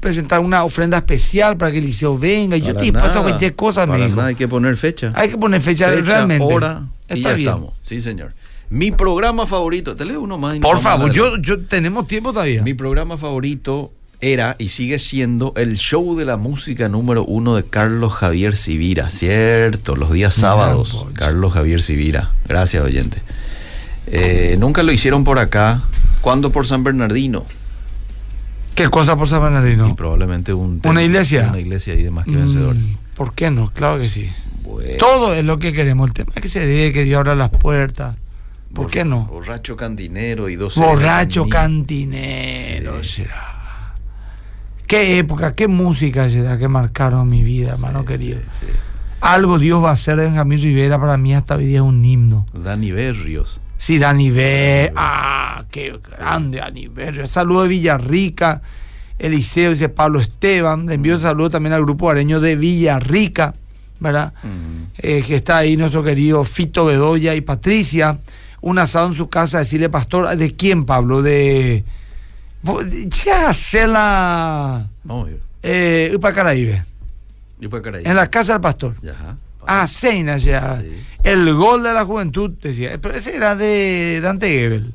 presentar 0.00 0.40
una 0.40 0.64
ofrenda 0.64 0.98
especial 0.98 1.56
para 1.56 1.72
que 1.72 1.78
el 1.78 1.84
liceo 1.86 2.18
venga. 2.18 2.56
Y 2.56 2.60
yo 2.60 2.68
Para 2.68 2.78
te 2.80 2.84
dispuesto 2.84 3.18
a 3.18 3.22
cualquier 3.22 3.54
cosa, 3.54 3.82
me 3.86 3.92
para 3.92 4.04
dijo. 4.04 4.16
nada, 4.16 4.28
hay 4.28 4.34
que 4.34 4.48
poner 4.48 4.76
fecha. 4.76 5.12
Hay 5.14 5.28
que 5.30 5.38
poner 5.38 5.60
fecha, 5.60 5.88
Fecha, 5.88 6.00
realmente. 6.02 6.44
hora 6.44 6.82
y 7.08 7.14
Está 7.14 7.30
ya 7.30 7.34
bien. 7.36 7.48
estamos. 7.48 7.74
Sí, 7.82 8.00
señor. 8.00 8.32
Mi 8.70 8.90
programa 8.90 9.46
favorito, 9.46 9.94
te 9.96 10.04
leo 10.06 10.20
uno 10.22 10.38
más. 10.38 10.56
y 10.56 10.60
Por 10.60 10.78
favor, 10.80 11.12
yo, 11.12 11.36
yo 11.36 11.60
tenemos 11.60 12.06
tiempo 12.06 12.32
todavía. 12.32 12.62
Mi 12.62 12.72
programa 12.74 13.16
favorito 13.18 13.92
era 14.20 14.56
y 14.58 14.68
sigue 14.70 14.98
siendo 14.98 15.52
el 15.56 15.76
show 15.76 16.16
de 16.16 16.24
la 16.24 16.36
música 16.36 16.88
número 16.88 17.24
uno 17.24 17.54
de 17.56 17.64
Carlos 17.64 18.14
Javier 18.14 18.56
Sivira. 18.56 19.10
Cierto, 19.10 19.94
los 19.96 20.10
días 20.12 20.32
sábados. 20.34 21.04
Carlos 21.14 21.52
Javier 21.52 21.82
Sivira. 21.82 22.30
Gracias, 22.48 22.82
oyente. 22.82 23.18
Eh, 24.06 24.56
nunca 24.58 24.82
lo 24.82 24.92
hicieron 24.92 25.24
por 25.24 25.38
acá. 25.38 25.82
¿Cuándo 26.20 26.50
por 26.50 26.66
San 26.66 26.84
Bernardino? 26.84 27.44
¿Qué 28.74 28.88
cosa 28.88 29.16
por 29.16 29.28
San 29.28 29.40
Y 29.40 29.42
Bernardino? 29.44 29.94
probablemente 29.96 30.52
un 30.54 30.80
¿Una 30.84 31.02
iglesia? 31.02 31.48
Una 31.50 31.60
iglesia 31.60 31.92
ahí 31.94 32.02
de 32.02 32.10
más 32.10 32.24
que 32.24 32.32
vencedor. 32.36 32.74
Mm, 32.74 32.96
¿Por 33.14 33.34
qué 33.34 33.50
no? 33.50 33.70
Claro 33.74 33.98
que 34.00 34.08
sí. 34.08 34.30
Bueno, 34.64 34.92
Todo 34.98 35.34
es 35.34 35.44
lo 35.44 35.58
que 35.58 35.72
queremos. 35.72 36.08
El 36.08 36.14
tema 36.14 36.32
es 36.34 36.40
que 36.42 36.48
se 36.48 36.66
dé, 36.66 36.92
que 36.92 37.04
Dios 37.04 37.18
abra 37.18 37.34
las 37.34 37.50
puertas. 37.50 38.16
¿Por 38.72 38.90
qué 38.90 39.04
no? 39.04 39.26
Borracho 39.26 39.76
cantinero 39.76 40.48
y 40.48 40.56
dos 40.56 40.76
Borracho 40.76 41.46
cantinero 41.46 43.04
Sí. 43.04 43.16
será. 43.22 43.94
Qué 44.86 45.18
época, 45.18 45.54
qué 45.54 45.68
música 45.68 46.28
será 46.30 46.56
que 46.58 46.68
marcaron 46.68 47.28
mi 47.28 47.42
vida, 47.42 47.72
hermano 47.72 48.00
Sí, 48.00 48.06
querido. 48.06 48.38
sí, 48.60 48.66
Algo 49.20 49.58
Dios 49.58 49.82
va 49.84 49.90
a 49.90 49.92
hacer 49.92 50.16
de 50.16 50.24
Benjamín 50.24 50.60
Rivera 50.60 50.98
para 50.98 51.16
mí 51.16 51.34
hasta 51.34 51.56
hoy 51.56 51.66
día 51.66 51.76
es 51.78 51.82
un 51.82 52.02
himno. 52.04 52.46
Dani 52.54 52.90
Berrios. 52.92 53.60
Sí, 53.82 53.98
Dani 53.98 54.30
Ver, 54.30 54.92
ah, 54.94 55.64
qué 55.68 55.98
grande 56.16 56.58
Dani 56.58 56.86
Ver. 56.86 57.26
Saludo 57.26 57.62
de 57.64 57.68
Villarrica, 57.68 58.62
Eliseo, 59.18 59.72
dice 59.72 59.88
Pablo 59.88 60.20
Esteban. 60.20 60.86
Le 60.86 60.94
envío 60.94 61.16
un 61.16 61.20
saludo 61.20 61.50
también 61.50 61.72
al 61.72 61.82
grupo 61.82 62.08
areño 62.08 62.38
de 62.38 62.54
Villarrica, 62.54 63.54
¿verdad? 63.98 64.34
Eh, 64.98 65.24
que 65.26 65.34
está 65.34 65.56
ahí 65.58 65.76
nuestro 65.76 66.04
querido 66.04 66.44
Fito 66.44 66.84
Bedoya 66.84 67.34
y 67.34 67.40
Patricia, 67.40 68.20
un 68.60 68.78
asado 68.78 69.08
en 69.08 69.14
su 69.14 69.28
casa, 69.28 69.58
decirle, 69.58 69.88
pastor, 69.88 70.36
¿de 70.36 70.54
quién, 70.54 70.84
Pablo? 70.84 71.20
De... 71.20 71.82
Ya 73.24 73.52
se 73.52 73.88
la... 73.88 74.86
No, 75.02 75.28
yo, 75.28 75.38
Eh, 75.64 76.12
Upacaraíbe, 76.14 76.84
yo 77.58 77.68
fui 77.68 77.80
a 77.80 77.82
Caraí. 77.82 78.02
en 78.06 78.14
la 78.14 78.30
casa 78.30 78.52
del 78.52 78.60
pastor. 78.60 78.94
Ajá. 79.12 79.36
Ah, 79.66 79.86
Seina, 79.88 80.36
ya. 80.36 80.80
Sí. 80.80 80.92
El 81.22 81.54
gol 81.54 81.82
de 81.82 81.94
la 81.94 82.04
juventud, 82.04 82.50
decía. 82.62 82.98
Pero 83.00 83.14
ese 83.14 83.36
era 83.36 83.54
de 83.54 84.20
Dante 84.20 84.48
Gebel. 84.48 84.92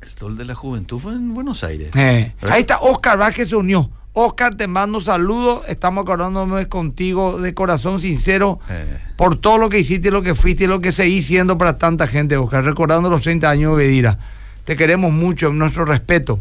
El 0.00 0.10
Sol 0.18 0.36
de 0.36 0.44
la 0.44 0.54
Juventud 0.54 0.98
fue 0.98 1.12
en 1.12 1.34
Buenos 1.34 1.64
Aires. 1.64 1.90
Eh. 1.96 2.32
Ahí 2.42 2.60
está 2.60 2.78
Oscar 2.80 3.18
Vázquez 3.18 3.48
se 3.48 3.56
unió. 3.56 3.90
Oscar, 4.12 4.54
te 4.54 4.66
mando 4.66 5.00
saludos. 5.00 5.62
Estamos 5.68 6.02
acordándome 6.02 6.68
contigo 6.68 7.38
de 7.38 7.52
corazón 7.52 8.00
sincero 8.00 8.60
Eh, 8.70 8.86
por 9.16 9.36
todo 9.38 9.58
lo 9.58 9.68
que 9.68 9.80
hiciste, 9.80 10.10
lo 10.10 10.22
que 10.22 10.34
fuiste 10.34 10.64
y 10.64 10.66
lo 10.68 10.80
que 10.80 10.92
seguís 10.92 11.26
siendo 11.26 11.58
para 11.58 11.76
tanta 11.76 12.06
gente, 12.06 12.36
Oscar. 12.36 12.64
Recordando 12.64 13.10
los 13.10 13.22
30 13.22 13.50
años 13.50 13.76
de 13.76 13.84
Bedira. 13.84 14.18
Te 14.64 14.74
queremos 14.76 15.12
mucho, 15.12 15.52
nuestro 15.52 15.84
respeto. 15.84 16.40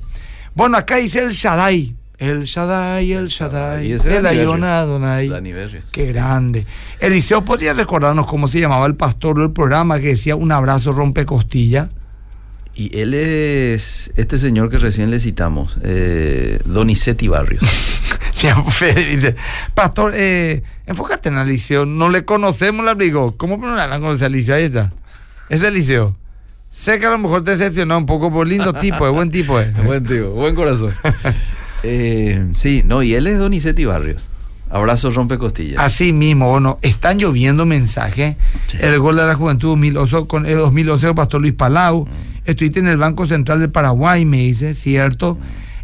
Bueno, 0.54 0.78
acá 0.78 0.98
dice 0.98 1.20
el 1.20 1.32
Shaddai. 1.32 1.96
El 2.18 2.44
Shaddai, 2.44 3.12
el 3.12 3.28
Shaddai. 3.28 3.92
El 3.92 4.26
Ayona. 4.26 4.80
Adonai. 4.80 5.30
Qué 5.92 6.06
grande. 6.08 6.66
Eliseo, 7.00 7.44
¿podría 7.44 7.74
recordarnos 7.74 8.26
cómo 8.26 8.48
se 8.48 8.60
llamaba 8.60 8.86
el 8.86 8.96
pastor 8.96 9.38
del 9.38 9.52
programa 9.52 10.00
que 10.00 10.08
decía 10.08 10.36
un 10.36 10.52
abrazo 10.52 10.94
rompe 10.94 11.26
costilla? 11.26 11.90
Y 12.74 12.98
él 13.00 13.14
es 13.14 14.12
este 14.18 14.38
señor 14.38 14.70
que 14.70 14.78
recién 14.78 15.10
le 15.10 15.20
citamos, 15.20 15.78
eh, 15.82 16.60
Donizetti 16.66 17.28
Barrios. 17.28 17.64
Pastor, 19.74 20.12
eh, 20.14 20.62
enfócate 20.86 21.30
en 21.30 21.38
Eliseo. 21.38 21.86
No 21.86 22.10
le 22.10 22.26
conocemos, 22.26 22.86
le 22.86 22.96
digo. 22.96 23.36
¿Cómo 23.38 23.58
no 23.58 23.76
la 23.76 23.90
conoce 24.00 24.26
a 24.26 24.28
Eliseo? 24.28 24.56
Ahí 24.56 24.64
está. 24.66 24.92
Es 25.50 25.64
Eliseo. 25.64 26.16
Sé 26.70 27.00
que 27.00 27.06
a 27.06 27.12
lo 27.12 27.18
mejor 27.18 27.44
te 27.44 27.52
decepcionó 27.52 27.98
un 27.98 28.06
poco 28.06 28.32
por 28.32 28.46
lindo 28.48 28.74
tipo, 28.74 29.08
es 29.08 29.14
buen 29.14 29.32
tipo. 29.32 29.60
eh. 29.60 29.74
buen 29.86 30.04
tío, 30.04 30.32
buen 30.32 30.54
corazón. 30.54 30.92
Eh, 31.88 32.48
sí, 32.58 32.82
no, 32.84 33.04
y 33.04 33.14
él 33.14 33.28
es 33.28 33.38
Donizetti 33.38 33.86
Barrios. 33.86 34.24
Abrazo 34.70 35.12
rompe 35.12 35.38
costillas. 35.38 35.80
Así 35.80 36.12
mismo, 36.12 36.50
bueno, 36.50 36.80
están 36.82 37.20
lloviendo 37.20 37.66
mensajes. 37.66 38.36
Sí. 38.68 38.78
El 38.82 39.00
gol 39.00 39.16
de 39.16 39.26
la 39.26 39.36
juventud 39.36 39.70
2011 39.70 40.28
con, 40.28 40.46
eh, 40.48 40.56
2011 40.56 41.08
con 41.08 41.16
Pastor 41.16 41.42
Luis 41.42 41.54
Palau. 41.54 42.08
Estuviste 42.46 42.80
en 42.80 42.88
el 42.88 42.98
Banco 42.98 43.28
Central 43.28 43.60
del 43.60 43.70
Paraguay, 43.70 44.26
me 44.26 44.38
dice, 44.38 44.74
cierto. 44.74 45.38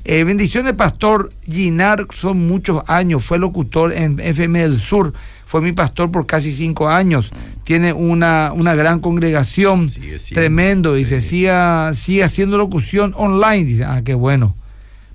Eh, 0.04 0.24
bendiciones, 0.24 0.74
Pastor 0.74 1.32
Ginar, 1.48 2.08
son 2.16 2.48
muchos 2.48 2.82
años. 2.88 3.24
Fue 3.24 3.38
locutor 3.38 3.94
en 3.94 4.20
FM 4.20 4.60
del 4.60 4.80
Sur. 4.80 5.14
Fue 5.46 5.62
mi 5.62 5.74
pastor 5.74 6.10
por 6.10 6.26
casi 6.26 6.52
cinco 6.52 6.90
años. 6.90 7.32
Tiene 7.64 7.94
una, 7.94 8.52
una 8.54 8.74
gran 8.74 9.00
congregación. 9.00 9.90
Sigue 9.90 10.18
Tremendo. 10.34 10.96
Dice, 10.96 11.22
sí. 11.22 11.30
siga, 11.30 11.94
sigue 11.94 12.24
haciendo 12.24 12.58
locución 12.58 13.14
online. 13.16 13.66
Dice, 13.66 13.84
ah, 13.84 14.02
qué 14.04 14.16
bueno. 14.16 14.56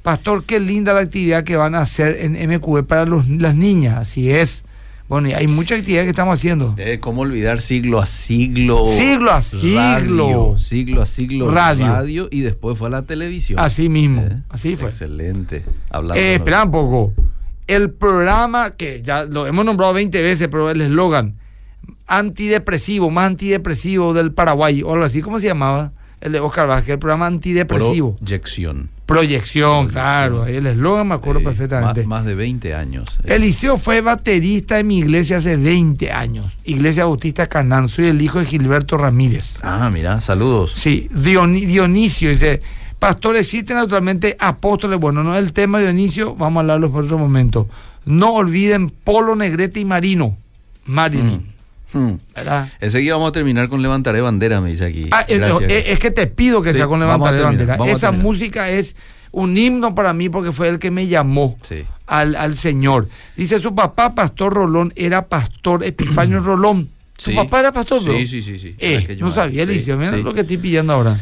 Pastor, 0.07 0.45
qué 0.45 0.61
linda 0.61 0.93
la 0.93 1.01
actividad 1.01 1.43
que 1.43 1.57
van 1.57 1.75
a 1.75 1.81
hacer 1.81 2.19
en 2.21 2.37
MQB 2.37 2.85
para 2.87 3.07
los- 3.07 3.29
las 3.29 3.57
niñas. 3.57 3.97
Así 3.99 4.31
es. 4.31 4.63
Bueno, 5.09 5.29
y 5.29 5.33
hay 5.33 5.49
mucha 5.49 5.75
actividad 5.75 6.05
que 6.05 6.11
estamos 6.11 6.39
haciendo. 6.39 6.77
¿Cómo 7.01 7.23
olvidar 7.23 7.61
siglo 7.61 7.99
a 8.01 8.07
siglo? 8.07 8.85
Siglo 8.87 9.33
a 9.33 9.43
siglo. 9.43 9.75
radio, 9.81 10.55
siglo 10.59 11.03
a 11.03 11.07
siglo. 11.07 11.51
Radio. 11.51 12.29
y 12.31 12.43
después 12.43 12.79
fue 12.79 12.87
a 12.87 12.91
la 12.93 13.03
televisión. 13.03 13.59
Así 13.59 13.89
mismo. 13.89 14.23
Eh, 14.23 14.43
Así 14.49 14.77
fue. 14.77 14.91
Excelente. 14.91 15.65
Hablando 15.91 16.23
Eh, 16.23 16.35
espera 16.37 16.63
un 16.63 16.71
poco. 16.71 17.13
El 17.67 17.91
programa 17.91 18.77
que 18.77 19.03
ya 19.03 19.25
lo 19.25 19.49
hemos 19.49 19.65
nombrado 19.65 19.93
20 19.93 20.23
veces, 20.23 20.47
pero 20.47 20.71
el 20.71 20.83
eslogan 20.83 21.35
antidepresivo, 22.07 23.11
más 23.11 23.27
antidepresivo 23.27 24.15
del 24.15 24.33
Paraguay, 24.33 24.85
o 24.85 24.93
algo 24.93 25.05
así, 25.05 25.21
¿cómo 25.21 25.41
se 25.41 25.49
llamaba? 25.49 25.91
El 26.21 26.31
de 26.31 26.39
Oscar 26.39 26.69
Vázquez, 26.69 26.93
el 26.95 26.99
programa 27.01 27.27
antidepresivo. 27.27 28.15
Proyección. 28.19 28.91
Proyección, 29.07 29.89
claro. 29.89 30.43
ahí 30.45 30.57
El 30.57 30.67
eslogan 30.67 31.09
me 31.09 31.15
acuerdo 31.15 31.41
Eh, 31.41 31.45
perfectamente. 31.45 32.01
Más, 32.03 32.21
más 32.21 32.25
de 32.27 32.35
20 32.35 32.75
años. 32.75 33.05
Eh, 33.25 33.37
Eliseo 33.37 33.77
fue 33.79 34.01
baterista 34.01 34.79
en 34.81 34.89
mi 34.89 34.99
iglesia 34.99 35.39
hace 35.39 35.57
20 35.57 36.11
años. 36.13 36.53
Iglesia 36.65 37.05
Bautista 37.05 37.47
Canán. 37.47 37.89
Soy 37.89 38.07
el 38.07 38.21
hijo 38.21 38.41
de 38.41 38.47
Gilberto 38.47 38.97
Ramírez. 38.99 39.55
Ah, 39.63 39.89
mira, 39.93 40.21
saludos. 40.21 40.73
Sí, 40.75 41.09
Dioni- 41.15 41.67
Dionisio 41.67 42.31
dice, 42.31 42.61
pastor, 42.99 43.37
existen 43.37 43.77
naturalmente 43.77 44.37
apóstoles. 44.41 44.99
Bueno, 44.99 45.23
no 45.23 45.37
es 45.37 45.43
el 45.45 45.53
tema 45.53 45.79
Dionisio, 45.81 46.35
vamos 46.35 46.59
a 46.59 46.61
hablarlo 46.63 46.91
por 46.91 47.05
otro 47.05 47.17
momento. 47.17 47.69
No 48.05 48.35
olviden 48.35 48.91
Polo 48.91 49.37
Negrete 49.37 49.81
y 49.81 49.85
Marino. 49.85 50.37
Marilyn. 50.85 51.37
Hmm. 51.37 51.56
¿Verdad? 52.35 52.69
Enseguida 52.81 53.15
vamos 53.15 53.31
a 53.31 53.33
terminar 53.33 53.69
con 53.69 53.83
Levantaré 53.83 54.21
Bandera, 54.21 54.61
me 54.61 54.71
dice 54.71 54.85
aquí. 54.87 55.07
Ah, 55.11 55.25
eh, 55.29 55.39
Gracias. 55.39 55.71
eh, 55.71 55.85
es 55.93 55.99
que 55.99 56.11
te 56.11 56.27
pido 56.27 56.63
que 56.63 56.71
Sí, 56.71 56.77
sea 56.77 56.87
con 56.87 57.01
vamos 57.01 57.27
a 57.29 57.33
Levantar 57.33 57.53
de 57.53 57.57
terminar, 57.59 57.79
Bandera. 57.79 57.97
Esa 57.97 58.13
música 58.13 58.71
es 58.71 58.97
un 59.33 59.57
himno 59.59 59.95
para 59.95 60.13
mí 60.13 60.29
porque 60.29 60.53
fue 60.53 60.69
el 60.69 60.79
que 60.79 60.91
me 60.91 61.07
llamó 61.07 61.59
Sí. 61.63 61.85
al, 62.07 62.35
al 62.37 62.57
Señor. 62.57 63.09
Dice 63.37 63.59
su 63.59 63.75
papá, 63.75 64.15
Pastor 64.15 64.55
Rolón, 64.55 64.93
era 64.97 65.27
Pastor 65.27 65.85
Epifanio 65.85 66.41
Rolón. 66.45 66.89
¿Su 67.19 67.31
Sí. 67.31 67.37
papá 67.37 67.61
era 67.61 67.73
pastor? 67.73 68.03
bro? 68.05 68.13
Sí, 68.13 68.27
sí, 68.27 68.43
sí, 68.43 68.59
sí. 68.59 68.75
Eh, 68.79 69.17
yo- 69.19 69.25
no 69.27 69.33
sabía, 69.33 69.65
sí, 69.65 69.73
Eliseo. 69.73 69.97
Mira 69.97 70.13
sí. 70.15 70.23
lo 70.23 70.35
que 70.35 70.43
estoy 70.43 70.59
pillando 70.59 70.93
ahora. 70.93 71.17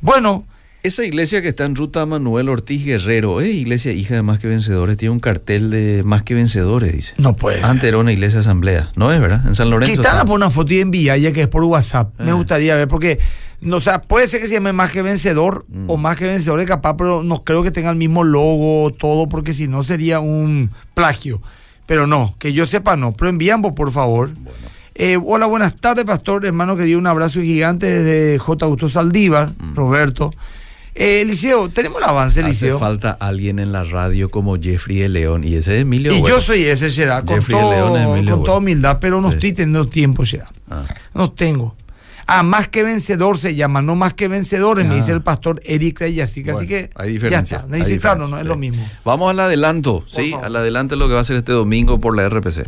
Bueno, 0.00 0.44
Esa 0.84 1.02
iglesia 1.02 1.40
que 1.40 1.48
está 1.48 1.64
en 1.64 1.76
ruta 1.76 2.04
Manuel 2.04 2.50
Ortiz 2.50 2.84
Guerrero, 2.84 3.40
es 3.40 3.48
iglesia 3.54 3.90
hija 3.92 4.16
de 4.16 4.20
Más 4.22 4.38
que 4.38 4.48
Vencedores, 4.48 4.98
tiene 4.98 5.12
un 5.14 5.18
cartel 5.18 5.70
de 5.70 6.02
Más 6.04 6.22
que 6.24 6.34
Vencedores, 6.34 6.92
dice. 6.92 7.14
no 7.16 7.34
puede 7.36 7.56
ser. 7.56 7.64
Antes 7.64 7.84
era 7.88 7.96
una 7.96 8.12
iglesia 8.12 8.40
asamblea, 8.40 8.92
¿no 8.94 9.10
es 9.10 9.18
verdad? 9.18 9.46
En 9.46 9.54
San 9.54 9.70
Lorenzo. 9.70 9.94
Está. 10.02 10.22
por 10.26 10.36
una 10.36 10.50
foto 10.50 10.74
y 10.74 10.80
enviar 10.80 11.18
ya 11.18 11.32
que 11.32 11.40
es 11.40 11.48
por 11.48 11.64
WhatsApp. 11.64 12.12
Me 12.20 12.28
Eh. 12.28 12.34
gustaría 12.34 12.74
ver 12.74 12.86
porque, 12.86 13.18
no, 13.62 13.76
o 13.78 13.80
sea, 13.80 14.02
puede 14.02 14.28
ser 14.28 14.42
que 14.42 14.46
se 14.48 14.52
llame 14.52 14.74
más 14.74 14.92
que 14.92 15.00
vencedor 15.00 15.64
Mm. 15.70 15.88
o 15.88 15.96
más 15.96 16.18
que 16.18 16.26
vencedores 16.26 16.66
capaz, 16.66 16.98
pero 16.98 17.22
no 17.22 17.44
creo 17.44 17.62
que 17.62 17.70
tenga 17.70 17.88
el 17.88 17.96
mismo 17.96 18.22
logo, 18.22 18.92
todo, 18.92 19.26
porque 19.26 19.54
si 19.54 19.68
no 19.68 19.84
sería 19.84 20.20
un 20.20 20.70
plagio. 20.92 21.40
Pero 21.86 22.06
no, 22.06 22.34
que 22.38 22.52
yo 22.52 22.66
sepa 22.66 22.94
no. 22.94 23.14
Pero 23.14 23.30
enviamos, 23.30 23.72
por 23.72 23.90
favor. 23.90 24.34
Bueno. 24.34 24.58
Eh, 24.96 25.18
hola, 25.24 25.46
buenas 25.46 25.76
tardes, 25.76 26.04
pastor, 26.04 26.44
hermano 26.44 26.76
querido. 26.76 26.98
Un 26.98 27.06
abrazo 27.06 27.40
gigante 27.40 27.86
desde 27.86 28.38
J. 28.38 28.66
Augusto 28.66 28.90
Saldívar, 28.90 29.50
Roberto. 29.74 30.30
Eh, 30.94 31.22
Eliseo, 31.22 31.68
tenemos 31.70 31.98
el 32.00 32.08
avance, 32.08 32.40
Mm. 32.40 32.44
Hace 32.44 32.50
Eliseo. 32.50 32.78
falta 32.78 33.10
alguien 33.18 33.58
en 33.58 33.72
la 33.72 33.82
radio 33.84 34.30
como 34.30 34.56
Jeffrey 34.60 34.98
de 34.98 35.08
León 35.08 35.42
y 35.44 35.54
ese 35.56 35.76
es 35.76 35.82
Emilio. 35.82 36.12
Y 36.14 36.20
Bueno. 36.20 36.36
yo 36.36 36.40
soy 36.42 36.62
ese, 36.64 36.90
Gerard, 36.90 37.24
con, 37.24 37.36
Jeffrey 37.36 37.56
de 37.58 37.64
León 37.64 37.96
es 37.96 38.02
todo, 38.04 38.14
Emilio 38.14 38.34
con 38.36 38.44
toda 38.44 38.58
Bueno. 38.58 38.58
humildad, 38.58 38.98
pero 39.00 39.20
no 39.20 39.30
Sí. 39.30 39.34
estoy 39.34 39.52
teniendo 39.54 39.88
tiempo, 39.88 40.24
Gerard. 40.24 40.54
Ah. 40.70 40.84
No 41.14 41.32
tengo. 41.32 41.74
Ah, 42.26 42.42
más 42.42 42.68
que 42.68 42.82
vencedor 42.84 43.36
se 43.38 43.54
llama, 43.54 43.82
no 43.82 43.96
más 43.96 44.14
que 44.14 44.28
vencedores, 44.28 44.86
me 44.86 44.94
Ah. 44.94 44.96
dice 44.98 45.10
el 45.12 45.20
pastor 45.20 45.60
Eric. 45.64 46.00
Así 46.02 46.14
que, 46.14 46.22
así 46.22 46.42
Bueno, 46.44 46.60
que 46.68 46.90
hay 46.94 47.12
diferencia. 47.12 47.58
ya 47.58 47.64
está. 47.64 47.76
Dice, 47.76 47.98
claro, 47.98 48.28
no 48.28 48.36
es 48.38 48.42
sí. 48.44 48.48
lo 48.48 48.56
mismo. 48.56 48.88
Vamos 49.04 49.28
al 49.30 49.40
adelanto, 49.40 50.04
sí, 50.08 50.30
favor. 50.30 50.46
al 50.46 50.56
adelanto 50.56 50.96
lo 50.96 51.06
que 51.08 51.14
va 51.14 51.20
a 51.20 51.24
ser 51.24 51.36
este 51.36 51.52
domingo 51.52 52.00
por 52.00 52.16
la 52.16 52.24
RPC. 52.24 52.66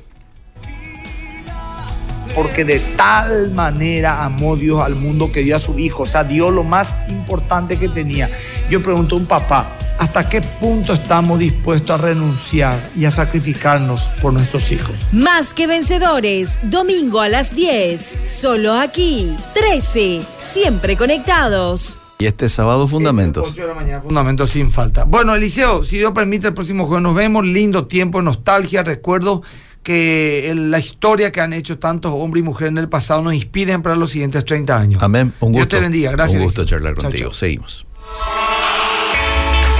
Porque 2.36 2.64
de 2.64 2.78
tal 2.96 3.50
manera 3.50 4.22
amó 4.22 4.56
Dios 4.56 4.80
al 4.80 4.94
mundo 4.94 5.32
que 5.32 5.42
dio 5.42 5.56
a 5.56 5.58
su 5.58 5.78
hijo. 5.78 6.02
O 6.02 6.06
sea, 6.06 6.22
dio 6.22 6.50
lo 6.50 6.62
más 6.62 6.88
importante 7.08 7.78
que 7.78 7.88
tenía. 7.88 8.30
Yo 8.70 8.82
pregunto 8.82 9.16
a 9.16 9.18
un 9.18 9.26
papá, 9.26 9.72
¿hasta 9.98 10.28
qué 10.28 10.42
punto 10.42 10.92
estamos 10.92 11.38
dispuestos 11.38 11.98
a 11.98 12.02
renunciar 12.02 12.78
y 12.94 13.06
a 13.06 13.10
sacrificarnos 13.10 14.02
por 14.20 14.34
nuestros 14.34 14.70
hijos? 14.70 14.94
Más 15.12 15.54
que 15.54 15.66
vencedores, 15.66 16.58
domingo 16.62 17.20
a 17.20 17.30
las 17.30 17.54
10, 17.54 18.18
solo 18.22 18.74
aquí, 18.74 19.34
13, 19.54 20.22
siempre 20.38 20.94
conectados. 20.94 21.96
Y 22.18 22.24
este 22.26 22.48
sábado 22.48 22.88
fundamentos. 22.88 23.48
8 23.50 23.62
de 23.62 23.68
la 23.68 23.74
mañana, 23.74 24.00
fundamentos 24.00 24.50
sin 24.50 24.70
falta. 24.70 25.04
Bueno, 25.04 25.34
Eliseo, 25.34 25.84
si 25.84 25.98
Dios 25.98 26.12
permite, 26.12 26.48
el 26.48 26.54
próximo 26.54 26.86
jueves 26.86 27.02
nos 27.02 27.14
vemos. 27.14 27.44
Lindo 27.44 27.86
tiempo, 27.86 28.22
nostalgia. 28.22 28.82
Recuerdo 28.82 29.42
que 29.86 30.50
el- 30.50 30.72
la 30.72 30.80
historia 30.80 31.30
que 31.30 31.40
han 31.40 31.52
hecho 31.52 31.78
tantos 31.78 32.10
hombres 32.12 32.42
y 32.42 32.44
mujeres 32.44 32.72
en 32.72 32.78
el 32.78 32.88
pasado 32.88 33.22
nos 33.22 33.34
inspiren 33.34 33.82
para 33.82 33.94
los 33.94 34.10
siguientes 34.10 34.44
30 34.44 34.76
años. 34.76 35.00
Amén. 35.00 35.32
Un 35.38 35.52
gusto. 35.52 35.58
Dios 35.58 35.68
te 35.68 35.78
bendiga. 35.80 36.10
Gracias. 36.10 36.38
Un 36.38 36.44
gusto 36.44 36.64
charlar 36.64 36.94
Chao, 36.94 37.02
contigo. 37.04 37.28
chao. 37.30 37.34
Seguimos. 37.34 37.86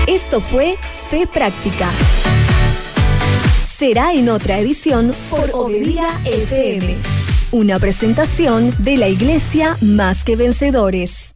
Esto 0.07 0.41
fue 0.41 0.77
Fe 1.11 1.27
Práctica. 1.27 1.91
Será 3.67 4.13
en 4.15 4.29
otra 4.29 4.59
edición 4.61 5.13
por 5.29 5.51
Obedía 5.53 6.07
FM. 6.25 6.95
Una 7.51 7.81
presentación 7.81 8.73
de 8.79 8.97
la 8.97 9.09
Iglesia 9.09 9.77
Más 9.81 10.23
que 10.23 10.37
Vencedores. 10.37 11.35